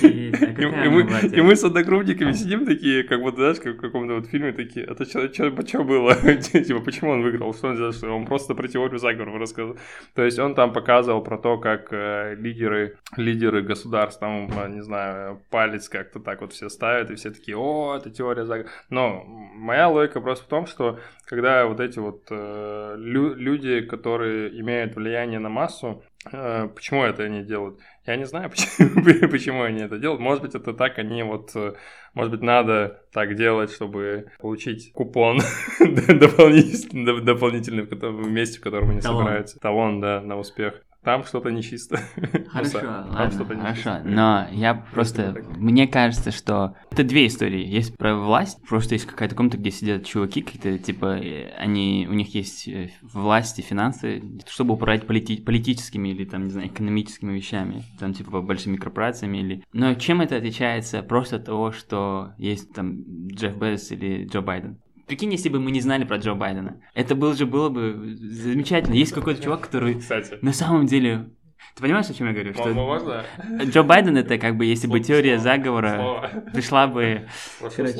И 0.02 1.40
мы 1.40 1.56
с 1.56 1.64
одногруппниками 1.64 2.32
сидим 2.32 2.66
такие, 2.66 3.04
как 3.04 3.20
вот, 3.20 3.36
знаешь, 3.36 3.58
как 3.58 3.76
в 3.76 3.80
каком-то 3.80 4.14
вот 4.14 4.26
фильме 4.26 4.52
такие, 4.52 4.86
это 4.86 5.04
что 5.04 5.84
было? 5.84 6.14
Типа, 6.42 6.80
почему 6.80 7.10
он 7.10 7.22
выиграл? 7.22 7.54
Что 7.54 7.68
он 7.68 7.74
сделал? 7.76 7.92
Что 7.92 8.14
он 8.14 8.26
просто 8.26 8.54
про 8.54 8.68
теорию 8.68 8.98
заговора 8.98 9.38
рассказал. 9.38 9.76
То 10.14 10.22
есть 10.22 10.38
он 10.38 10.54
там 10.54 10.72
показывал 10.72 11.22
про 11.22 11.38
то, 11.38 11.58
как 11.58 11.92
э, 11.92 12.34
лидеры, 12.38 12.98
лидеры 13.16 13.62
государств, 13.62 14.20
там, 14.20 14.48
не 14.74 14.82
знаю, 14.84 15.42
палец 15.50 15.88
как-то 15.88 16.20
так 16.20 16.40
вот 16.40 16.52
все 16.52 16.68
ставят, 16.68 17.10
и 17.10 17.14
все 17.16 17.30
такие, 17.30 17.56
о, 17.56 17.96
это 17.96 18.10
теория 18.10 18.44
заговора. 18.44 18.70
Но 18.90 19.24
моя 19.26 19.88
логика 19.88 20.20
просто 20.20 20.44
в 20.44 20.48
том, 20.48 20.66
что 20.66 20.98
когда 21.26 21.66
вот 21.66 21.80
эти 21.80 21.98
вот 21.98 22.26
э, 22.30 22.94
лю- 22.98 23.34
люди, 23.34 23.80
которые 23.80 24.58
имеют 24.60 24.94
влияние 24.94 25.38
на 25.40 25.48
массу, 25.48 26.02
э, 26.32 26.68
почему 26.74 27.02
это 27.04 27.24
они 27.24 27.42
делают? 27.42 27.80
Я 28.06 28.16
не 28.16 28.24
знаю, 28.24 28.50
почему, 28.50 29.28
почему 29.30 29.62
они 29.62 29.82
это 29.82 29.98
делают. 29.98 30.20
Может 30.20 30.42
быть, 30.42 30.54
это 30.54 30.72
так, 30.74 30.98
они 30.98 31.22
вот... 31.22 31.50
э, 31.56 31.72
Может 32.14 32.30
быть, 32.32 32.42
надо 32.42 33.00
так 33.12 33.34
делать, 33.34 33.72
чтобы 33.72 34.26
получить 34.38 34.92
купон 34.92 35.38
дополнительный, 35.80 37.20
дополнительный 37.22 37.82
в 37.84 38.30
месте, 38.30 38.58
в 38.58 38.62
котором 38.62 38.90
они 38.90 39.00
Талон. 39.00 39.22
собираются. 39.24 39.58
Талон, 39.60 40.00
да, 40.00 40.20
на 40.20 40.38
успех. 40.38 40.82
Там 41.04 41.22
что-то 41.24 41.50
нечисто. 41.50 42.00
Хорошо, 42.48 42.78
ладно, 42.82 43.44
хорошо. 43.44 43.98
Но 44.04 44.48
я 44.50 44.74
просто... 44.74 45.36
Мне 45.56 45.86
кажется, 45.86 46.30
что... 46.30 46.76
Это 46.90 47.04
две 47.04 47.26
истории. 47.26 47.66
Есть 47.66 47.96
про 47.98 48.16
власть, 48.16 48.58
просто 48.66 48.94
есть 48.94 49.04
какая-то 49.04 49.34
комната, 49.34 49.58
где 49.58 49.70
сидят 49.70 50.06
чуваки 50.06 50.40
какие-то, 50.40 50.78
типа, 50.78 51.20
они... 51.58 52.06
У 52.08 52.14
них 52.14 52.34
есть 52.34 52.66
э, 52.68 52.90
власть 53.02 53.58
и 53.58 53.62
финансы, 53.62 54.22
чтобы 54.46 54.74
управлять 54.74 55.04
полити- 55.04 55.42
политическими 55.42 56.08
или, 56.08 56.24
там, 56.24 56.44
не 56.44 56.50
знаю, 56.50 56.68
экономическими 56.68 57.34
вещами. 57.34 57.82
Там, 57.98 58.14
типа, 58.14 58.40
большими 58.40 58.76
корпорациями 58.76 59.38
или... 59.38 59.64
Но 59.74 59.94
чем 59.94 60.22
это 60.22 60.36
отличается 60.36 61.02
просто 61.02 61.36
от 61.36 61.44
того, 61.44 61.70
что 61.72 62.32
есть 62.38 62.72
там 62.72 63.28
Джефф 63.28 63.56
Безос 63.56 63.90
или 63.92 64.26
Джо 64.26 64.40
Байден? 64.40 64.78
Прикинь, 65.06 65.32
если 65.32 65.48
бы 65.48 65.60
мы 65.60 65.70
не 65.70 65.80
знали 65.80 66.04
про 66.04 66.16
Джо 66.16 66.34
Байдена. 66.34 66.80
Это 66.94 67.14
было 67.14 67.34
же 67.34 67.46
было 67.46 67.68
бы 67.68 68.14
замечательно. 68.16 68.94
Есть 68.94 69.12
какой-то 69.12 69.42
чувак, 69.42 69.62
который 69.62 69.94
Кстати, 70.00 70.38
на 70.42 70.52
самом 70.52 70.86
деле... 70.86 71.30
Ты 71.76 71.82
понимаешь, 71.82 72.08
о 72.08 72.14
чем 72.14 72.28
я 72.28 72.32
говорю? 72.34 72.52
Что 72.54 72.68
м- 72.68 72.74
можно 72.76 73.24
Джо 73.64 73.82
Байден 73.82 74.16
это 74.16 74.38
как 74.38 74.56
бы, 74.56 74.64
если 74.64 74.86
бы 74.86 74.98
Слово- 74.98 75.04
теория 75.04 75.38
заговора 75.38 75.96
слово. 75.96 76.30
пришла 76.52 76.86
бы... 76.86 77.26
Короче. 77.58 77.94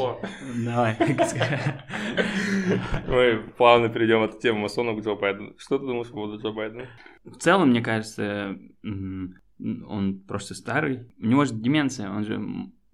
Давай. 0.65 0.97
Мы 3.09 3.43
плавно 3.57 3.89
перейдем 3.89 4.23
от 4.23 4.41
темы 4.41 4.61
масонов 4.61 5.01
к 5.01 5.05
Джо 5.05 5.15
Байдену. 5.15 5.55
Что 5.59 5.79
ты 5.79 5.87
думаешь 5.87 6.09
по 6.09 6.15
поводу 6.15 6.43
Джо 6.43 6.53
Байдена? 6.53 6.87
В 7.25 7.37
целом, 7.37 7.71
мне 7.71 7.81
кажется, 7.81 8.57
он 8.83 10.23
просто 10.27 10.55
старый. 10.55 11.07
У 11.21 11.27
него 11.27 11.45
же 11.45 11.55
деменция, 11.55 12.11
он 12.11 12.25
же 12.25 12.41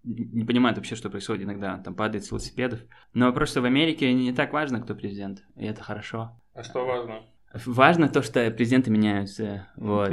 не 0.03 0.45
понимает 0.45 0.77
вообще, 0.77 0.95
что 0.95 1.11
происходит 1.11 1.45
иногда, 1.45 1.79
там 1.79 1.95
падает 1.95 2.25
с 2.25 2.31
велосипедов. 2.31 2.81
Но 3.13 3.33
просто 3.33 3.61
в 3.61 3.65
Америке 3.65 4.13
не 4.13 4.33
так 4.33 4.53
важно, 4.53 4.81
кто 4.81 4.95
президент, 4.95 5.45
и 5.57 5.67
это 5.67 5.83
хорошо. 5.83 6.41
А 6.55 6.63
что 6.63 6.85
важно? 6.85 7.23
Важно 7.67 8.09
то, 8.09 8.23
что 8.23 8.49
президенты 8.53 8.91
меняются, 8.91 9.67
вот. 9.77 10.13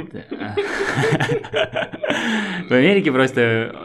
В 2.68 2.72
Америке 2.72 3.12
просто 3.12 3.40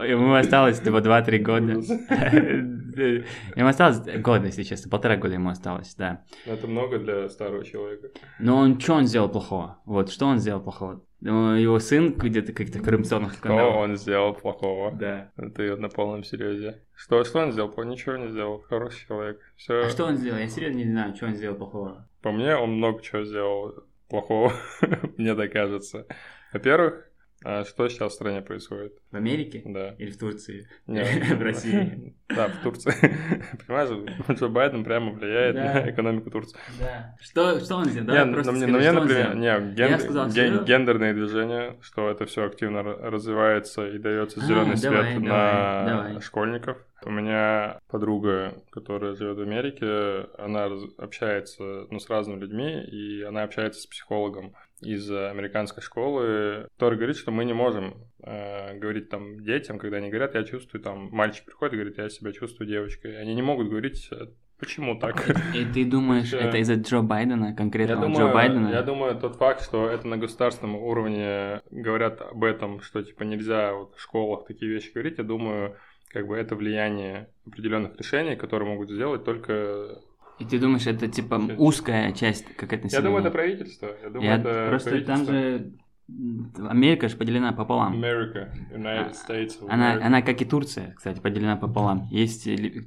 ему 0.08 0.34
осталось 0.34 0.80
типа 0.80 0.96
2-3 0.98 1.38
года. 1.38 1.72
Ему 2.94 3.68
осталось 3.68 3.98
год, 4.20 4.44
если 4.44 4.62
честно, 4.62 4.88
полтора 4.88 5.16
года 5.16 5.34
ему 5.34 5.50
осталось, 5.50 5.96
да. 5.96 6.22
Это 6.46 6.68
много 6.68 7.00
для 7.00 7.28
старого 7.28 7.64
человека. 7.64 8.10
Но 8.38 8.56
он, 8.58 8.78
что 8.78 8.94
он 8.94 9.06
сделал 9.06 9.28
плохого? 9.28 9.78
Вот, 9.84 10.12
что 10.12 10.26
он 10.26 10.38
сделал 10.38 10.60
плохого? 10.60 11.02
Ну, 11.20 11.54
Его 11.56 11.78
сын 11.80 12.12
где-то 12.12 12.52
каких-то 12.52 12.78
коррупционных 12.80 13.32
Что 13.32 13.38
скандалов. 13.40 13.76
он 13.76 13.96
сделал 13.96 14.34
плохого? 14.34 14.92
Да. 14.92 15.32
Ты 15.56 15.74
на 15.74 15.88
полном 15.88 16.22
серьезе. 16.22 16.82
Что, 16.94 17.24
что 17.24 17.40
он 17.40 17.50
сделал? 17.50 17.72
Ничего 17.84 18.16
не 18.16 18.28
сделал. 18.28 18.62
Хороший 18.68 19.06
человек. 19.08 19.40
Все. 19.56 19.86
А 19.86 19.90
что 19.90 20.04
он 20.04 20.16
сделал? 20.16 20.38
Я 20.38 20.48
серьезно 20.48 20.76
не 20.78 20.84
знаю, 20.84 21.16
что 21.16 21.26
он 21.26 21.34
сделал 21.34 21.56
плохого. 21.56 22.06
По 22.24 22.32
мне, 22.32 22.56
он 22.56 22.78
много 22.78 23.02
чего 23.02 23.22
сделал 23.24 23.84
плохого. 24.08 24.54
Мне 25.18 25.34
так 25.34 25.52
кажется. 25.52 26.06
Во-первых, 26.54 27.06
а 27.44 27.64
что 27.64 27.88
сейчас 27.88 28.12
в 28.12 28.14
стране 28.14 28.40
происходит? 28.40 28.94
В 29.10 29.16
Америке? 29.16 29.62
Да. 29.66 29.94
Или 29.98 30.10
в 30.10 30.18
Турции? 30.18 30.66
Не, 30.86 31.04
В 31.34 31.42
России. 31.42 32.14
Да, 32.34 32.48
в 32.48 32.62
Турции. 32.62 32.90
Понимаешь, 33.66 33.90
Джо 34.30 34.48
Байден 34.48 34.82
прямо 34.82 35.12
влияет 35.12 35.54
на 35.54 35.90
экономику 35.90 36.30
Турции. 36.30 36.58
Да. 36.80 37.14
Что, 37.20 37.52
он 37.76 37.84
сделал? 37.84 38.06
Давай 38.06 38.24
ну, 38.24 38.32
просто 38.32 38.52
мне, 38.52 38.66
ну, 38.66 38.78
например, 38.78 39.36
не, 39.36 40.64
гендерные 40.64 41.12
движения, 41.12 41.76
что 41.82 42.10
это 42.10 42.24
все 42.24 42.46
активно 42.46 42.82
развивается 42.82 43.86
и 43.86 43.98
дается 43.98 44.40
А, 44.40 44.44
зеленый 44.46 44.76
свет 44.78 45.20
на 45.20 46.18
школьников. 46.20 46.78
У 47.04 47.10
меня 47.10 47.78
подруга, 47.88 48.54
которая 48.70 49.14
живет 49.14 49.36
в 49.36 49.42
Америке, 49.42 50.26
она 50.38 50.70
общается 50.96 51.86
ну, 51.90 51.98
с 51.98 52.08
разными 52.08 52.40
людьми, 52.40 52.82
и 52.82 53.22
она 53.22 53.42
общается 53.42 53.82
с 53.82 53.86
психологом 53.86 54.54
из 54.84 55.10
американской 55.10 55.82
школы, 55.82 56.68
который 56.74 56.96
говорит, 56.96 57.16
что 57.16 57.30
мы 57.30 57.44
не 57.44 57.52
можем 57.52 57.94
э, 58.22 58.78
говорить 58.78 59.08
там 59.08 59.42
детям, 59.42 59.78
когда 59.78 59.98
они 59.98 60.10
говорят, 60.10 60.34
я 60.34 60.44
чувствую, 60.44 60.82
там, 60.82 61.08
мальчик 61.10 61.44
приходит 61.44 61.74
и 61.74 61.76
говорит, 61.76 61.98
я 61.98 62.08
себя 62.08 62.32
чувствую 62.32 62.68
девочкой. 62.68 63.20
Они 63.20 63.34
не 63.34 63.42
могут 63.42 63.68
говорить, 63.68 64.08
э, 64.10 64.26
почему 64.58 64.98
так. 64.98 65.28
И 65.54 65.64
ты 65.64 65.84
думаешь, 65.84 66.32
это 66.32 66.58
из-за 66.58 66.74
Джо 66.74 67.02
Байдена, 67.02 67.54
конкретно 67.54 68.12
Джо 68.12 68.32
Байдена? 68.32 68.68
я 68.68 68.82
думаю, 68.82 69.18
тот 69.18 69.36
факт, 69.36 69.62
что 69.62 69.88
это 69.88 70.06
на 70.06 70.16
государственном 70.16 70.76
уровне 70.76 71.60
говорят 71.70 72.20
об 72.20 72.44
этом, 72.44 72.80
что 72.80 73.02
типа 73.02 73.22
нельзя 73.24 73.72
вот 73.74 73.94
в 73.96 74.00
школах 74.00 74.46
такие 74.46 74.70
вещи 74.70 74.92
говорить, 74.92 75.18
я 75.18 75.24
думаю, 75.24 75.76
как 76.08 76.28
бы 76.28 76.36
это 76.36 76.54
влияние 76.54 77.28
определенных 77.46 77.96
решений, 77.96 78.36
которые 78.36 78.68
могут 78.70 78.90
сделать 78.90 79.24
только... 79.24 80.00
И 80.38 80.44
ты 80.44 80.58
думаешь, 80.58 80.86
это 80.86 81.06
типа 81.08 81.36
узкая 81.58 82.12
часть 82.12 82.44
какая-то 82.56 82.88
Я 82.88 83.00
думаю, 83.00 83.20
это 83.20 83.30
правительство. 83.30 83.90
Я 84.02 84.10
думаю, 84.10 84.28
Я 84.30 84.36
это 84.36 84.66
просто 84.68 84.90
там 85.02 85.24
правительство. 85.24 85.32
же 85.32 85.72
м, 86.06 86.52
Америка 86.68 87.08
же 87.08 87.16
поделена 87.16 87.52
пополам. 87.52 87.94
America, 87.94 88.50
United 88.74 89.12
States 89.12 89.60
of 89.62 89.68
Она, 89.70 89.94
America. 89.96 90.02
она, 90.02 90.22
как 90.22 90.42
и 90.42 90.44
Турция, 90.44 90.92
кстати, 90.96 91.20
поделена 91.20 91.56
пополам. 91.56 92.08
Есть 92.10 92.44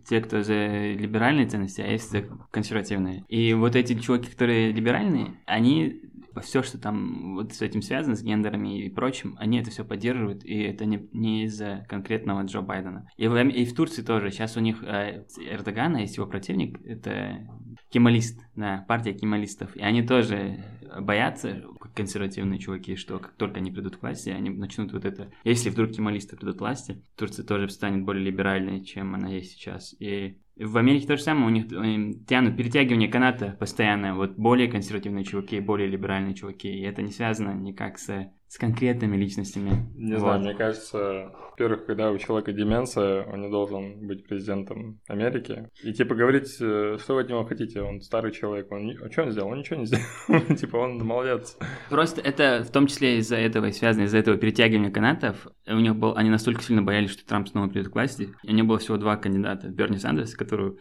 те, 0.07 0.21
кто 0.21 0.43
за 0.43 0.53
либеральные 0.93 1.47
ценности, 1.47 1.81
а 1.81 1.87
есть 1.87 2.11
за 2.11 2.23
консервативные. 2.51 3.23
И 3.27 3.53
вот 3.53 3.75
эти 3.75 3.97
чуваки, 3.97 4.29
которые 4.29 4.71
либеральные, 4.71 5.33
они 5.45 6.01
все, 6.41 6.63
что 6.63 6.79
там 6.79 7.35
вот 7.35 7.53
с 7.53 7.61
этим 7.61 7.81
связано, 7.81 8.15
с 8.15 8.23
гендерами 8.23 8.85
и 8.85 8.89
прочим, 8.89 9.35
они 9.39 9.59
это 9.59 9.71
все 9.71 9.83
поддерживают, 9.83 10.43
и 10.43 10.59
это 10.61 10.85
не, 10.85 11.07
не 11.13 11.45
из-за 11.45 11.85
конкретного 11.89 12.43
Джо 12.43 12.61
Байдена. 12.61 13.09
И 13.17 13.27
в, 13.27 13.35
и 13.35 13.65
в 13.65 13.75
Турции 13.75 14.01
тоже. 14.01 14.31
Сейчас 14.31 14.57
у 14.57 14.59
них 14.59 14.83
э, 14.83 15.25
Эрдогана 15.39 15.97
есть 15.97 16.17
его 16.17 16.27
противник, 16.27 16.79
это 16.85 17.47
кемалист, 17.89 18.41
да, 18.55 18.85
партия 18.87 19.13
кемалистов. 19.13 19.75
И 19.75 19.81
они 19.81 20.03
тоже 20.03 20.63
боятся, 20.99 21.63
консервативные 21.95 22.59
чуваки, 22.59 22.95
что 22.95 23.19
как 23.19 23.33
только 23.33 23.57
они 23.57 23.71
придут 23.71 23.97
к 23.97 24.01
власти, 24.01 24.29
они 24.29 24.49
начнут 24.49 24.93
вот 24.93 25.05
это... 25.05 25.31
Если 25.43 25.69
вдруг 25.69 25.91
кемалисты 25.91 26.35
придут 26.35 26.57
к 26.57 26.61
власти, 26.61 27.03
Турция 27.15 27.45
тоже 27.45 27.69
станет 27.69 28.05
более 28.05 28.23
либеральной, 28.23 28.83
чем 28.83 29.15
она 29.15 29.29
есть 29.29 29.51
сейчас. 29.51 29.95
И 29.99 30.39
в 30.59 30.77
Америке 30.77 31.07
то 31.07 31.17
же 31.17 31.23
самое, 31.23 31.47
у 31.47 31.49
них 31.49 31.71
э, 31.71 32.25
тянут 32.25 32.57
перетягивание 32.57 33.09
каната 33.09 33.55
постоянно, 33.59 34.15
вот 34.15 34.35
более 34.37 34.69
консервативные 34.69 35.23
чуваки, 35.23 35.59
более 35.59 35.87
либеральные 35.87 36.35
чуваки, 36.35 36.69
и 36.69 36.81
это 36.81 37.01
не 37.01 37.11
связано 37.11 37.53
никак 37.53 37.99
с, 37.99 38.31
с 38.47 38.57
конкретными 38.57 39.17
личностями. 39.17 39.87
Не 39.95 40.13
Вот. 40.13 40.19
знаю, 40.21 40.39
мне 40.39 40.53
кажется, 40.53 41.31
во-первых, 41.51 41.85
когда 41.85 42.11
у 42.11 42.17
человека 42.17 42.53
деменция, 42.53 43.25
он 43.25 43.41
не 43.41 43.49
должен 43.49 44.07
быть 44.07 44.25
президентом 44.25 45.01
Америки. 45.07 45.69
И 45.83 45.91
типа 45.91 46.15
говорить, 46.15 46.55
э, 46.61 46.97
что 46.99 47.15
вы 47.15 47.21
от 47.21 47.29
него 47.29 47.43
хотите, 47.45 47.81
он 47.81 47.99
старый 48.01 48.31
человек, 48.31 48.71
он 48.71 48.91
а 49.03 49.11
что 49.11 49.23
он 49.23 49.31
сделал? 49.31 49.49
Он 49.49 49.59
ничего 49.59 49.79
не 49.79 49.85
сделал. 49.87 50.55
Типа 50.55 50.77
он 50.77 50.97
молодец. 50.99 51.57
Просто 51.89 52.21
это 52.21 52.63
в 52.63 52.71
том 52.71 52.87
числе 52.87 53.17
из-за 53.17 53.35
этого 53.35 53.65
и 53.65 53.71
связано, 53.71 54.03
из-за 54.03 54.19
этого 54.19 54.37
перетягивания 54.37 54.91
канатов. 54.91 55.47
У 55.67 55.75
них 55.79 55.95
был, 55.95 56.15
они 56.15 56.29
настолько 56.29 56.61
сильно 56.61 56.81
боялись, 56.81 57.09
что 57.11 57.25
Трамп 57.25 57.49
снова 57.49 57.67
придет 57.67 57.89
к 57.89 57.95
власти. 57.95 58.29
И 58.43 58.51
у 58.51 58.53
них 58.53 58.65
было 58.65 58.77
всего 58.77 58.97
два 58.97 59.17
кандидата. 59.17 59.67
Берни 59.67 59.97
Сандерс, 59.97 60.35
которую... 60.35 60.79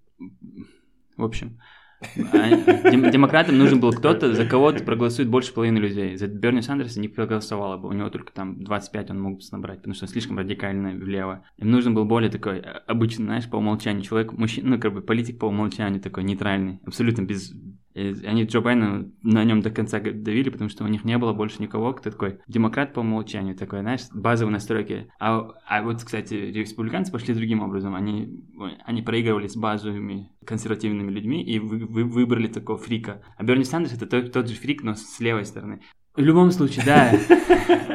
В 1.16 1.24
общем, 1.24 1.58
демократам 2.00 3.58
нужен 3.58 3.80
был 3.80 3.92
кто-то, 3.92 4.34
за 4.34 4.44
кого 4.46 4.72
проголосует 4.72 5.28
больше 5.28 5.52
половины 5.52 5.78
людей. 5.78 6.16
За 6.16 6.26
Берни 6.26 6.62
Сандерса 6.62 7.00
не 7.00 7.08
проголосовало 7.08 7.76
бы. 7.76 7.88
У 7.88 7.92
него 7.92 8.10
только 8.10 8.32
там 8.32 8.62
25 8.62 9.10
он 9.10 9.20
мог 9.20 9.38
бы 9.38 9.40
набрать, 9.52 9.78
потому 9.78 9.94
что 9.94 10.06
слишком 10.06 10.38
радикально 10.38 10.90
влево. 10.90 11.44
Им 11.56 11.70
нужен 11.70 11.94
был 11.94 12.04
более 12.04 12.30
такой 12.30 12.58
э, 12.58 12.62
обычный, 12.86 13.24
знаешь, 13.24 13.48
по 13.48 13.56
умолчанию 13.56 14.02
человек, 14.02 14.32
мужчина, 14.32 14.70
ну, 14.70 14.80
как 14.80 14.92
бы 14.92 15.00
политик 15.00 15.38
по 15.38 15.46
умолчанию 15.46 16.00
такой 16.00 16.24
нейтральный, 16.24 16.80
абсолютно 16.84 17.22
без... 17.22 17.54
И 17.96 18.26
Они 18.26 18.44
Джо 18.44 18.60
Байдена 18.60 19.10
на 19.22 19.42
нем 19.42 19.62
до 19.62 19.70
конца 19.70 19.98
давили, 20.00 20.50
потому 20.50 20.68
что 20.68 20.84
у 20.84 20.86
них 20.86 21.04
не 21.04 21.16
было 21.16 21.32
больше 21.32 21.62
никого, 21.62 21.94
кто 21.94 22.10
такой 22.10 22.40
демократ 22.46 22.92
по 22.92 23.00
умолчанию, 23.00 23.56
такой, 23.56 23.80
знаешь, 23.80 24.02
базовые 24.12 24.52
настройки. 24.52 25.10
А, 25.18 25.48
а 25.66 25.82
вот, 25.82 26.04
кстати, 26.04 26.34
республиканцы 26.34 27.10
пошли 27.10 27.32
другим 27.32 27.62
образом. 27.62 27.94
Они, 27.94 28.44
они 28.84 29.00
проигрывали 29.00 29.46
с 29.46 29.56
базовыми 29.56 30.30
консервативными 30.44 31.10
людьми 31.10 31.42
и 31.42 31.58
вы- 31.58 31.86
вы- 31.86 32.04
выбрали 32.04 32.48
такого 32.48 32.78
фрика. 32.78 33.22
А 33.38 33.42
Берни 33.42 33.64
Сандерс 33.64 33.94
это 33.94 34.06
тот, 34.06 34.30
тот 34.30 34.48
же 34.48 34.56
фрик, 34.56 34.82
но 34.82 34.94
с 34.94 35.18
левой 35.18 35.46
стороны. 35.46 35.80
В 36.16 36.20
любом 36.20 36.50
случае, 36.50 36.84
да. 36.84 37.12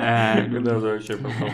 Э, 0.03 0.49
Когда 0.49 0.77
уже 0.77 0.87
вообще 0.93 1.15
пошел 1.15 1.47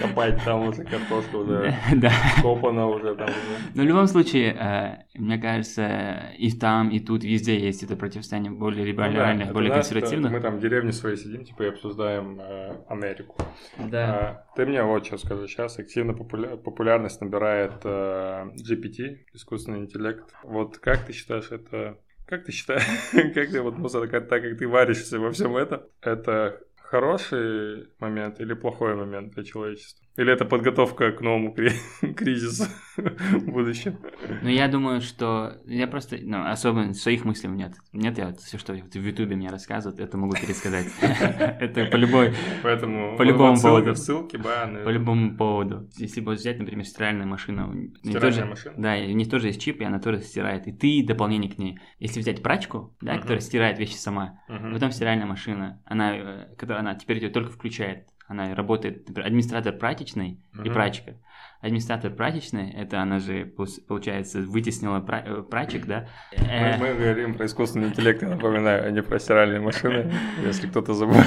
копать, 0.00 0.42
там 0.44 0.66
уже 0.68 0.82
картошка 0.84 1.36
уже 1.36 1.74
Да. 1.94 2.10
копана 2.42 2.86
уже 2.88 3.14
там. 3.14 3.28
Но 3.74 3.82
в 3.84 3.86
любом 3.86 4.08
случае, 4.08 4.56
э, 4.58 5.18
мне 5.18 5.38
кажется, 5.38 6.32
и 6.36 6.50
там, 6.50 6.90
и 6.90 6.98
тут, 6.98 7.22
везде 7.22 7.58
есть 7.60 7.84
это 7.84 7.94
противостояние 7.94 8.50
более 8.50 8.82
Ну 8.82 8.88
либеральных, 8.88 9.52
более 9.52 9.72
консервативных. 9.72 10.32
Мы 10.32 10.40
там 10.40 10.56
в 10.56 10.60
деревне 10.60 10.92
своей 10.92 11.16
сидим, 11.16 11.44
типа, 11.44 11.62
и 11.62 11.68
обсуждаем 11.68 12.40
э, 12.40 12.72
Америку. 12.88 13.36
Да. 13.78 14.04
А, 14.04 14.46
Ты 14.56 14.66
мне 14.66 14.82
вот 14.82 15.06
что 15.06 15.18
скажи. 15.18 15.46
Сейчас 15.46 15.78
активно 15.78 16.10
популя- 16.10 16.56
популярность 16.56 17.20
набирает 17.20 17.84
GPT, 17.84 19.18
искусственный 19.32 19.78
интеллект. 19.78 20.24
Вот 20.42 20.78
как 20.78 21.04
ты 21.04 21.12
считаешь, 21.12 21.52
это... 21.52 21.98
Как 22.32 22.46
ты 22.46 22.52
считаешь, 22.52 22.82
как 23.34 23.50
ты 23.50 23.60
вот, 23.60 23.76
ну, 23.76 23.90
так, 23.90 24.10
так 24.10 24.42
как 24.42 24.56
ты 24.56 24.66
варишься 24.66 25.20
во 25.20 25.32
всем 25.32 25.54
этом, 25.54 25.82
это 26.00 26.62
хороший 26.80 27.90
момент 27.98 28.40
или 28.40 28.54
плохой 28.54 28.94
момент 28.94 29.34
для 29.34 29.44
человечества? 29.44 30.06
Или 30.16 30.30
это 30.32 30.44
подготовка 30.44 31.10
к 31.12 31.22
новому 31.22 31.54
кри- 31.54 31.72
кризису 32.14 32.64
в 32.96 33.44
будущем? 33.50 33.98
Ну, 34.42 34.48
я 34.50 34.68
думаю, 34.68 35.00
что 35.00 35.54
я 35.64 35.86
просто, 35.86 36.18
ну, 36.20 36.46
особо 36.46 36.92
своих 36.92 37.24
мыслей 37.24 37.48
нет. 37.50 37.72
Нет, 37.92 38.18
я 38.18 38.26
вот 38.26 38.40
все, 38.40 38.58
что 38.58 38.74
в 38.74 38.94
Ютубе 38.94 39.36
мне 39.36 39.48
рассказывают, 39.48 40.00
это 40.00 40.18
могу 40.18 40.34
пересказать. 40.34 40.86
Это 41.00 41.86
по 41.86 41.96
любой, 41.96 42.34
Поэтому 42.62 43.16
По 43.16 43.22
любому 43.22 43.58
поводу. 43.60 43.94
баны. 44.38 44.84
по 44.84 44.88
любому 44.90 45.36
поводу. 45.36 45.88
Если 45.96 46.20
бы 46.20 46.32
взять, 46.32 46.58
например, 46.58 46.84
стиральную 46.84 47.26
машину, 47.28 47.72
Стиральная 48.02 48.44
машина? 48.46 48.74
Да, 48.76 48.94
у 48.96 49.14
них 49.14 49.30
тоже 49.30 49.46
есть 49.48 49.62
чип, 49.62 49.80
и 49.80 49.84
она 49.84 49.98
тоже 49.98 50.20
стирает. 50.20 50.66
И 50.66 50.72
ты 50.72 51.04
дополнение 51.06 51.50
к 51.50 51.56
ней. 51.58 51.78
Если 51.98 52.20
взять 52.20 52.42
прачку, 52.42 52.94
да, 53.00 53.16
которая 53.18 53.40
стирает 53.40 53.78
вещи 53.78 53.94
сама, 53.94 54.40
потом 54.46 54.90
стиральная 54.92 55.26
машина, 55.26 55.80
она, 55.86 56.16
э, 56.16 56.54
которая 56.58 56.80
она 56.80 56.94
теперь 56.94 57.18
ее 57.18 57.30
только 57.30 57.50
включает. 57.50 58.08
Она 58.32 58.54
работает, 58.54 59.06
например, 59.08 59.26
администратор 59.26 59.74
прачечной 59.74 60.40
и 60.54 60.58
Мгм. 60.60 60.72
прачка. 60.72 61.12
Администратор 61.60 62.10
прачечной, 62.10 62.70
это 62.70 63.02
она 63.02 63.18
же, 63.18 63.44
получается, 63.86 64.40
вытеснила 64.40 65.00
пра- 65.00 65.22
э, 65.26 65.42
прачек, 65.42 65.84
да? 65.84 66.08
Э, 66.32 66.78
Мы, 66.78 66.88
мы 66.88 66.94
говорим 66.94 67.34
про 67.34 67.44
искусственный 67.44 67.88
интеллект, 67.88 68.22
я 68.22 68.30
напоминаю, 68.30 68.86
а 68.86 68.90
не 68.90 69.02
про 69.02 69.18
стиральные 69.18 69.60
машины, 69.60 70.10
если 70.42 70.66
кто-то 70.66 70.94
забыл. 70.94 71.20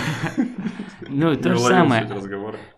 Ну, 1.07 1.35
то 1.35 1.49
же 1.53 1.59
самое. 1.59 2.01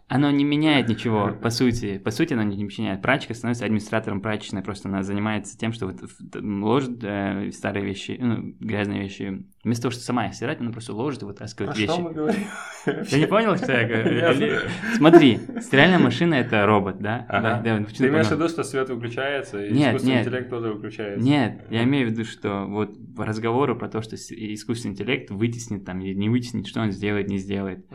Оно 0.09 0.31
не 0.31 0.45
меняет 0.45 0.87
ничего, 0.87 1.33
по 1.33 1.49
сути. 1.49 1.97
По 1.97 2.11
сути, 2.11 2.31
оно 2.33 2.43
не 2.43 2.63
меняет. 2.63 3.01
Прачка 3.01 3.33
становится 3.33 3.65
администратором 3.65 4.21
прачечной, 4.21 4.63
просто 4.63 4.87
она 4.87 5.03
занимается 5.03 5.57
тем, 5.57 5.73
что 5.73 5.87
вот 5.87 5.97
ложит 6.33 7.03
э, 7.03 7.51
старые 7.51 7.85
вещи, 7.85 8.17
ну, 8.17 8.55
грязные 8.59 9.01
вещи. 9.01 9.45
Вместо 9.65 9.83
того, 9.83 9.91
чтобы 9.91 10.05
сама 10.05 10.27
их 10.27 10.33
стирать, 10.33 10.61
она 10.61 10.71
просто 10.71 10.93
ложит 10.93 11.23
и 11.23 11.25
вытаскивает 11.25 11.71
Про 11.71 11.77
вещи. 11.77 11.91
что 11.91 12.01
мы 12.01 12.13
говорим? 12.13 12.43
Ты 12.85 13.19
не 13.19 13.27
понял, 13.27 13.57
что 13.57 13.73
я 13.73 13.85
говорю? 13.85 14.59
Смотри, 14.95 15.39
стиральная 15.59 15.99
машина 15.99 16.35
это 16.35 16.65
робот, 16.65 16.99
да? 16.99 17.25
Ага. 17.27 17.61
Да, 17.61 17.79
да, 17.79 17.85
Ты 17.85 18.07
имеешь 18.07 18.27
в 18.27 18.31
виду, 18.31 18.47
что 18.47 18.63
свет 18.63 18.89
выключается, 18.89 19.61
и 19.61 19.73
Нет, 19.73 19.87
искусственный 19.89 20.13
нет. 20.15 20.27
интеллект 20.27 20.49
тоже 20.49 20.71
выключается? 20.71 21.25
Нет, 21.27 21.65
я 21.69 21.83
имею 21.83 22.07
в 22.07 22.11
виду, 22.11 22.23
что 22.23 22.65
вот 22.65 22.97
разговоры 23.17 23.75
про 23.75 23.89
то, 23.89 24.01
что 24.01 24.15
искусственный 24.15 24.93
интеллект 24.93 25.29
вытеснит 25.31 25.83
там 25.83 25.99
или 25.99 26.13
не 26.13 26.29
вытеснит, 26.29 26.65
что 26.65 26.79
он 26.79 26.91
сделает, 26.91 27.27
не 27.27 27.39
сделает. 27.39 27.85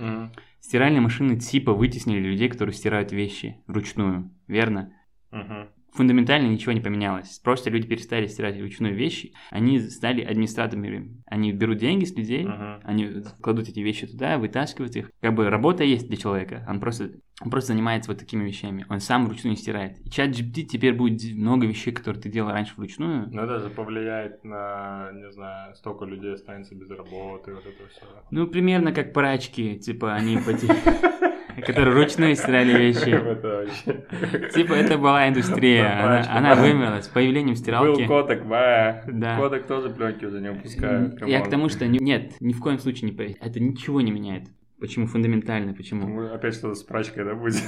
Стиральные 0.63 1.01
машины 1.01 1.37
типа 1.37 1.75
вытеснили 1.75 2.21
людей, 2.21 2.49
которые 2.49 2.73
стирают 2.73 3.11
вещи 3.11 3.61
вручную, 3.67 4.31
верно? 4.47 4.93
Мгм. 5.33 5.69
Фундаментально 5.93 6.49
ничего 6.49 6.73
не 6.73 6.81
поменялось. 6.81 7.39
Просто 7.41 7.69
люди 7.69 7.87
перестали 7.87 8.27
стирать 8.27 8.57
вручную 8.57 8.95
вещи, 8.95 9.35
они 9.51 9.79
стали 9.79 10.23
администраторами. 10.23 11.23
Они 11.27 11.53
берут 11.53 11.79
деньги 11.79 12.05
с 12.07 12.17
людей, 12.17 12.45
Мгм. 12.47 12.81
они 12.85 13.23
кладут 13.43 13.69
эти 13.69 13.81
вещи 13.81 14.07
туда, 14.07 14.39
вытаскивают 14.39 14.97
их. 14.97 15.11
Как 15.21 15.35
бы 15.35 15.51
работа 15.51 15.85
есть 15.85 16.09
для 16.09 16.17
человека, 16.17 16.65
он 16.69 16.81
просто, 16.81 17.11
он 17.43 17.51
просто 17.51 17.73
занимается 17.75 18.11
вот 18.11 18.19
такими 18.19 18.45
вещами. 18.45 18.87
Он 18.89 19.01
сам 19.01 19.27
вручную 19.27 19.51
не 19.53 19.57
стирает. 19.59 19.99
И 20.07 20.11
чат 20.11 20.31
GPT 20.31 20.63
теперь 20.63 20.95
будет 20.95 21.37
много 21.37 21.67
вещей, 21.67 21.93
которые 21.93 22.23
ты 22.23 22.31
делал 22.31 22.51
раньше 22.53 22.73
вручную. 22.77 23.29
Ну, 23.31 23.43
это 23.43 23.59
же 23.61 23.69
повлияет 23.69 24.43
на, 24.45 25.11
не 25.13 25.31
знаю, 25.33 25.75
столько 25.75 26.07
людей 26.07 26.33
останется 26.35 26.75
без 26.75 26.89
работы, 26.91 27.53
вот 27.55 27.67
это 27.67 27.89
все. 27.91 28.01
Ну, 28.31 28.47
примерно 28.47 28.93
как 28.93 29.13
прачки, 29.13 29.79
типа 29.79 30.15
они 30.15 30.37
поте- 30.39 30.69
которые 31.67 31.95
вручную 31.95 32.37
стирали 32.37 32.73
вещи. 32.73 33.11
Типа 34.55 34.73
это 34.75 34.99
была 34.99 35.29
индустрия, 35.29 36.27
она, 36.31 36.55
вымерла 36.55 37.01
с 37.01 37.09
появлением 37.09 37.57
стиралки. 37.57 38.03
Был 38.03 38.09
ба. 38.47 39.03
Да. 39.07 39.37
Кодек 39.37 39.67
тоже 39.67 39.91
пленки 39.91 40.25
уже 40.25 40.41
не 40.41 40.51
выпускают. 40.51 41.27
Я 41.27 41.41
к 41.41 41.51
тому, 41.51 41.69
что 41.69 41.87
не- 41.87 41.99
нет, 41.99 42.33
ни 42.41 42.53
в 42.53 42.61
коем 42.61 42.79
случае 42.79 43.11
не 43.11 43.17
это 43.41 43.61
ничего 43.61 44.01
не 44.01 44.11
меняет. 44.11 44.45
Почему 44.83 45.07
фундаментально? 45.07 45.75
Почему? 45.75 46.09
Мы 46.09 46.29
опять 46.31 46.55
что-то 46.55 46.75
с 46.75 46.83
прачкой, 46.83 47.25
да, 47.25 47.37
будет? 47.37 47.63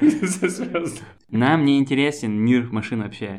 Нам 1.30 1.64
не 1.64 1.78
интересен 1.78 2.32
мир 2.32 2.66
машин 2.72 3.02
вообще. 3.02 3.36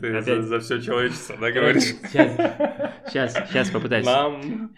Ты 0.00 0.16
Опять- 0.16 0.44
за, 0.44 0.60
все 0.60 0.80
человечество, 0.80 1.36
да, 1.40 1.50
говоришь? 1.50 1.96
Сейчас, 2.12 3.34
сейчас, 3.50 3.70
попытаюсь. 3.70 4.06
Нам, 4.06 4.70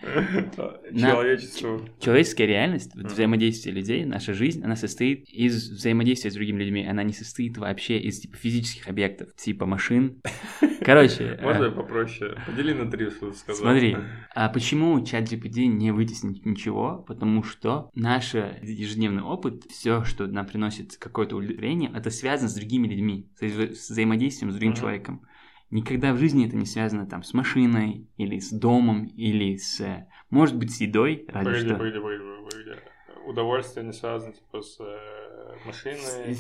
человечеству. 0.99 1.87
Человеческая 2.01 2.47
реальность, 2.47 2.95
взаимодействие 2.95 3.75
людей, 3.75 4.07
наша 4.07 4.33
жизнь, 4.33 4.65
она 4.65 4.77
состоит 4.77 5.29
из 5.29 5.69
взаимодействия 5.69 6.31
с 6.31 6.35
другими 6.35 6.63
людьми. 6.63 6.87
Она 6.87 7.03
не 7.03 7.13
состоит 7.13 7.59
вообще 7.59 7.99
из 7.99 8.19
типа 8.19 8.39
физических 8.39 8.89
объектов, 8.89 9.35
типа 9.37 9.67
машин. 9.67 10.23
Короче, 10.81 11.39
Можно 11.43 11.65
э, 11.65 11.71
попроще? 11.71 12.35
Подели 12.47 12.73
на 12.73 12.91
три, 12.91 13.11
что 13.11 13.31
ты 13.31 13.37
сказал. 13.37 13.63
Смотри, 13.63 13.97
а 14.35 14.49
почему 14.49 15.05
чат 15.05 15.31
GPT 15.31 15.67
не 15.67 15.91
вытеснит 15.91 16.47
ничего? 16.47 17.05
Потому 17.07 17.43
что 17.43 17.74
наш 17.95 18.35
ежедневный 18.35 19.23
опыт, 19.23 19.65
все, 19.71 20.05
что 20.05 20.27
нам 20.27 20.47
приносит 20.47 20.97
какое-то 20.97 21.37
удовлетворение, 21.37 21.91
это 21.95 22.11
связано 22.11 22.49
с 22.49 22.55
другими 22.55 22.87
людьми, 22.89 23.29
с 23.39 23.43
вза- 23.43 23.75
с 23.75 23.91
взаимодействием 23.91 24.51
с 24.51 24.55
другим 24.55 24.73
Мгм. 24.73 24.81
человеком. 24.81 25.23
Никогда 25.71 26.13
в 26.13 26.19
жизни 26.19 26.47
это 26.47 26.57
не 26.57 26.67
связано 26.67 27.07
там 27.07 27.23
с 27.23 27.35
машиной, 27.35 28.07
или 28.17 28.39
с 28.39 28.51
домом, 28.53 29.07
или 29.07 29.57
с... 29.57 30.07
Может 30.31 30.57
быть, 30.57 30.71
с 30.73 30.81
едой, 30.81 31.25
Погоди, 31.33 31.59
что. 31.61 31.75
погоди, 31.77 31.99
погоди, 31.99 32.23
погоди. 32.51 32.81
Удовольствие 33.27 33.87
не 33.87 33.93
связано 33.93 34.33
типа 34.33 34.61
с 34.61 34.77
э, 34.81 35.57
машиной. 35.67 36.37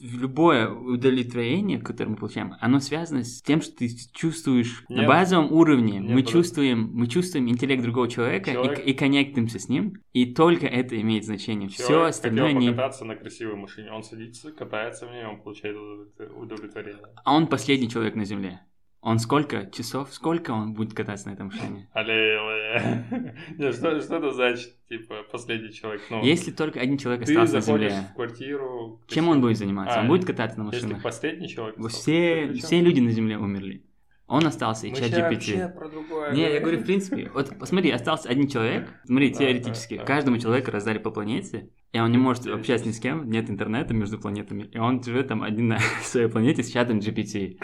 Любое 0.00 0.68
удовлетворение, 0.70 1.78
которое 1.80 2.10
мы 2.10 2.16
получаем, 2.16 2.54
оно 2.60 2.80
связано 2.80 3.24
с 3.24 3.42
тем, 3.42 3.60
что 3.60 3.76
ты 3.76 3.88
чувствуешь 4.12 4.84
на 4.88 5.00
Нет. 5.00 5.08
базовом 5.08 5.52
уровне. 5.52 5.94
Нет, 5.94 6.02
мы 6.02 6.08
подожди. 6.20 6.32
чувствуем, 6.32 6.90
мы 6.92 7.06
чувствуем 7.06 7.48
интеллект 7.48 7.82
другого 7.82 8.08
человека 8.08 8.52
Человек- 8.52 8.86
и, 8.86 8.90
и 8.90 8.94
коннектимся 8.94 9.58
с 9.58 9.68
ним, 9.68 9.94
и 10.12 10.32
только 10.32 10.66
это 10.66 11.00
имеет 11.00 11.24
значение. 11.24 11.68
Все 11.68 11.86
Человек 11.88 12.10
остальное 12.10 12.46
хотел 12.46 12.60
не. 12.60 12.70
покататься 12.70 13.04
на 13.04 13.16
красивой 13.16 13.56
машине. 13.56 13.90
Он 13.92 14.02
садится, 14.02 14.52
катается 14.52 15.06
в 15.06 15.10
ней, 15.10 15.24
он 15.24 15.40
получает 15.42 15.76
удовлет- 15.76 16.32
удовлетворение. 16.36 17.02
А 17.24 17.34
он 17.34 17.46
последний 17.48 17.88
человек 17.88 18.14
на 18.14 18.24
Земле. 18.24 18.60
Он 19.00 19.20
сколько 19.20 19.70
часов, 19.70 20.12
сколько 20.12 20.50
он 20.50 20.74
будет 20.74 20.92
кататься 20.92 21.28
на 21.28 21.34
этой 21.34 21.44
машине? 21.44 21.88
Аллилуйя. 21.92 23.34
Что 23.72 24.00
что 24.00 24.16
это 24.16 24.32
значит, 24.32 24.74
типа, 24.88 25.22
последний 25.30 25.72
человек? 25.72 26.02
Ну, 26.10 26.24
Если 26.24 26.50
только 26.50 26.80
один 26.80 26.98
человек 26.98 27.22
остался 27.22 27.54
на 27.54 27.60
Земле, 27.60 28.08
в 28.12 28.14
квартиру... 28.16 29.00
чем 29.06 29.28
он 29.28 29.40
будет 29.40 29.56
заниматься? 29.56 30.00
А, 30.00 30.02
Он 30.02 30.08
будет 30.08 30.24
кататься 30.26 30.58
на 30.58 30.64
Если 30.66 30.82
машинах? 30.86 31.02
последний 31.02 31.48
человек... 31.48 31.76
Все, 31.88 32.52
все 32.54 32.80
люди 32.80 33.00
на 33.00 33.10
Земле 33.10 33.38
умерли. 33.38 33.84
Он 34.26 34.46
остался, 34.46 34.86
и 34.86 34.94
чат 34.94 35.10
GPT. 35.10 36.34
Не, 36.34 36.52
я 36.52 36.60
говорю, 36.60 36.80
в 36.80 36.84
принципе, 36.84 37.30
вот 37.32 37.58
посмотри, 37.58 37.90
остался 37.90 38.28
один 38.28 38.46
человек, 38.46 38.92
смотри, 39.06 39.32
теоретически, 39.32 40.02
каждому 40.04 40.38
человеку 40.38 40.70
раздали 40.70 40.98
по 40.98 41.10
планете, 41.10 41.70
и 41.92 42.00
он 42.00 42.10
не 42.12 42.18
может 42.18 42.46
общаться 42.46 42.86
ни 42.86 42.92
с 42.92 43.00
кем, 43.00 43.30
нет 43.30 43.48
интернета 43.48 43.94
между 43.94 44.18
планетами, 44.18 44.68
и 44.72 44.78
он 44.78 45.02
живет 45.02 45.28
там 45.28 45.42
один 45.42 45.68
на 45.68 45.78
своей 46.02 46.28
планете 46.28 46.62
с 46.62 46.70
чатом 46.70 46.98
GPT. 46.98 47.58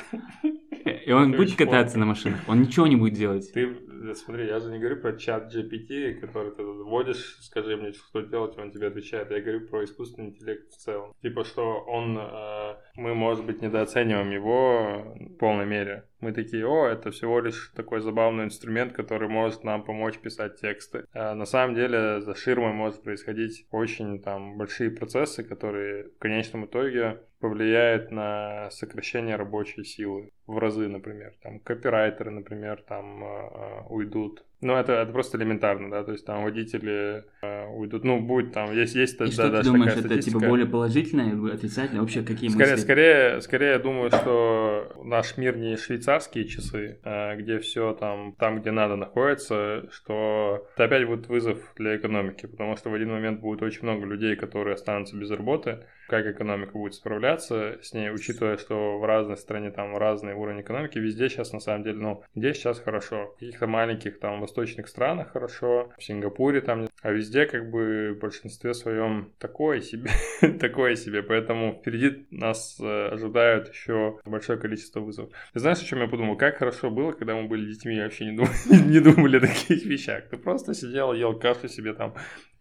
И 1.07 1.12
он 1.12 1.31
Это 1.31 1.39
будет 1.39 1.57
кататься 1.57 1.99
на 1.99 2.07
машинах, 2.07 2.41
он 2.49 2.62
ничего 2.62 2.87
не 2.87 2.97
будет 2.97 3.14
делать. 3.14 3.51
Ты, 3.53 3.66
э, 3.66 4.14
смотри, 4.14 4.47
я 4.47 4.59
же 4.59 4.70
не 4.70 4.79
говорю 4.79 5.01
про 5.01 5.12
чат 5.12 5.55
GPT, 5.55 6.14
который 6.14 6.53
ты 6.53 6.62
вводишь, 6.62 7.39
скажи 7.43 7.77
мне, 7.77 7.93
что 7.93 8.22
делать, 8.22 8.57
он 8.59 8.70
тебе 8.70 8.87
отвечает. 8.87 9.31
Я 9.31 9.41
говорю 9.41 9.66
про 9.68 9.85
искусственный 9.85 10.29
интеллект 10.29 10.70
в 10.70 10.77
целом. 10.77 11.12
Типа, 11.22 11.45
что 11.45 11.81
он, 11.87 12.18
э, 12.18 12.77
мы, 12.97 13.14
может 13.14 13.45
быть, 13.45 13.61
недооцениваем 13.61 14.31
его 14.31 15.14
в 15.20 15.37
полной 15.37 15.66
мере. 15.66 16.05
Мы 16.20 16.33
такие, 16.33 16.66
о, 16.66 16.87
это 16.87 17.11
всего 17.11 17.39
лишь 17.41 17.72
такой 17.77 18.01
забавный 18.01 18.45
инструмент, 18.45 18.95
который 18.95 19.29
может 19.29 19.62
нам 19.62 19.85
помочь 19.85 20.18
писать 20.18 20.59
тексты. 20.59 21.05
А 21.12 21.35
на 21.35 21.45
самом 21.45 21.75
деле 21.75 22.22
за 22.22 22.35
ширмой 22.35 22.72
может 22.72 23.03
происходить 23.03 23.66
очень 23.70 24.14
там 24.19 24.57
большие 24.57 24.91
процессы, 24.91 25.45
которые 25.45 26.05
в 26.05 26.19
конечном 26.19 26.67
итоге 26.67 27.21
повлияют 27.41 28.11
на 28.11 28.71
сокращение 28.71 29.37
рабочей 29.37 29.85
силы 29.85 30.31
в 30.47 30.59
разы, 30.59 30.89
например. 30.89 31.35
Там 31.43 31.61
копирайтеры, 31.61 32.31
например, 32.31 32.83
там 32.83 33.23
э, 33.23 33.27
э, 33.27 33.83
уйдут. 33.91 34.45
Ну, 34.65 34.75
это, 34.77 34.95
это 34.95 35.12
просто 35.12 35.37
элементарно, 35.37 35.91
да, 35.91 36.05
то 36.05 36.12
есть 36.12 36.25
там 36.25 36.43
водители 36.43 37.25
э, 37.43 37.67
уйдут. 37.67 38.03
Ну, 38.03 38.19
будет 38.21 38.53
там, 38.53 38.73
есть, 38.73 38.95
есть 38.95 39.17
И 39.17 39.19
да, 39.19 39.27
что 39.31 39.43
ты 39.43 39.51
даже 39.51 39.71
думаешь, 39.71 39.93
такая 39.93 40.07
это 40.07 40.09
типа 40.09 40.23
статистика. 40.23 40.49
более 40.49 40.67
положительное 40.67 41.55
отрицательное? 41.55 42.01
Вообще 42.01 42.23
какие 42.23 42.49
Скорее, 42.49 42.71
мысли? 42.71 42.83
скорее, 42.83 43.41
скорее, 43.43 43.71
я 43.73 43.79
думаю, 43.79 44.11
что 44.11 44.91
наш 45.05 45.37
мир 45.37 45.59
не 45.59 45.77
швейцарские 45.77 46.47
часы, 46.47 46.99
а 47.05 47.37
где 47.37 47.59
все 47.59 47.93
там, 47.93 48.35
там, 48.39 48.62
где 48.62 48.71
надо, 48.71 48.97
находится, 48.97 49.87
что 49.91 50.67
это 50.77 50.85
опять 50.85 51.07
будет 51.07 51.29
вызов 51.29 51.59
для 51.77 51.97
экономики, 51.97 52.47
потому 52.47 52.79
что 52.79 52.89
в 52.89 52.95
один 52.95 53.11
момент 53.11 53.41
будет 53.41 53.61
очень 53.61 53.83
много 53.83 54.07
людей, 54.07 54.35
которые 54.35 54.77
останутся 54.77 55.15
без 55.15 55.31
работы. 55.31 55.81
Как 56.09 56.26
экономика 56.26 56.72
будет 56.72 56.94
справляться 56.94 57.78
с 57.82 57.92
ней, 57.92 58.11
учитывая, 58.11 58.57
что 58.57 58.98
в 58.98 59.05
разной 59.05 59.36
стране 59.36 59.70
там 59.70 59.96
разный 59.96 60.34
уровень 60.34 60.61
экономики, 60.61 60.98
везде 60.98 61.28
сейчас 61.28 61.52
на 61.52 61.61
самом 61.61 61.82
деле, 61.82 61.98
ну, 61.98 62.22
где 62.34 62.55
сейчас 62.55 62.78
хорошо, 62.78 63.32
в 63.36 63.40
каких-то 63.40 63.66
маленьких 63.66 64.18
там 64.18 64.40
восточных 64.40 64.88
странах 64.88 65.32
хорошо, 65.32 65.92
в 65.98 66.02
Сингапуре 66.02 66.61
там, 66.61 66.88
а 67.02 67.11
везде 67.11 67.46
как 67.46 67.70
бы 67.70 68.14
в 68.16 68.20
большинстве 68.20 68.74
своем 68.74 69.32
такое 69.38 69.80
себе, 69.80 70.11
такое 70.61 70.96
себе, 70.96 71.22
поэтому 71.22 71.78
впереди 71.80 72.26
нас 72.30 72.78
э, 72.80 73.09
ожидают 73.09 73.68
еще 73.68 74.20
большое 74.24 74.59
количество 74.59 75.00
вызовов. 75.00 75.30
Ты 75.52 75.61
знаешь, 75.61 75.80
о 75.80 75.84
чем 75.84 76.00
я 76.00 76.09
подумал? 76.09 76.36
Как 76.36 76.59
хорошо 76.59 76.90
было, 76.90 77.12
когда 77.12 77.34
мы 77.34 77.48
были 77.48 77.70
детьми 77.70 77.96
и 77.96 78.00
вообще 78.00 78.26
не 78.26 78.36
думали, 78.36 78.55
не 78.88 79.00
думали 79.00 79.36
о 79.38 79.40
таких 79.40 79.84
вещах. 79.84 80.28
Ты 80.28 80.36
просто 80.36 80.74
сидел, 80.74 81.12
ел 81.12 81.38
кашу 81.38 81.68
себе 81.68 81.94
там, 81.94 82.14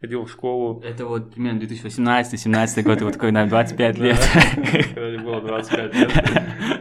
ходил 0.04 0.26
в 0.26 0.30
школу. 0.30 0.82
Это 0.84 1.06
вот 1.06 1.34
примерно 1.34 1.60
2018-17 1.60 2.84
год, 2.84 3.01
вот 3.01 3.16
когда 3.16 3.45
25 3.45 3.97
лет. 3.99 4.18
Когда 4.93 5.08
мне 5.08 5.20
было 5.20 5.41
25 5.41 5.95
лет. 5.95 6.12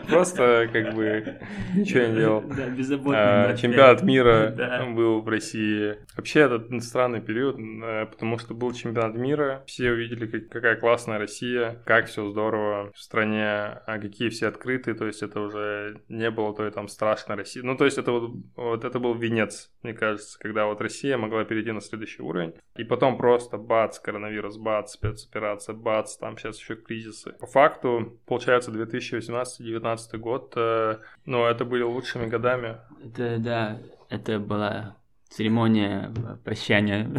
Просто 0.08 0.68
как 0.72 0.94
бы 0.94 1.38
ничего 1.76 2.06
не 2.06 2.16
делал. 2.16 2.42
Да, 2.42 2.68
беззаботно. 2.68 3.44
А, 3.50 3.56
Чемпионат 3.56 4.02
мира 4.02 4.54
был 4.92 5.20
в 5.22 5.28
России. 5.28 5.96
Вообще 6.16 6.40
этот 6.40 6.82
странный 6.82 7.20
период, 7.20 7.58
э, 7.58 8.06
потому 8.06 8.38
что 8.38 8.54
был 8.54 8.72
чемпионат 8.72 9.14
мира, 9.14 9.62
все 9.66 9.92
увидели, 9.92 10.26
как- 10.26 10.48
какая 10.48 10.76
классная 10.76 11.18
Россия, 11.18 11.80
как 11.86 12.06
все 12.06 12.28
здорово 12.28 12.90
в 12.92 12.98
стране, 12.98 13.44
а 13.46 13.98
какие 14.00 14.28
все 14.30 14.48
открытые, 14.48 14.94
то 14.94 15.06
есть 15.06 15.22
это 15.22 15.40
уже 15.40 16.00
не 16.08 16.30
было 16.30 16.54
той 16.54 16.72
там 16.72 16.88
страшной 16.88 17.36
России. 17.36 17.60
Ну, 17.60 17.76
то 17.76 17.84
есть 17.84 17.98
это 17.98 18.10
вот, 18.10 18.32
вот 18.56 18.84
это 18.84 18.98
был 18.98 19.14
венец, 19.14 19.70
мне 19.82 19.94
кажется, 19.94 20.38
когда 20.40 20.66
вот 20.66 20.80
Россия 20.80 21.16
могла 21.16 21.44
перейти 21.44 21.70
на 21.72 21.80
следующий 21.80 22.22
уровень. 22.22 22.52
И 22.76 22.84
потом 22.84 23.11
просто 23.16 23.58
бац, 23.58 23.98
коронавирус, 23.98 24.56
бац, 24.56 24.92
спецоперация, 24.92 25.74
бац, 25.74 26.16
там 26.16 26.36
сейчас 26.36 26.58
еще 26.58 26.76
кризисы. 26.76 27.32
По 27.40 27.46
факту, 27.46 28.18
получается, 28.26 28.70
2018-2019 28.70 30.18
год, 30.18 30.52
э, 30.56 30.98
ну, 31.24 31.44
это 31.44 31.64
были 31.64 31.82
лучшими 31.82 32.26
годами. 32.26 32.78
Это, 33.04 33.38
да, 33.38 33.78
это 34.08 34.38
была 34.38 34.96
церемония 35.32 36.12
прощания. 36.44 37.10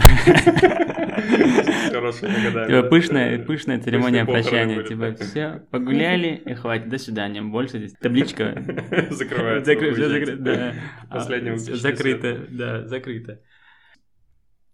Типа 1.89 2.67
да. 2.67 2.83
пышная, 2.83 3.39
пышная 3.39 3.81
церемония 3.81 4.25
прощания. 4.25 4.83
Типа, 4.83 5.13
все, 5.19 5.63
погуляли 5.71 6.41
и 6.45 6.53
хватит, 6.53 6.89
до 6.89 6.97
свидания. 6.97 7.41
Больше 7.41 7.79
здесь 7.79 7.93
табличка. 7.93 8.63
Закрывается. 9.09 10.37
Да. 10.37 10.73
А, 11.09 11.19
всё 11.19 11.33
выключите 11.39 11.75
Закрыто, 11.75 12.45
да, 12.49 12.87
закрыто. 12.87 13.39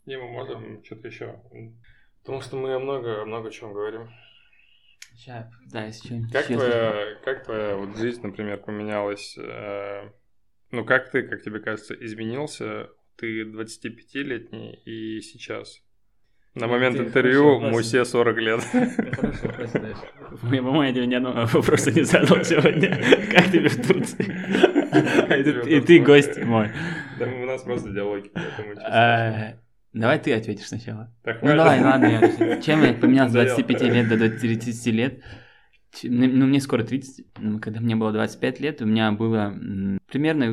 Не, 0.09 0.17
мы 0.17 0.27
можем 0.29 0.83
что-то 0.83 1.07
еще. 1.07 1.39
Потому 2.23 2.41
что 2.41 2.55
мы 2.57 2.79
много, 2.79 3.25
много 3.25 3.49
о 3.49 3.51
чем 3.51 3.73
говорим. 3.73 4.09
Сейчас, 5.13 5.45
да, 5.71 5.85
если 5.85 6.07
что-нибудь 6.07 6.31
Как 6.31 6.47
твоя, 6.47 7.05
как 7.23 7.43
твоя 7.45 7.75
вот 7.75 7.95
жизнь, 7.95 8.21
например, 8.23 8.57
поменялась? 8.57 9.37
э, 9.37 10.09
ну, 10.71 10.83
как 10.83 11.11
ты, 11.11 11.21
как 11.21 11.43
тебе 11.43 11.59
кажется, 11.59 11.93
изменился? 11.93 12.89
Ты 13.17 13.43
25-летний 13.43 14.81
и 14.85 15.21
сейчас. 15.21 15.79
На 16.55 16.65
Ну, 16.65 16.73
момент 16.73 16.99
интервью. 16.99 17.59
Мусе 17.59 18.03
40 18.03 18.37
лет. 18.37 18.61
Я, 18.73 20.61
по-моему, 20.63 20.83
я 20.83 20.91
тебе 20.93 21.05
ни 21.05 21.15
одного 21.15 21.45
вопроса 21.45 21.91
не 21.91 22.01
задал 22.03 22.43
сегодня. 22.43 22.89
Как 23.31 23.51
тебе 23.51 23.69
в 23.69 23.87
Турции? 23.87 24.25
И 25.39 25.81
ты- 25.81 25.95
И 25.95 25.99
гость 25.99 26.37
мой. 26.43 26.71
Да 27.19 27.25
у 27.27 27.45
нас 27.45 27.61
просто 27.63 27.91
диалоги, 27.91 28.31
поэтому 28.33 28.73
Давай 29.93 30.19
ты 30.19 30.33
ответишь 30.33 30.67
сначала. 30.67 31.13
Так, 31.23 31.41
Ну 31.41 31.49
давай, 31.55 31.81
ладно, 31.81 32.05
я. 32.05 32.61
Чем 32.61 32.83
я 32.83 32.93
поменялся 32.93 33.31
с 33.31 33.35
Надоел. 33.35 33.55
25 33.55 33.81
лет 33.93 34.07
до 34.09 34.29
30 34.29 34.87
лет? 34.93 35.23
Ну, 36.03 36.27
ну, 36.27 36.45
мне 36.45 36.61
скоро 36.61 36.83
30. 36.83 37.25
Ну, 37.39 37.59
Когда 37.59 37.79
мне 37.79 37.95
было 37.95 38.11
25 38.11 38.59
лет, 38.59 38.81
у 38.81 38.85
меня 38.85 39.11
было 39.11 39.51
примерно 40.07 40.43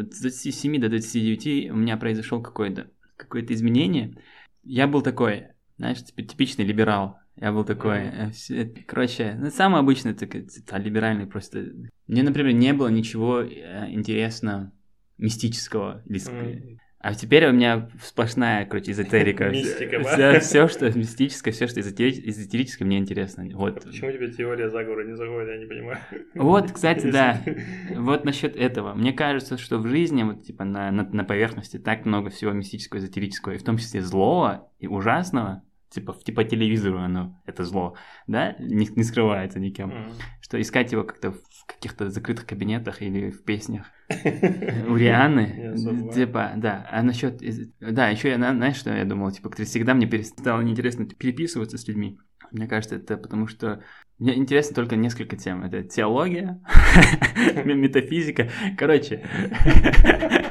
э, 0.00 0.06
с 0.10 0.20
27 0.20 0.80
до 0.80 0.88
29 0.88 1.70
у 1.70 1.76
меня 1.76 1.96
произошел 1.96 2.42
какое-то 2.42 2.88
какое 3.16 3.44
изменение. 3.46 4.16
Я 4.64 4.88
был 4.88 5.02
такой, 5.02 5.44
знаешь, 5.78 6.02
типа, 6.04 6.22
типичный 6.22 6.64
либерал. 6.64 7.18
Я 7.36 7.52
был 7.52 7.64
такой, 7.64 8.10
всё- 8.32 8.68
короче, 8.86 9.36
ну, 9.40 9.50
самый 9.50 9.80
обычный, 9.80 10.14
такой, 10.14 10.42
ц- 10.42 10.78
либеральный 10.78 11.26
просто. 11.26 11.64
Мне, 12.08 12.22
например, 12.24 12.52
не 12.52 12.72
было 12.72 12.88
ничего 12.88 13.40
э, 13.42 13.90
интересного, 13.92 14.72
мистического. 15.18 16.02
или 16.06 16.18
Мгм. 16.18 16.78
А 17.02 17.14
теперь 17.14 17.48
у 17.48 17.52
меня 17.52 17.88
сплошная, 18.00 18.64
короче, 18.64 18.92
эзотерика. 18.92 19.48
Мистика, 19.50 20.00
все, 20.04 20.38
все, 20.38 20.68
что 20.68 20.96
мистическое, 20.96 21.52
все, 21.52 21.66
что 21.66 21.80
эзотери- 21.80 22.22
эзотерическое, 22.28 22.86
мне 22.86 22.98
интересно. 22.98 23.44
Вот. 23.54 23.78
А 23.78 23.88
Почему 23.88 24.12
тебе 24.12 24.30
теория 24.30 24.70
заговора 24.70 25.04
не 25.04 25.16
заходит, 25.16 25.48
я 25.48 25.56
не 25.58 25.66
понимаю. 25.66 25.98
Вот, 26.36 26.70
кстати, 26.70 27.10
да. 27.10 27.42
Вот 27.96 28.24
насчет 28.24 28.54
этого. 28.54 28.94
Мне 28.94 29.12
кажется, 29.12 29.58
что 29.58 29.78
в 29.78 29.88
жизни, 29.88 30.22
вот 30.22 30.44
типа 30.44 30.62
на, 30.62 30.92
на, 30.92 31.02
на 31.02 31.24
поверхности, 31.24 31.78
так 31.78 32.06
много 32.06 32.30
всего 32.30 32.52
мистического, 32.52 33.00
эзотерического, 33.00 33.54
и 33.54 33.58
в 33.58 33.64
том 33.64 33.78
числе 33.78 34.00
злого 34.00 34.70
и 34.78 34.86
ужасного, 34.86 35.64
типа, 35.92 36.16
типа 36.24 36.44
телевизору 36.44 36.98
оно, 36.98 37.40
это 37.46 37.64
зло, 37.64 37.96
да, 38.26 38.56
не, 38.58 38.86
не 38.86 39.04
скрывается 39.04 39.60
никем. 39.60 39.88
Мгм. 39.88 40.12
Что 40.40 40.60
искать 40.60 40.92
его 40.92 41.04
как-то 41.04 41.32
в 41.32 41.66
каких-то 41.66 42.10
закрытых 42.10 42.46
кабинетах 42.46 43.02
или 43.02 43.30
в 43.30 43.44
песнях. 43.44 43.86
У 44.88 44.96
Рианы, 44.96 45.74
типа, 46.14 46.52
да, 46.56 46.86
а 46.90 47.02
насчет, 47.02 47.40
да, 47.80 48.08
еще 48.08 48.30
я, 48.30 48.38
на- 48.38 48.54
знаешь, 48.54 48.76
что 48.76 48.94
я 48.94 49.04
думал, 49.04 49.30
типа, 49.30 49.50
как 49.50 49.66
всегда 49.66 49.94
мне 49.94 50.06
перестало 50.06 50.60
неинтересно 50.62 51.06
переписываться 51.06 51.78
с 51.78 51.86
людьми. 51.86 52.18
Мне 52.50 52.66
кажется, 52.66 52.96
это 52.96 53.16
потому 53.16 53.46
что 53.46 53.82
мне 54.18 54.36
интересно 54.36 54.74
только 54.74 54.96
несколько 54.96 55.36
тем. 55.36 55.64
Это 55.64 55.82
теология, 55.82 56.60
метафизика, 57.64 58.50
короче. 58.76 59.22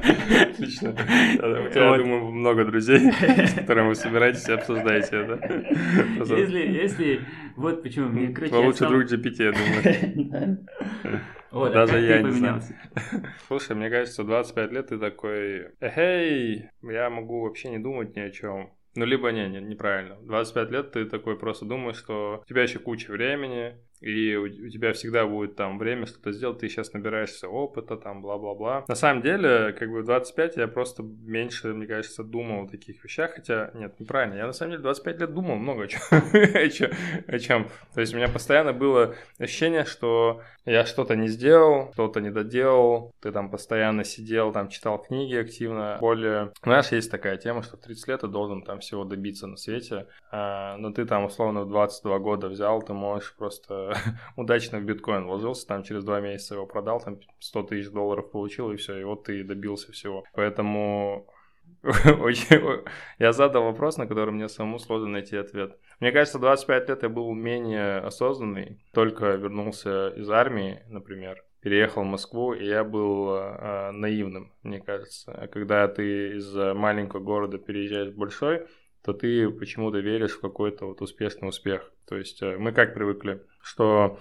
Отлично. 0.02 0.94
Да, 0.94 1.62
У 1.62 1.70
тебя, 1.70 1.90
Вот. 1.90 1.98
думаю, 1.98 2.32
много 2.32 2.66
друзей, 2.66 3.12
с 3.12 3.54
которыми 3.54 3.90
вы 3.90 3.96
собираетесь 3.96 4.48
и 4.48 4.52
обсуждаете 4.54 5.18
это. 5.18 5.66
Если, 6.20 6.60
если, 6.60 7.22
вот 7.56 7.84
почему, 7.84 8.08
мне, 8.10 8.30
короче, 8.34 8.56
я 8.56 8.74
стал- 8.74 8.90
друг 8.90 9.04
GPT, 9.04 9.44
я 9.44 9.52
думаю. 9.52 10.58
Вот, 11.52 11.72
а 11.72 11.86
Даже 11.86 12.00
я 12.00 12.22
не 12.22 12.32
знаю. 12.32 12.62
Слушай, 13.48 13.76
мне 13.76 13.90
кажется, 13.90 14.24
25 14.24 14.72
лет 14.72 14.88
ты 14.88 14.98
такой, 14.98 15.68
эй, 15.82 16.70
я 16.82 17.10
могу 17.10 17.42
вообще 17.42 17.70
не 17.70 17.78
думать 17.78 18.16
ни 18.16 18.22
о 18.22 18.30
чем. 18.32 18.72
Ну, 18.96 19.04
либо 19.06 19.30
не, 19.32 19.50
не, 19.50 19.60
неправильно. 19.60 20.16
25 20.22 20.72
лет 20.72 20.92
ты 20.94 21.04
такой 21.06 21.38
просто 21.38 21.66
думаешь, 21.66 21.98
что 21.98 22.42
у 22.46 22.48
тебя 22.48 22.64
еще 22.64 22.80
куча 22.80 23.12
времени, 23.12 23.76
и 24.02 24.36
у, 24.36 24.70
тебя 24.70 24.94
всегда 24.94 25.28
будет 25.28 25.56
там 25.56 25.78
время 25.78 26.08
что-то 26.08 26.32
сделать, 26.32 26.60
ты 26.60 26.70
сейчас 26.70 26.92
набираешься 26.94 27.48
опыта, 27.48 27.98
там, 27.98 28.22
бла-бла-бла. 28.22 28.84
На 28.88 28.96
самом 28.96 29.22
деле, 29.22 29.74
как 29.74 29.92
бы 29.92 30.02
в 30.02 30.06
25 30.06 30.58
я 30.58 30.68
просто 30.68 31.04
меньше, 31.04 31.74
мне 31.74 31.86
кажется, 31.86 32.24
думал 32.24 32.66
о 32.66 32.68
таких 32.68 33.04
вещах, 33.04 33.36
хотя, 33.36 33.72
нет, 33.76 34.00
неправильно, 34.00 34.36
я 34.36 34.48
на 34.48 34.54
самом 34.54 34.72
деле 34.72 34.84
25 34.84 35.20
лет 35.20 35.34
думал 35.34 35.56
много. 35.56 35.84
О 35.84 37.40
чем. 37.40 37.68
То 37.94 38.02
есть 38.02 38.14
у 38.14 38.18
меня 38.18 38.28
постоянно 38.28 38.74
было 38.74 39.16
ощущение, 39.38 39.86
что 39.86 40.42
я 40.66 40.86
что-то 40.86 41.16
не 41.16 41.28
сделал, 41.28 41.92
что-то 41.94 42.22
не 42.22 42.32
доделал, 42.32 43.14
ты 43.20 43.32
там 43.32 43.50
постоянно 43.50 44.04
сидел, 44.04 44.52
там 44.52 44.70
читал 44.70 45.00
книги 45.00 45.36
активно. 45.36 45.98
Более, 46.00 46.54
знаешь, 46.64 46.92
есть 46.92 47.12
такая 47.12 47.38
тема, 47.38 47.62
что 47.62 47.78
в 47.78 47.82
30 47.82 48.08
лет 48.08 48.22
ты 48.22 48.28
должен 48.28 48.64
там 48.64 48.80
всего 48.80 49.04
добиться 49.04 49.48
на 49.48 49.58
свете, 49.58 50.08
а, 50.32 50.78
но 50.78 50.92
ты 50.92 51.06
там 51.06 51.26
условно 51.26 51.62
в 51.62 51.70
22 51.70 52.20
года 52.20 52.48
взял, 52.48 52.82
ты 52.82 52.94
можешь 52.94 53.36
просто 53.36 53.91
удачно 54.36 54.80
в 54.80 54.84
биткоин 54.84 55.26
вложился, 55.26 55.68
там 55.68 55.84
через 55.84 56.04
два 56.04 56.20
месяца 56.20 56.56
его 56.56 56.66
продал, 56.66 57.00
там 57.00 57.20
100 57.40 57.64
тысяч 57.64 57.90
долларов 57.90 58.32
получил, 58.32 58.72
и 58.72 58.78
все, 58.78 58.98
и 58.98 59.04
вот 59.04 59.26
ты 59.26 59.44
добился 59.44 59.92
всего. 59.92 60.24
Поэтому 60.34 61.28
я 63.20 63.34
задал 63.34 63.64
вопрос, 63.64 63.98
на 63.98 64.08
который 64.08 64.32
мне 64.32 64.48
самому 64.50 64.80
сложно 64.80 65.08
найти 65.08 65.38
ответ. 65.38 65.78
Мне 66.00 66.12
кажется, 66.12 66.40
25 66.40 66.90
лет 66.90 67.04
я 67.04 67.10
был 67.10 67.34
менее 67.34 67.98
осознанный, 67.98 68.80
только 68.94 69.32
вернулся 69.36 70.10
из 70.10 70.30
армии, 70.30 70.82
например, 70.88 71.44
переехал 71.62 72.04
в 72.04 72.08
Москву, 72.08 72.54
и 72.54 72.66
я 72.66 72.84
был 72.84 73.36
э, 73.36 73.92
наивным, 73.92 74.52
мне 74.64 74.80
кажется. 74.80 75.32
А 75.32 75.48
Когда 75.48 75.88
ты 75.88 76.38
из 76.38 76.54
маленького 76.56 77.20
города 77.20 77.58
переезжаешь 77.58 78.14
в 78.14 78.18
большой, 78.18 78.66
то 79.04 79.14
ты 79.14 79.50
почему-то 79.50 80.00
веришь 80.00 80.38
в 80.38 80.42
какой-то 80.42 80.86
вот 80.86 81.02
успешный 81.02 81.50
успех. 81.50 81.92
То 82.08 82.18
есть 82.18 82.42
э, 82.42 82.58
мы 82.58 82.72
как 82.72 82.94
привыкли, 82.94 83.42
что 83.64 84.20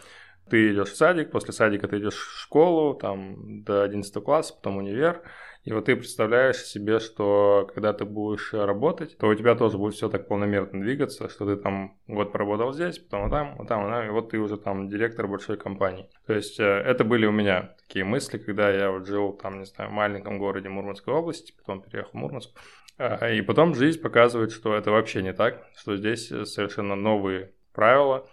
ты 0.49 0.72
идешь 0.72 0.91
в 0.91 0.97
садик, 0.97 1.30
после 1.30 1.53
садика 1.53 1.88
ты 1.88 1.99
идешь 1.99 2.14
в 2.14 2.41
школу, 2.41 2.95
там 2.95 3.62
до 3.62 3.82
11 3.84 4.24
класса, 4.24 4.55
потом 4.55 4.78
универ, 4.78 5.22
и 5.62 5.72
вот 5.72 5.84
ты 5.84 5.95
представляешь 5.95 6.57
себе, 6.57 7.01
что 7.01 7.68
когда 7.74 7.93
ты 7.93 8.07
будешь 8.07 8.55
работать, 8.55 9.18
то 9.18 9.28
у 9.28 9.34
тебя 9.34 9.55
тоже 9.55 9.76
будет 9.76 9.95
все 9.95 10.09
так 10.09 10.26
полномерно 10.26 10.80
двигаться, 10.80 11.28
что 11.28 11.45
ты 11.45 11.61
там 11.61 11.99
год 12.07 12.32
поработал 12.32 12.72
здесь, 12.72 12.99
потом 12.99 13.30
там, 13.30 13.57
вот 13.59 13.68
там, 13.68 13.82
вот 13.82 13.91
там, 13.91 14.07
и 14.07 14.11
вот 14.11 14.30
ты 14.30 14.38
уже 14.38 14.57
там 14.57 14.88
директор 14.88 15.28
большой 15.28 15.59
компании. 15.59 16.09
То 16.26 16.32
есть 16.32 16.59
э, 16.59 16.64
это 16.64 17.05
были 17.05 17.26
у 17.26 17.32
меня 17.32 17.74
такие 17.86 18.07
мысли, 18.07 18.38
когда 18.38 18.70
я 18.70 18.91
вот 18.91 19.07
жил 19.07 19.34
там, 19.34 19.59
не 19.59 19.66
знаю, 19.66 19.91
в 19.91 19.93
маленьком 19.93 20.38
городе 20.38 20.70
Мурманской 20.70 21.12
области, 21.12 21.53
потом 21.53 21.82
переехал 21.82 22.12
в 22.12 22.14
Мурманск. 22.14 22.51
А, 22.97 23.30
И 23.30 23.43
потом 23.43 23.74
жизнь 23.74 24.01
показывает, 24.01 24.53
что 24.53 24.74
это 24.74 24.91
вообще 24.91 25.22
не 25.22 25.34
так, 25.34 25.62
что 25.76 25.95
здесь 25.97 26.32
э, 26.32 26.47
совершенно 26.47 26.97
новые 26.97 27.53
правила, 27.74 28.26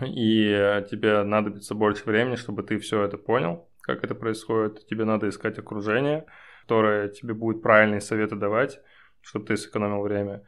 и 0.00 0.84
тебе 0.90 1.22
надобится 1.22 1.74
больше 1.74 2.04
времени, 2.04 2.36
чтобы 2.36 2.62
ты 2.62 2.78
все 2.78 3.02
это 3.02 3.18
понял, 3.18 3.68
как 3.82 4.04
это 4.04 4.14
происходит. 4.14 4.86
Тебе 4.86 5.04
надо 5.04 5.28
искать 5.28 5.58
окружение, 5.58 6.24
которое 6.62 7.08
тебе 7.08 7.34
будет 7.34 7.62
правильные 7.62 8.00
советы 8.00 8.36
давать, 8.36 8.80
чтобы 9.20 9.46
ты 9.46 9.56
сэкономил 9.56 10.00
время. 10.02 10.42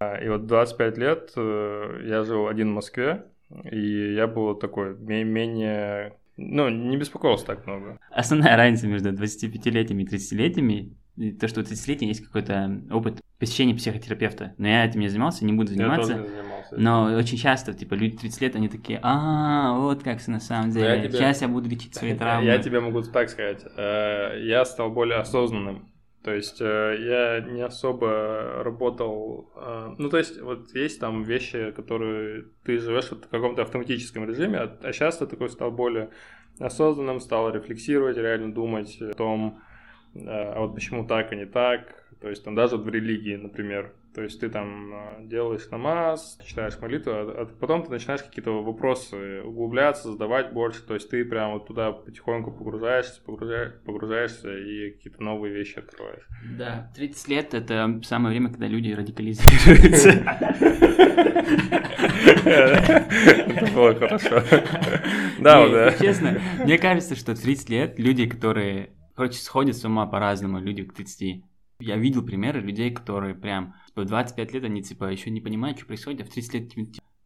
А, 0.00 0.16
И 0.16 0.28
вот 0.28 0.46
25 0.46 0.98
лет 0.98 1.32
э, 1.36 2.00
я 2.06 2.24
жил 2.24 2.48
один 2.48 2.70
в 2.70 2.74
Москве, 2.74 3.26
и 3.70 4.14
я 4.14 4.26
был 4.26 4.54
такой 4.54 4.96
ме- 4.96 5.24
менее... 5.24 6.14
Ну, 6.36 6.68
не 6.68 6.96
беспокоился 6.96 7.46
так 7.46 7.66
много. 7.66 7.98
Основная 8.10 8.56
разница 8.56 8.86
между 8.86 9.10
25-летними 9.10 10.02
и 10.02 10.06
30-летними 10.06 10.92
то, 11.40 11.48
что 11.48 11.60
у 11.60 11.64
30-летия 11.64 12.06
есть 12.06 12.24
какой-то 12.24 12.80
опыт 12.92 13.20
посещения 13.40 13.74
психотерапевта. 13.74 14.54
Но 14.56 14.68
я 14.68 14.84
этим 14.84 15.00
не 15.00 15.08
занимался, 15.08 15.44
не 15.44 15.52
буду 15.52 15.72
заниматься. 15.72 16.12
Я 16.12 16.18
тоже 16.18 16.28
не 16.30 16.36
занимался. 16.36 16.47
Но 16.76 17.04
очень 17.16 17.38
часто, 17.38 17.72
типа, 17.74 17.94
люди 17.94 18.16
30 18.18 18.40
лет, 18.42 18.56
они 18.56 18.68
такие, 18.68 18.98
а, 19.02 19.72
вот 19.78 20.02
как 20.02 20.18
все 20.18 20.30
на 20.30 20.40
самом 20.40 20.70
деле. 20.70 20.86
я 20.86 20.96
тебе- 21.08 21.12
Сейчас 21.18 21.42
я 21.42 21.48
буду 21.48 21.68
лечить 21.68 21.94
свои 21.94 22.14
травмы. 22.18 22.46
Я 22.46 22.58
тебе 22.58 22.80
могу 22.80 23.02
так 23.02 23.28
сказать. 23.30 23.64
Э, 23.76 24.38
Я 24.40 24.64
стал 24.64 24.90
более 24.90 25.18
осознанным. 25.18 25.88
То 26.24 26.34
есть 26.34 26.60
э, 26.60 26.96
я 27.00 27.40
не 27.52 27.62
особо 27.62 28.62
работал... 28.64 29.50
э, 29.56 29.94
Ну, 29.98 30.08
то 30.10 30.18
есть 30.18 30.40
вот 30.42 30.74
есть 30.74 31.00
там 31.00 31.22
вещи, 31.22 31.70
которые 31.70 32.44
ты 32.64 32.78
живешь 32.78 33.10
в 33.10 33.28
каком-то 33.30 33.62
автоматическом 33.62 34.28
режиме, 34.28 34.58
а, 34.58 34.78
а 34.82 34.92
сейчас 34.92 35.18
ты 35.18 35.26
такой 35.26 35.48
стал 35.48 35.70
более 35.70 36.10
осознанным, 36.58 37.20
стал 37.20 37.50
рефлексировать, 37.52 38.16
реально 38.16 38.52
думать 38.52 39.00
о 39.00 39.14
том, 39.14 39.60
а 40.26 40.60
вот 40.60 40.74
почему 40.74 41.06
так, 41.06 41.32
а 41.32 41.36
не 41.36 41.46
так. 41.46 42.04
То 42.20 42.28
есть 42.28 42.44
там 42.44 42.54
даже 42.56 42.76
в 42.76 42.88
религии, 42.88 43.36
например. 43.36 43.94
То 44.14 44.22
есть 44.22 44.40
ты 44.40 44.48
там 44.48 44.92
э, 44.92 45.26
делаешь 45.26 45.68
намаз, 45.70 46.38
читаешь 46.44 46.78
молитву, 46.80 47.12
а, 47.12 47.42
а 47.42 47.46
потом 47.46 47.84
ты 47.84 47.90
начинаешь 47.90 48.22
какие-то 48.22 48.62
вопросы 48.62 49.42
углубляться, 49.42 50.12
задавать 50.12 50.52
больше. 50.52 50.82
То 50.82 50.94
есть 50.94 51.10
ты 51.10 51.24
прям 51.24 51.52
вот 51.52 51.66
туда 51.66 51.92
потихоньку 51.92 52.50
погружаешься, 52.50 53.20
погружаешь, 53.24 53.74
погружаешься 53.84 54.56
и 54.56 54.90
какие-то 54.92 55.22
новые 55.22 55.54
вещи 55.54 55.78
открываешь. 55.78 56.26
Да, 56.58 56.90
30 56.96 57.28
лет 57.28 57.54
это 57.54 58.00
самое 58.02 58.30
время, 58.30 58.50
когда 58.50 58.66
люди 58.66 58.92
радикализируются. 58.92 60.10
Это 62.44 63.72
было 63.74 63.94
хорошо. 63.94 64.42
Да, 65.40 65.68
да. 65.68 65.92
Честно, 65.98 66.40
мне 66.64 66.78
кажется, 66.78 67.14
что 67.14 67.34
в 67.34 67.40
30 67.40 67.68
лет 67.68 67.98
люди, 67.98 68.26
которые, 68.26 68.90
короче, 69.14 69.38
сходят 69.38 69.76
с 69.76 69.84
ума 69.84 70.06
по-разному, 70.06 70.58
люди 70.58 70.84
к 70.84 70.94
30. 70.94 71.44
Я 71.80 71.96
видел 71.96 72.24
примеры 72.24 72.60
людей, 72.60 72.90
которые 72.90 73.34
прям 73.34 73.74
типа, 73.98 74.04
в 74.04 74.08
25 74.08 74.52
лет, 74.52 74.64
они 74.64 74.82
типа 74.82 75.04
еще 75.10 75.30
не 75.30 75.40
понимают, 75.40 75.78
что 75.78 75.86
происходит, 75.86 76.22
а 76.22 76.24
в 76.24 76.30
30 76.32 76.54
лет 76.54 76.76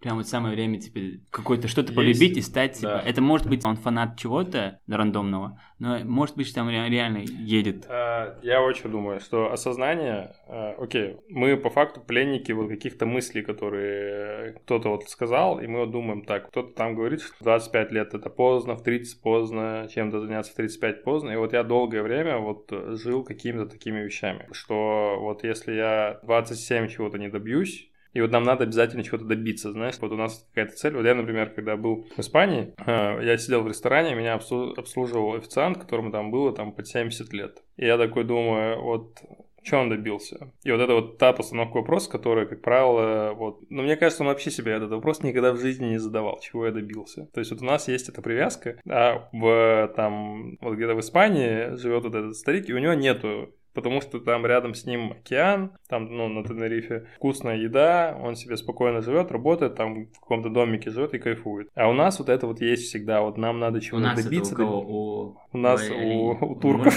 прям 0.02 0.16
вот 0.16 0.26
самое 0.28 0.54
время 0.54 0.80
типа 0.80 0.98
какой-то 1.30 1.68
что-то 1.68 1.92
полюбить 1.92 2.36
и 2.36 2.40
стать 2.42 2.74
типа. 2.74 3.00
да. 3.04 3.08
Это 3.08 3.20
может 3.22 3.48
быть 3.48 3.64
он 3.64 3.76
фанат 3.76 4.18
чего-то 4.18 4.80
рандомного, 4.88 5.60
но 5.78 5.98
может 6.04 6.36
быть, 6.36 6.46
что 6.46 6.56
там 6.56 6.68
ре- 6.68 6.88
реально 6.88 7.18
едет. 7.18 7.86
А, 7.88 8.38
Я 8.42 8.62
очень 8.62 8.90
думаю, 8.90 9.20
что 9.20 9.52
осознание, 9.52 10.34
а, 10.48 10.74
окей, 10.78 11.16
мы 11.28 11.56
по 11.56 11.70
факту 11.70 12.00
пленники 12.00 12.52
вот 12.52 12.68
каких-то 12.68 13.06
мыслей, 13.06 13.42
которые 13.42 14.52
кто-то 14.64 14.88
вот 14.90 15.08
сказал, 15.08 15.60
и 15.60 15.66
мы 15.66 15.80
вот 15.80 15.90
думаем 15.90 16.24
так, 16.24 16.48
кто-то 16.48 16.74
там 16.74 16.94
говорит, 16.94 17.20
что 17.22 17.34
25 17.44 17.92
лет 17.92 18.14
это 18.14 18.30
поздно, 18.30 18.76
в 18.76 18.82
30 18.82 19.20
поздно, 19.22 19.88
чем-то 19.92 20.20
заняться 20.20 20.52
в 20.52 20.56
35 20.56 21.04
поздно, 21.04 21.30
и 21.30 21.36
вот 21.36 21.52
я 21.52 21.62
долгое 21.62 22.02
время 22.02 22.38
вот 22.38 22.70
жил 22.98 23.24
какими-то 23.24 23.66
такими 23.66 24.00
вещами, 24.00 24.48
что 24.52 25.16
вот 25.20 25.44
если 25.44 25.72
я 25.74 26.18
27 26.24 26.88
чего-то 26.88 27.18
не 27.18 27.28
добьюсь, 27.28 27.88
и 28.12 28.20
вот 28.20 28.30
нам 28.30 28.42
надо 28.44 28.64
обязательно 28.64 29.04
чего-то 29.04 29.24
добиться, 29.24 29.72
знаешь, 29.72 29.96
вот 30.00 30.12
у 30.12 30.16
нас 30.16 30.46
какая-то 30.50 30.76
цель. 30.76 30.94
Вот 30.94 31.04
я, 31.04 31.14
например, 31.14 31.50
когда 31.50 31.76
был 31.76 32.06
в 32.16 32.20
Испании, 32.20 32.74
э, 32.86 33.24
я 33.24 33.38
сидел 33.38 33.62
в 33.62 33.68
ресторане, 33.68 34.14
меня 34.14 34.36
обслу- 34.36 34.74
обслуживал 34.76 35.34
официант, 35.34 35.78
которому 35.78 36.10
там 36.10 36.30
было 36.30 36.52
там 36.52 36.72
под 36.72 36.86
70 36.86 37.32
лет. 37.32 37.62
И 37.76 37.86
я 37.86 37.96
такой 37.96 38.24
думаю, 38.24 38.80
вот 38.82 39.22
что 39.62 39.78
он 39.78 39.90
добился? 39.90 40.52
И 40.64 40.72
вот 40.72 40.80
это 40.80 40.94
вот 40.94 41.18
та 41.18 41.32
постановка 41.32 41.76
вопроса, 41.76 42.10
которая, 42.10 42.46
как 42.46 42.62
правило, 42.62 43.32
вот... 43.32 43.60
Ну, 43.70 43.82
мне 43.82 43.96
кажется, 43.96 44.24
он 44.24 44.28
вообще 44.28 44.50
себе 44.50 44.72
этот 44.72 44.90
вопрос 44.90 45.22
никогда 45.22 45.52
в 45.52 45.60
жизни 45.60 45.86
не 45.86 45.98
задавал, 45.98 46.40
чего 46.40 46.66
я 46.66 46.72
добился. 46.72 47.26
То 47.32 47.38
есть 47.38 47.52
вот 47.52 47.62
у 47.62 47.64
нас 47.64 47.86
есть 47.86 48.08
эта 48.08 48.22
привязка, 48.22 48.80
а 48.88 49.28
в 49.32 49.92
там, 49.94 50.58
вот 50.60 50.74
где-то 50.74 50.94
в 50.94 51.00
Испании 51.00 51.76
живет 51.76 52.02
вот 52.02 52.14
этот 52.14 52.36
старик, 52.36 52.68
и 52.68 52.74
у 52.74 52.78
него 52.78 52.94
нету 52.94 53.54
потому 53.74 54.00
что 54.00 54.20
там 54.20 54.46
рядом 54.46 54.74
с 54.74 54.84
ним 54.86 55.12
океан, 55.12 55.72
там, 55.88 56.14
ну, 56.14 56.28
на 56.28 56.44
Тенерифе 56.44 57.06
вкусная 57.16 57.56
еда, 57.56 58.16
он 58.20 58.34
себе 58.36 58.56
спокойно 58.56 59.02
живет, 59.02 59.30
работает, 59.30 59.74
там 59.74 60.06
в 60.06 60.20
каком-то 60.20 60.48
домике 60.48 60.90
живет 60.90 61.14
и 61.14 61.18
кайфует. 61.18 61.68
А 61.74 61.88
у 61.88 61.92
нас 61.92 62.18
вот 62.18 62.28
это 62.28 62.46
вот 62.46 62.60
есть 62.60 62.84
всегда, 62.84 63.22
вот 63.22 63.38
нам 63.38 63.58
надо 63.58 63.78
У 63.78 63.80
чего-то 63.80 64.04
нас 64.04 64.18
это 64.18 64.28
у 64.28 64.30
добиться. 64.30 64.54
кого? 64.54 64.80
У, 64.80 65.36
У 65.52 65.58
нас, 65.58 65.88
у, 65.90 66.30
у 66.30 66.54
турков, 66.56 66.94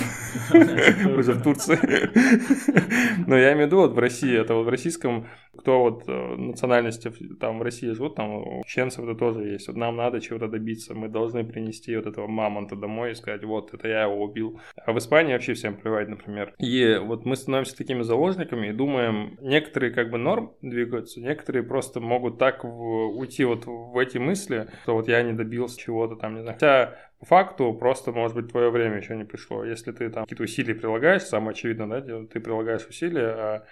уже 0.53 1.33
в 1.33 1.43
Турции. 1.43 1.77
Но 3.27 3.37
я 3.37 3.53
имею 3.53 3.67
в 3.67 3.67
виду, 3.67 3.77
вот 3.77 3.93
в 3.93 3.99
России, 3.99 4.37
это 4.37 4.55
вот 4.55 4.65
в 4.65 4.69
российском, 4.69 5.27
кто 5.57 5.81
вот 5.81 6.03
э, 6.07 6.35
национальности 6.35 7.11
там 7.39 7.59
в 7.59 7.61
России 7.61 7.91
живут, 7.91 8.15
там 8.15 8.29
у 8.35 8.63
чеченцев 8.65 9.03
это 9.03 9.15
тоже 9.15 9.43
есть. 9.43 9.67
Вот 9.67 9.77
нам 9.77 9.95
надо 9.95 10.21
чего-то 10.21 10.47
добиться, 10.47 10.93
мы 10.93 11.07
должны 11.09 11.43
принести 11.43 11.95
вот 11.95 12.05
этого 12.05 12.27
мамонта 12.27 12.75
домой 12.75 13.11
и 13.11 13.15
сказать, 13.15 13.43
вот, 13.43 13.73
это 13.73 13.87
я 13.87 14.03
его 14.03 14.23
убил. 14.23 14.59
А 14.85 14.91
в 14.91 14.97
Испании 14.97 15.33
вообще 15.33 15.53
всем 15.53 15.75
плевать, 15.75 16.09
например. 16.09 16.53
И 16.65 16.97
вот 16.97 17.25
мы 17.25 17.35
становимся 17.35 17.77
такими 17.77 18.01
заложниками 18.01 18.67
и 18.67 18.73
думаем, 18.73 19.37
некоторые 19.39 19.93
как 19.93 20.09
бы 20.09 20.17
норм 20.17 20.55
двигаются, 20.61 21.21
некоторые 21.21 21.63
просто 21.63 21.99
могут 21.99 22.39
так 22.39 22.63
в- 22.63 23.17
уйти 23.17 23.45
вот 23.45 23.65
в 23.65 23.95
эти 23.99 24.17
мысли, 24.17 24.67
что 24.81 24.95
вот 24.95 25.07
я 25.07 25.21
не 25.21 25.33
добился 25.33 25.79
чего-то 25.79 26.15
там, 26.15 26.35
не 26.35 26.41
знаю. 26.41 26.55
Хотя 26.55 26.97
по 27.19 27.25
факту 27.27 27.71
просто, 27.73 28.11
может 28.11 28.35
быть, 28.35 28.49
твое 28.49 28.71
время 28.71 28.97
еще 28.97 29.15
не 29.15 29.25
пришло. 29.25 29.63
Если 29.63 29.91
ты 29.91 30.09
там 30.09 30.23
какие-то 30.23 30.43
усилия 30.43 30.73
прилагаешь, 30.73 31.21
самое 31.21 31.51
очевидное, 31.51 32.01
да, 32.01 32.25
ты 32.25 32.39
прилагаешь 32.39 32.87
усилия, 32.87 33.27
а 33.27 33.65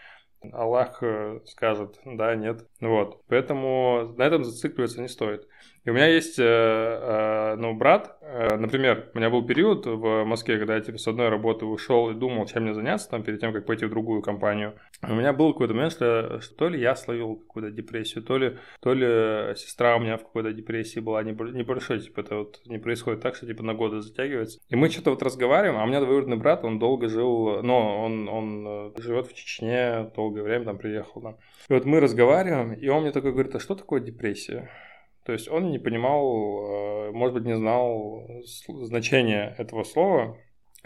Аллах 0.52 1.02
э, 1.02 1.40
скажет, 1.46 2.00
да, 2.06 2.36
нет. 2.36 2.68
Вот. 2.80 3.24
Поэтому 3.28 4.14
на 4.18 4.24
этом 4.24 4.44
зацикливаться 4.44 5.02
не 5.02 5.08
стоит. 5.08 5.48
И 5.86 5.90
у 5.90 5.94
меня 5.94 6.08
есть, 6.08 6.40
э, 6.40 6.44
э, 6.44 7.56
ну, 7.58 7.74
брат, 7.74 8.18
э, 8.22 8.56
например, 8.56 9.10
у 9.14 9.18
меня 9.18 9.30
был 9.30 9.46
период 9.46 9.86
в 9.86 10.24
Москве, 10.24 10.58
когда 10.58 10.76
я, 10.76 10.82
типа, 10.82 10.98
с 10.98 11.08
одной 11.08 11.28
работы 11.28 11.66
ушел 11.66 12.10
и 12.10 12.14
думал, 12.14 12.46
чем 12.46 12.64
мне 12.64 12.74
заняться, 12.74 13.10
там, 13.10 13.24
перед 13.24 13.42
тем, 13.42 13.52
как 13.52 13.66
пойти 13.66 13.86
в 13.86 13.90
другую 13.90 14.22
компанию. 14.22 14.76
У 15.02 15.14
меня 15.14 15.34
был 15.34 15.52
какой-то 15.52 15.74
момент, 15.74 15.92
что, 15.92 16.40
что 16.40 16.56
то 16.56 16.70
ли 16.70 16.80
я 16.80 16.96
словил 16.96 17.36
какую-то 17.36 17.72
депрессию, 17.72 18.24
то 18.24 18.38
ли, 18.38 18.58
то 18.80 18.94
ли 18.94 19.56
сестра 19.58 19.98
у 19.98 20.00
меня 20.00 20.16
в 20.16 20.24
какой-то 20.24 20.54
депрессии 20.54 21.02
была 21.02 21.22
небо- 21.22 21.52
небольшой, 21.52 22.00
типа, 22.00 22.22
это 22.22 22.38
вот 22.38 22.62
не 22.66 22.78
происходит 22.78 23.20
так, 23.20 23.36
что, 23.36 23.46
типа, 23.46 23.62
на 23.64 23.74
годы 23.74 24.00
затягивается. 24.00 24.60
И 24.70 24.78
мы 24.78 24.90
что-то 24.90 25.10
вот 25.10 25.22
разговариваем, 25.22 25.82
а 25.82 25.84
у 25.84 25.88
меня 25.88 26.00
двоюродный 26.00 26.38
брат, 26.38 26.64
он 26.64 26.80
долго 26.80 27.10
жил, 27.10 27.62
ну, 27.62 27.76
он, 27.76 28.30
он 28.30 28.94
живет 28.98 29.28
в 29.28 29.34
Чечне, 29.34 30.10
долгое 30.16 30.44
время 30.44 30.64
там 30.64 30.78
приехал, 30.78 31.22
да. 31.22 31.36
И 31.68 31.74
вот 31.74 31.84
мы 31.84 32.00
разговариваем, 32.00 32.72
и 32.72 32.88
он 32.88 33.02
мне 33.02 33.12
такой 33.12 33.34
говорит, 33.34 33.54
а 33.56 33.60
что 33.60 33.76
такое 33.76 34.00
депрессия? 34.00 34.70
То 35.26 35.32
есть 35.32 35.48
он 35.48 35.72
не 35.72 35.80
понимал, 35.80 37.08
э, 37.08 37.12
может 37.12 37.34
быть, 37.34 37.46
не 37.46 37.56
знал 37.56 38.28
значения 38.84 39.56
этого 39.58 39.84
слова, 39.84 40.38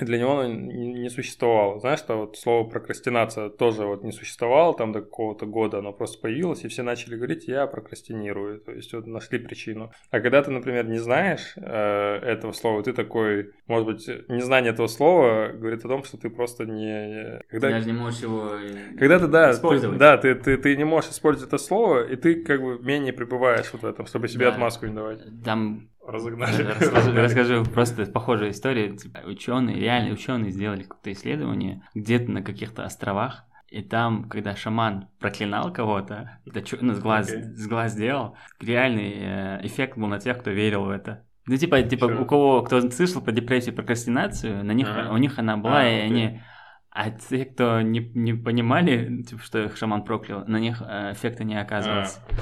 для 0.05 0.19
него 0.19 0.39
оно 0.39 0.47
не 0.53 1.09
существовало. 1.09 1.79
Знаешь, 1.79 1.99
что 1.99 2.17
вот 2.17 2.37
слово 2.37 2.67
прокрастинация 2.69 3.49
тоже 3.49 3.85
вот 3.85 4.03
не 4.03 4.11
существовало 4.11 4.75
там 4.75 4.91
до 4.91 5.01
какого-то 5.01 5.45
года, 5.45 5.79
оно 5.79 5.93
просто 5.93 6.21
появилось, 6.21 6.63
и 6.63 6.67
все 6.67 6.83
начали 6.83 7.15
говорить, 7.15 7.47
я 7.47 7.65
прокрастинирую, 7.67 8.59
то 8.59 8.71
есть 8.71 8.93
вот 8.93 9.07
нашли 9.07 9.39
причину. 9.39 9.91
А 10.11 10.19
когда 10.19 10.41
ты, 10.43 10.51
например, 10.51 10.87
не 10.87 10.99
знаешь 10.99 11.53
э, 11.55 11.61
этого 11.61 12.51
слова, 12.51 12.83
ты 12.83 12.93
такой, 12.93 13.51
может 13.67 13.87
быть, 13.87 14.07
незнание 14.29 14.71
этого 14.73 14.87
слова 14.87 15.49
говорит 15.49 15.83
о 15.85 15.87
том, 15.87 16.03
что 16.03 16.17
ты 16.17 16.29
просто 16.29 16.65
не... 16.65 17.41
Когда, 17.49 17.69
Даже 17.69 17.87
не 17.87 17.93
можешь 17.93 18.21
его 18.21 18.51
когда 18.97 19.19
ты, 19.19 19.27
да, 19.27 19.49
ты, 19.51 19.55
использовать. 19.57 19.97
да, 19.97 20.17
ты, 20.17 20.35
ты, 20.35 20.57
ты 20.57 20.75
не 20.77 20.83
можешь 20.83 21.11
использовать 21.11 21.47
это 21.47 21.57
слово, 21.57 22.07
и 22.07 22.15
ты 22.15 22.43
как 22.43 22.61
бы 22.61 22.79
менее 22.79 23.13
пребываешь 23.13 23.71
вот 23.73 23.81
в 23.81 23.85
этом, 23.85 24.05
чтобы 24.05 24.27
себе 24.27 24.45
Да. 24.45 24.53
отмазку 24.53 24.85
не 24.85 24.93
давать. 24.93 25.19
Там 25.43 25.89
Разогнали. 26.07 26.63
расскажу, 26.63 26.95
Разогнали. 26.95 27.25
расскажу 27.25 27.63
просто 27.65 28.05
похожую 28.05 28.51
историю. 28.51 28.95
Типа, 28.97 29.19
ученые, 29.25 29.79
реально 29.79 30.13
ученые 30.13 30.51
сделали 30.51 30.83
какое-то 30.83 31.11
исследование 31.11 31.81
где-то 31.93 32.31
на 32.31 32.41
каких-то 32.41 32.83
островах. 32.85 33.43
И 33.69 33.81
там, 33.81 34.29
когда 34.29 34.55
шаман 34.55 35.09
проклинал 35.19 35.73
кого-то, 35.73 36.39
это 36.45 36.61
чё- 36.61 36.77
ну, 36.79 36.93
с 36.93 36.99
глаз, 36.99 37.29
Окей. 37.29 37.43
с 37.43 37.67
глаз 37.67 37.91
сделал, 37.91 38.35
реальный 38.61 39.13
э, 39.17 39.59
эффект 39.67 39.97
был 39.97 40.07
на 40.07 40.19
тех, 40.19 40.37
кто 40.39 40.51
верил 40.51 40.85
в 40.85 40.89
это. 40.89 41.25
Ну, 41.45 41.57
типа, 41.57 41.81
типа 41.83 42.07
Чё? 42.07 42.21
у 42.21 42.25
кого, 42.25 42.61
кто 42.61 42.89
слышал 42.91 43.21
про 43.21 43.31
депрессию, 43.33 43.75
прокрастинацию, 43.75 44.63
на 44.63 44.71
них, 44.71 44.87
Ага. 44.89 45.11
у 45.13 45.17
них 45.17 45.37
она 45.37 45.57
была, 45.57 45.79
А, 45.81 45.83
и 45.89 45.95
окей. 45.97 46.05
они... 46.05 46.41
А 46.89 47.11
те, 47.11 47.45
кто 47.45 47.81
не, 47.81 47.99
не 48.15 48.33
понимали, 48.33 49.21
типа, 49.23 49.41
что 49.43 49.63
их 49.65 49.77
шаман 49.77 50.03
проклял, 50.03 50.45
на 50.47 50.57
них 50.59 50.81
э, 50.81 51.11
эффекта 51.11 51.43
не 51.43 51.59
оказывалось. 51.59 52.19
А 52.29 52.33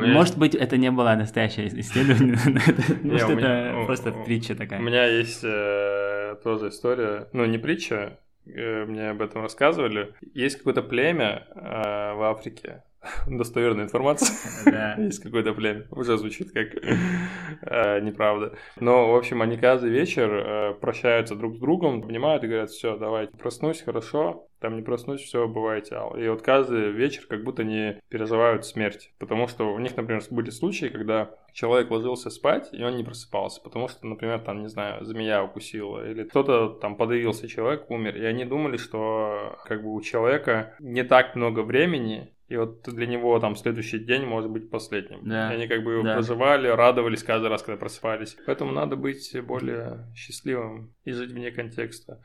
меня 0.00 0.12
Может 0.14 0.38
быть, 0.38 0.54
это 0.54 0.76
не 0.76 0.90
было 0.90 1.14
настоящее 1.14 1.68
исследование, 1.80 2.36
может, 3.02 3.28
у 3.28 3.32
это 3.38 3.76
у- 3.82 3.86
просто 3.86 4.10
у- 4.10 4.24
притча 4.24 4.52
У 4.54 4.56
такая. 4.56 4.80
меня 4.80 5.04
есть 5.06 5.40
э, 5.44 6.36
тоже 6.42 6.68
история, 6.68 7.28
ну 7.32 7.44
не 7.44 7.58
притча, 7.58 8.18
э, 8.46 8.84
мне 8.86 9.10
об 9.10 9.20
этом 9.22 9.42
рассказывали. 9.42 10.14
Есть 10.34 10.56
какое-то 10.58 10.82
племя 10.82 11.46
э, 11.54 12.14
в 12.14 12.22
Африке, 12.30 12.82
достоверная 13.26 13.84
информация. 13.84 14.36
Да. 14.70 14.94
Есть 14.98 15.22
какое-то 15.22 15.54
племя. 15.54 15.86
Уже 15.90 16.16
звучит 16.16 16.52
как 16.52 16.68
э, 16.74 18.00
неправда. 18.00 18.54
Но, 18.80 19.12
в 19.12 19.16
общем, 19.16 19.42
они 19.42 19.56
каждый 19.56 19.90
вечер 19.90 20.32
э, 20.32 20.74
прощаются 20.74 21.34
друг 21.34 21.56
с 21.56 21.58
другом, 21.58 22.02
понимают 22.02 22.44
и 22.44 22.48
говорят, 22.48 22.70
все, 22.70 22.96
давайте, 22.96 23.36
проснусь, 23.36 23.82
хорошо, 23.82 24.48
там 24.62 24.76
не 24.76 24.82
проснусь, 24.82 25.20
все, 25.20 25.48
бывайте. 25.48 25.96
И 26.16 26.28
вот 26.28 26.42
каждый 26.42 26.92
вечер 26.92 27.26
как 27.28 27.42
будто 27.42 27.64
не 27.64 28.00
переживают 28.08 28.64
смерть. 28.64 29.12
Потому 29.18 29.48
что 29.48 29.72
у 29.72 29.78
них, 29.78 29.96
например, 29.96 30.22
были 30.30 30.50
случаи, 30.50 30.86
когда 30.86 31.34
человек 31.52 31.90
ложился 31.90 32.30
спать, 32.30 32.68
и 32.72 32.82
он 32.82 32.96
не 32.96 33.02
просыпался. 33.02 33.60
Потому 33.60 33.88
что, 33.88 34.06
например, 34.06 34.40
там, 34.40 34.62
не 34.62 34.68
знаю, 34.68 35.04
змея 35.04 35.42
укусила, 35.42 36.08
или 36.08 36.22
кто-то 36.22 36.68
там 36.68 36.96
подавился, 36.96 37.48
человек 37.48 37.90
умер. 37.90 38.16
И 38.16 38.24
они 38.24 38.44
думали, 38.44 38.76
что 38.76 39.58
как 39.64 39.82
бы 39.82 39.92
у 39.92 40.00
человека 40.00 40.76
не 40.78 41.02
так 41.02 41.34
много 41.34 41.60
времени, 41.60 42.32
и 42.52 42.56
вот 42.56 42.82
для 42.82 43.06
него 43.06 43.38
там 43.40 43.56
следующий 43.56 43.98
день 43.98 44.26
может 44.26 44.50
быть 44.50 44.68
последним. 44.70 45.20
Да. 45.26 45.50
И 45.52 45.56
они 45.56 45.66
как 45.68 45.82
бы 45.82 45.92
его 45.92 46.02
Да. 46.02 46.14
проживали, 46.14 46.68
радовались 46.68 47.22
каждый 47.22 47.48
раз, 47.48 47.62
когда 47.62 47.78
просыпались. 47.78 48.36
Поэтому 48.46 48.72
надо 48.72 48.96
быть 48.96 49.34
более 49.46 50.06
счастливым 50.14 50.92
и 51.04 51.12
жить 51.12 51.32
вне 51.32 51.50
контекста. 51.50 52.20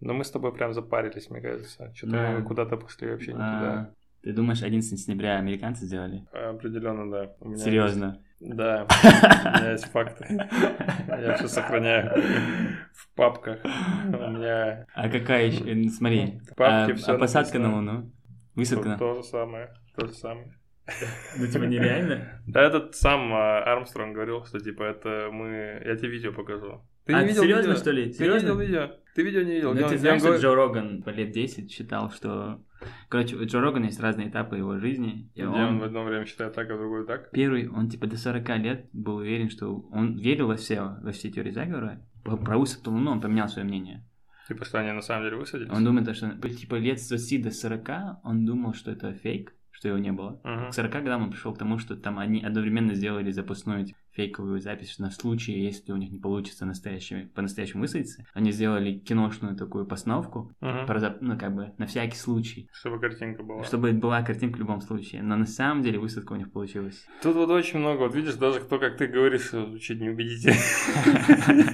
Но 0.00 0.14
мы 0.14 0.24
с 0.24 0.30
тобой 0.30 0.54
прям 0.54 0.72
запарились, 0.72 1.28
мне 1.30 1.40
кажется. 1.42 1.92
Что-то 1.94 2.12
Да. 2.12 2.30
мы 2.30 2.42
куда-то 2.42 2.76
пошли 2.78 3.10
вообще 3.10 3.32
не 3.32 3.38
туда. 3.38 3.72
А, 3.72 3.94
Ты 4.22 4.32
думаешь, 4.32 4.62
11 4.62 4.98
сентября 4.98 5.36
американцы 5.36 5.84
сделали? 5.86 6.24
Определенно, 6.32 7.10
да. 7.10 7.30
У 7.40 7.48
меня 7.48 7.58
Серьезно? 7.58 8.18
есть- 8.40 8.56
Да, 8.56 8.86
у 9.44 9.58
меня 9.60 9.72
есть 9.72 9.84
факты. 9.92 10.26
Я 11.08 11.34
все 11.36 11.48
сохраняю 11.48 12.22
в 12.92 13.14
папках. 13.14 13.58
У 13.64 14.30
меня 14.30 14.86
А 14.94 15.08
какая 15.08 15.46
еще? 15.46 15.88
Смотри, 15.90 16.40
В 16.50 16.54
папке 16.56 16.94
а, 17.06 17.14
а 17.14 17.18
посадка 17.18 17.58
на. 17.58 17.74
Луну? 17.76 18.10
Высадка 18.56 18.96
то, 18.98 18.98
то 18.98 19.14
же 19.14 19.22
самое. 19.22 19.74
То 19.96 20.06
же 20.06 20.12
самое. 20.14 20.52
Ну, 21.38 21.46
типа, 21.46 21.64
нереально? 21.64 22.40
Да, 22.46 22.62
этот 22.62 22.94
сам 22.94 23.32
а, 23.34 23.58
Армстронг 23.64 24.14
говорил, 24.14 24.44
что 24.44 24.58
типа 24.60 24.84
это 24.84 25.28
мы... 25.32 25.82
Я 25.84 25.96
тебе 25.96 26.10
видео 26.10 26.32
покажу. 26.32 26.82
Ты 27.04 27.12
А, 27.12 27.22
не 27.22 27.28
видел 27.28 27.42
серьезно, 27.42 27.68
видео? 27.70 27.80
что 27.80 27.90
ли? 27.90 28.02
Ты 28.04 28.08
не 28.08 28.14
Серьезно? 28.14 28.46
видел 28.46 28.58
видео? 28.58 28.90
Ты 29.14 29.22
видео 29.22 29.42
не 29.42 29.52
видел? 29.54 29.74
Ну, 29.74 29.88
ты 29.88 29.98
знаешь, 29.98 30.18
что 30.20 30.28
говорит- 30.28 30.44
Джо 30.44 30.54
Роган 30.54 31.02
по 31.02 31.10
лет 31.10 31.30
10 31.32 31.70
считал, 31.72 32.10
что... 32.10 32.60
Короче, 33.08 33.36
у 33.36 33.44
Джо 33.44 33.60
Рогана 33.60 33.86
есть 33.86 34.00
разные 34.00 34.28
этапы 34.28 34.56
его 34.58 34.78
жизни. 34.78 35.30
И 35.34 35.40
Где 35.40 35.46
он... 35.46 35.54
он 35.54 35.78
в 35.80 35.84
одно 35.84 36.04
время 36.04 36.24
считает 36.26 36.54
так, 36.54 36.70
а 36.70 36.74
в 36.74 36.78
другое 36.78 37.04
так? 37.04 37.30
Первый, 37.32 37.68
он 37.68 37.88
типа 37.88 38.06
до 38.06 38.16
40 38.16 38.48
лет 38.58 38.86
был 38.92 39.16
уверен, 39.16 39.50
что 39.50 39.80
он 39.90 40.18
верил 40.18 40.48
во 40.48 40.56
все, 40.56 40.96
во 41.02 41.10
все 41.12 41.30
теории 41.30 41.50
заговора. 41.52 42.00
Про 42.22 42.36
про 42.36 42.58
высадку 42.58 42.90
Луну 42.90 43.12
он 43.12 43.20
поменял 43.20 43.48
свое 43.48 43.66
мнение. 43.66 44.04
Типа, 44.46 44.64
что 44.64 44.78
они 44.78 44.92
на 44.92 45.02
самом 45.02 45.24
деле 45.24 45.36
высадились? 45.36 45.70
Он 45.70 45.84
думает, 45.84 46.16
что 46.16 46.30
типа 46.48 46.76
лет 46.76 47.00
с 47.00 47.08
20 47.08 47.42
до 47.42 47.50
40 47.50 47.88
он 48.22 48.44
думал, 48.44 48.74
что 48.74 48.90
это 48.92 49.12
фейк, 49.12 49.54
что 49.70 49.88
его 49.88 49.98
не 49.98 50.12
было. 50.12 50.40
Мгм. 50.44 50.70
К 50.70 50.74
40 50.74 50.92
годам 50.92 51.22
он 51.24 51.30
пришел 51.30 51.52
к 51.52 51.58
тому, 51.58 51.78
что 51.78 51.96
там 51.96 52.18
они 52.18 52.44
одновременно 52.44 52.94
сделали 52.94 53.32
запасную 53.32 53.86
фейковую 54.16 54.60
запись 54.60 54.98
на 54.98 55.10
случай, 55.10 55.52
если 55.52 55.92
у 55.92 55.96
них 55.96 56.10
не 56.10 56.18
получится 56.18 56.64
настоящими, 56.66 57.30
по-настоящему 57.34 57.82
высадиться. 57.82 58.24
Они 58.34 58.50
сделали 58.50 58.98
киношную 58.98 59.54
такую 59.56 59.86
постановку, 59.86 60.52
Мгм. 60.60 60.86
про, 60.86 61.16
ну, 61.20 61.38
как 61.38 61.54
бы, 61.54 61.72
на 61.78 61.86
всякий 61.86 62.16
случай, 62.16 62.68
Чтобы 62.72 62.98
картинка 62.98 63.42
была. 63.42 63.62
чтобы 63.64 63.92
была 63.92 64.22
картинка 64.22 64.56
в 64.56 64.60
любом 64.60 64.80
случае. 64.80 65.22
Но 65.22 65.36
на 65.36 65.46
самом 65.46 65.82
деле 65.82 65.98
высадка 65.98 66.32
у 66.32 66.36
них 66.36 66.50
получилась. 66.50 67.04
Тут 67.22 67.36
вот 67.36 67.50
очень 67.50 67.78
много, 67.78 68.00
вот 68.00 68.14
видишь, 68.14 68.34
даже 68.34 68.60
кто, 68.60 68.78
как 68.78 68.96
ты 68.96 69.06
говоришь, 69.06 69.50
звучит 69.50 70.00
неубедительно. 70.00 70.54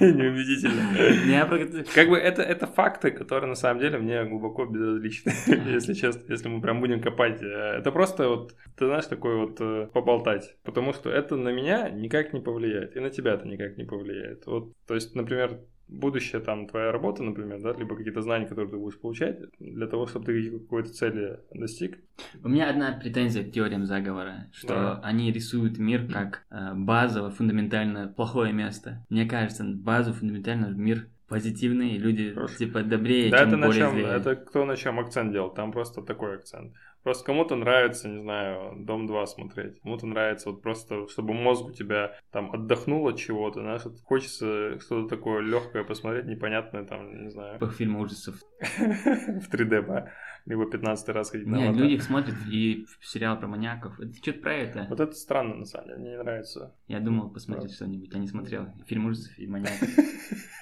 Неубедительно. 0.01 1.83
Как 1.93 2.09
бы 2.09 2.17
это, 2.17 2.41
это 2.41 2.67
факты, 2.67 3.11
которые 3.11 3.49
на 3.49 3.55
самом 3.55 3.79
деле 3.81 3.97
мне 3.97 4.23
глубоко 4.25 4.65
безразличны, 4.65 5.31
если 5.71 5.93
честно, 5.93 6.21
если 6.31 6.47
мы 6.49 6.61
прям 6.61 6.79
будем 6.81 7.01
копать. 7.01 7.41
Э, 7.41 7.77
Это 7.77 7.91
просто 7.91 8.27
вот, 8.27 8.53
ты 8.77 8.85
знаешь, 8.85 9.05
такой 9.05 9.35
вот 9.37 9.57
э, 9.59 9.87
поболтать. 9.93 10.55
Потому 10.63 10.93
что 10.93 11.09
это 11.09 11.35
на 11.35 11.49
меня 11.49 11.89
никак 11.89 12.32
не 12.33 12.41
повлияет, 12.41 12.95
и 12.95 12.99
на 12.99 13.09
тебя 13.09 13.33
это 13.33 13.47
никак 13.47 13.77
не 13.77 13.85
повлияет. 13.85 14.45
Вот, 14.47 14.73
то 14.87 14.95
есть, 14.95 15.15
например, 15.15 15.59
будущее 15.87 16.41
там 16.41 16.67
твоя 16.67 16.91
работа, 16.91 17.23
например, 17.23 17.61
да, 17.61 17.73
либо 17.73 17.95
какие-то 17.95 18.21
знания, 18.21 18.47
которые 18.47 18.71
ты 18.71 18.77
будешь 18.77 18.99
получать, 18.99 19.39
для 19.59 19.85
того, 19.87 20.07
чтобы 20.07 20.25
ты 20.25 20.51
какой-то 20.59 20.89
цели 20.89 21.39
достиг, 21.53 21.99
У 22.43 22.49
меня 22.49 22.69
одна 22.69 22.93
претензия 22.99 23.43
к 23.43 23.51
теориям 23.51 23.85
заговора, 23.85 24.47
что 24.53 24.67
Да. 24.67 24.99
они 25.03 25.31
рисуют 25.31 25.77
мир 25.77 26.07
как 26.11 26.45
э, 26.49 26.73
базово, 26.73 27.29
фундаментально 27.29 28.07
плохое 28.07 28.53
место. 28.53 29.05
Мне 29.09 29.25
кажется, 29.25 29.63
базово, 29.65 30.15
фундаментально 30.15 30.67
мир 30.67 31.07
позитивный, 31.27 31.91
и 31.93 31.97
люди 31.97 32.33
Хорошо. 32.33 32.57
типа 32.57 32.83
добрее, 32.83 33.29
Да, 33.31 33.39
чем 33.39 33.47
это 33.47 33.57
на 33.57 33.65
более 33.67 33.81
чем, 33.81 33.91
злее. 33.93 34.07
это 34.07 34.35
кто 34.35 34.65
на 34.65 34.75
чем 34.77 34.99
акцент 34.99 35.31
делал, 35.31 35.51
там 35.53 35.71
просто 35.71 36.01
такой 36.01 36.35
акцент. 36.35 36.73
Просто 37.03 37.25
кому-то 37.25 37.55
нравится, 37.55 38.07
не 38.07 38.21
знаю, 38.21 38.75
Дом 38.77 39.07
2 39.07 39.25
смотреть, 39.25 39.81
кому-то 39.81 40.07
нравится 40.07 40.49
вот 40.49 40.61
просто, 40.61 41.07
чтобы 41.09 41.33
мозг 41.33 41.65
у 41.65 41.71
тебя 41.71 42.15
там 42.31 42.51
отдохнул 42.53 43.07
от 43.07 43.17
чего-то, 43.17 43.61
знаешь, 43.61 43.83
вот 43.83 43.99
хочется 44.03 44.79
что-то 44.79 45.15
такое 45.15 45.41
легкое 45.41 45.83
посмотреть, 45.83 46.25
непонятное 46.25 46.85
там, 46.85 47.23
не 47.23 47.29
знаю, 47.29 47.59
По 47.59 47.67
фильму 47.67 48.01
ужасов. 48.01 48.35
в 48.59 49.53
3D, 49.53 49.81
да, 49.81 50.11
либо 50.45 50.65
15 50.69 51.09
раз 51.09 51.29
ходить 51.31 51.47
на 51.47 51.55
Нет, 51.55 51.69
аватар. 51.69 51.85
люди 51.87 52.01
смотрят 52.01 52.35
и 52.51 52.85
сериал 53.01 53.39
про 53.39 53.47
маньяков. 53.47 53.99
Это 53.99 54.13
что-то 54.15 54.39
про 54.39 54.53
это. 54.53 54.85
Вот 54.89 54.99
это 54.99 55.13
странно, 55.13 55.55
на 55.55 55.65
самом 55.65 55.87
деле, 55.87 55.99
мне 55.99 56.09
не 56.11 56.17
нравится. 56.17 56.73
Я 56.87 56.99
думал 56.99 57.29
посмотреть 57.29 57.73
что-нибудь, 57.73 58.11
я 58.13 58.19
не 58.19 58.27
смотрел. 58.27 58.67
Фильм 58.87 59.05
ужасов 59.05 59.37
и 59.39 59.47
маньяков. 59.47 59.87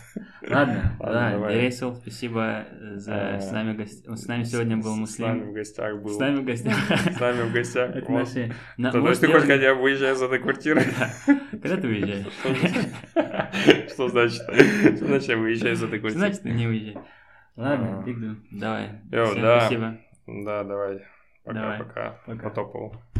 Ладно, 0.50 0.96
да. 1.00 1.48
Рейсел, 1.50 1.96
спасибо 1.96 2.66
за... 2.96 3.36
А, 3.36 3.40
С 3.42 3.52
нами, 3.52 3.74
гость- 3.78 4.06
с 4.16 4.26
нами 4.28 4.44
сегодня 4.44 4.78
был 4.78 5.06
С 5.06 5.18
нами 5.20 5.40
Муслим. 5.40 5.50
в 5.52 5.54
гостях 5.54 6.02
был. 6.02 6.10
С 6.12 6.20
нами 6.20 6.36
в 6.38 6.46
гостях. 6.46 6.76
С 7.16 7.20
нами 7.20 7.42
в 7.50 7.54
гостях. 7.54 7.96
Это 7.96 8.12
наши... 8.12 8.54
на- 8.78 8.92
То 8.92 9.08
есть 9.10 9.22
ты 9.22 9.28
хочешь 9.28 9.44
сказать, 9.44 9.62
я 9.62 9.74
выезжаю 9.76 10.16
из 10.16 10.22
этой 10.22 10.40
квартиры? 10.40 10.82
Когда 11.52 11.78
ты 11.78 11.88
уезжаешь? 11.88 12.26
Что 13.94 14.08
значит? 14.10 14.42
Что 14.42 15.06
значит 15.08 15.30
я 15.30 15.38
выезжаю 15.38 15.74
из 15.76 15.84
этой 15.84 16.00
квартиры? 16.00 16.20
значит 16.20 16.42
ты 16.42 16.52
не 16.52 16.68
уезжай? 16.68 16.98
Ладно, 17.56 18.00
А. 18.00 18.04
бигду. 18.04 18.38
Давай. 18.52 18.90
Йоу, 19.12 19.26
Всем 19.28 19.42
да. 19.42 19.60
спасибо. 19.62 19.98
Да, 20.28 20.64
давай. 20.64 21.06
Давай. 21.46 21.80
Пока-пока. 21.80 22.20
Пока. 22.26 22.50
Потопал. 22.50 23.02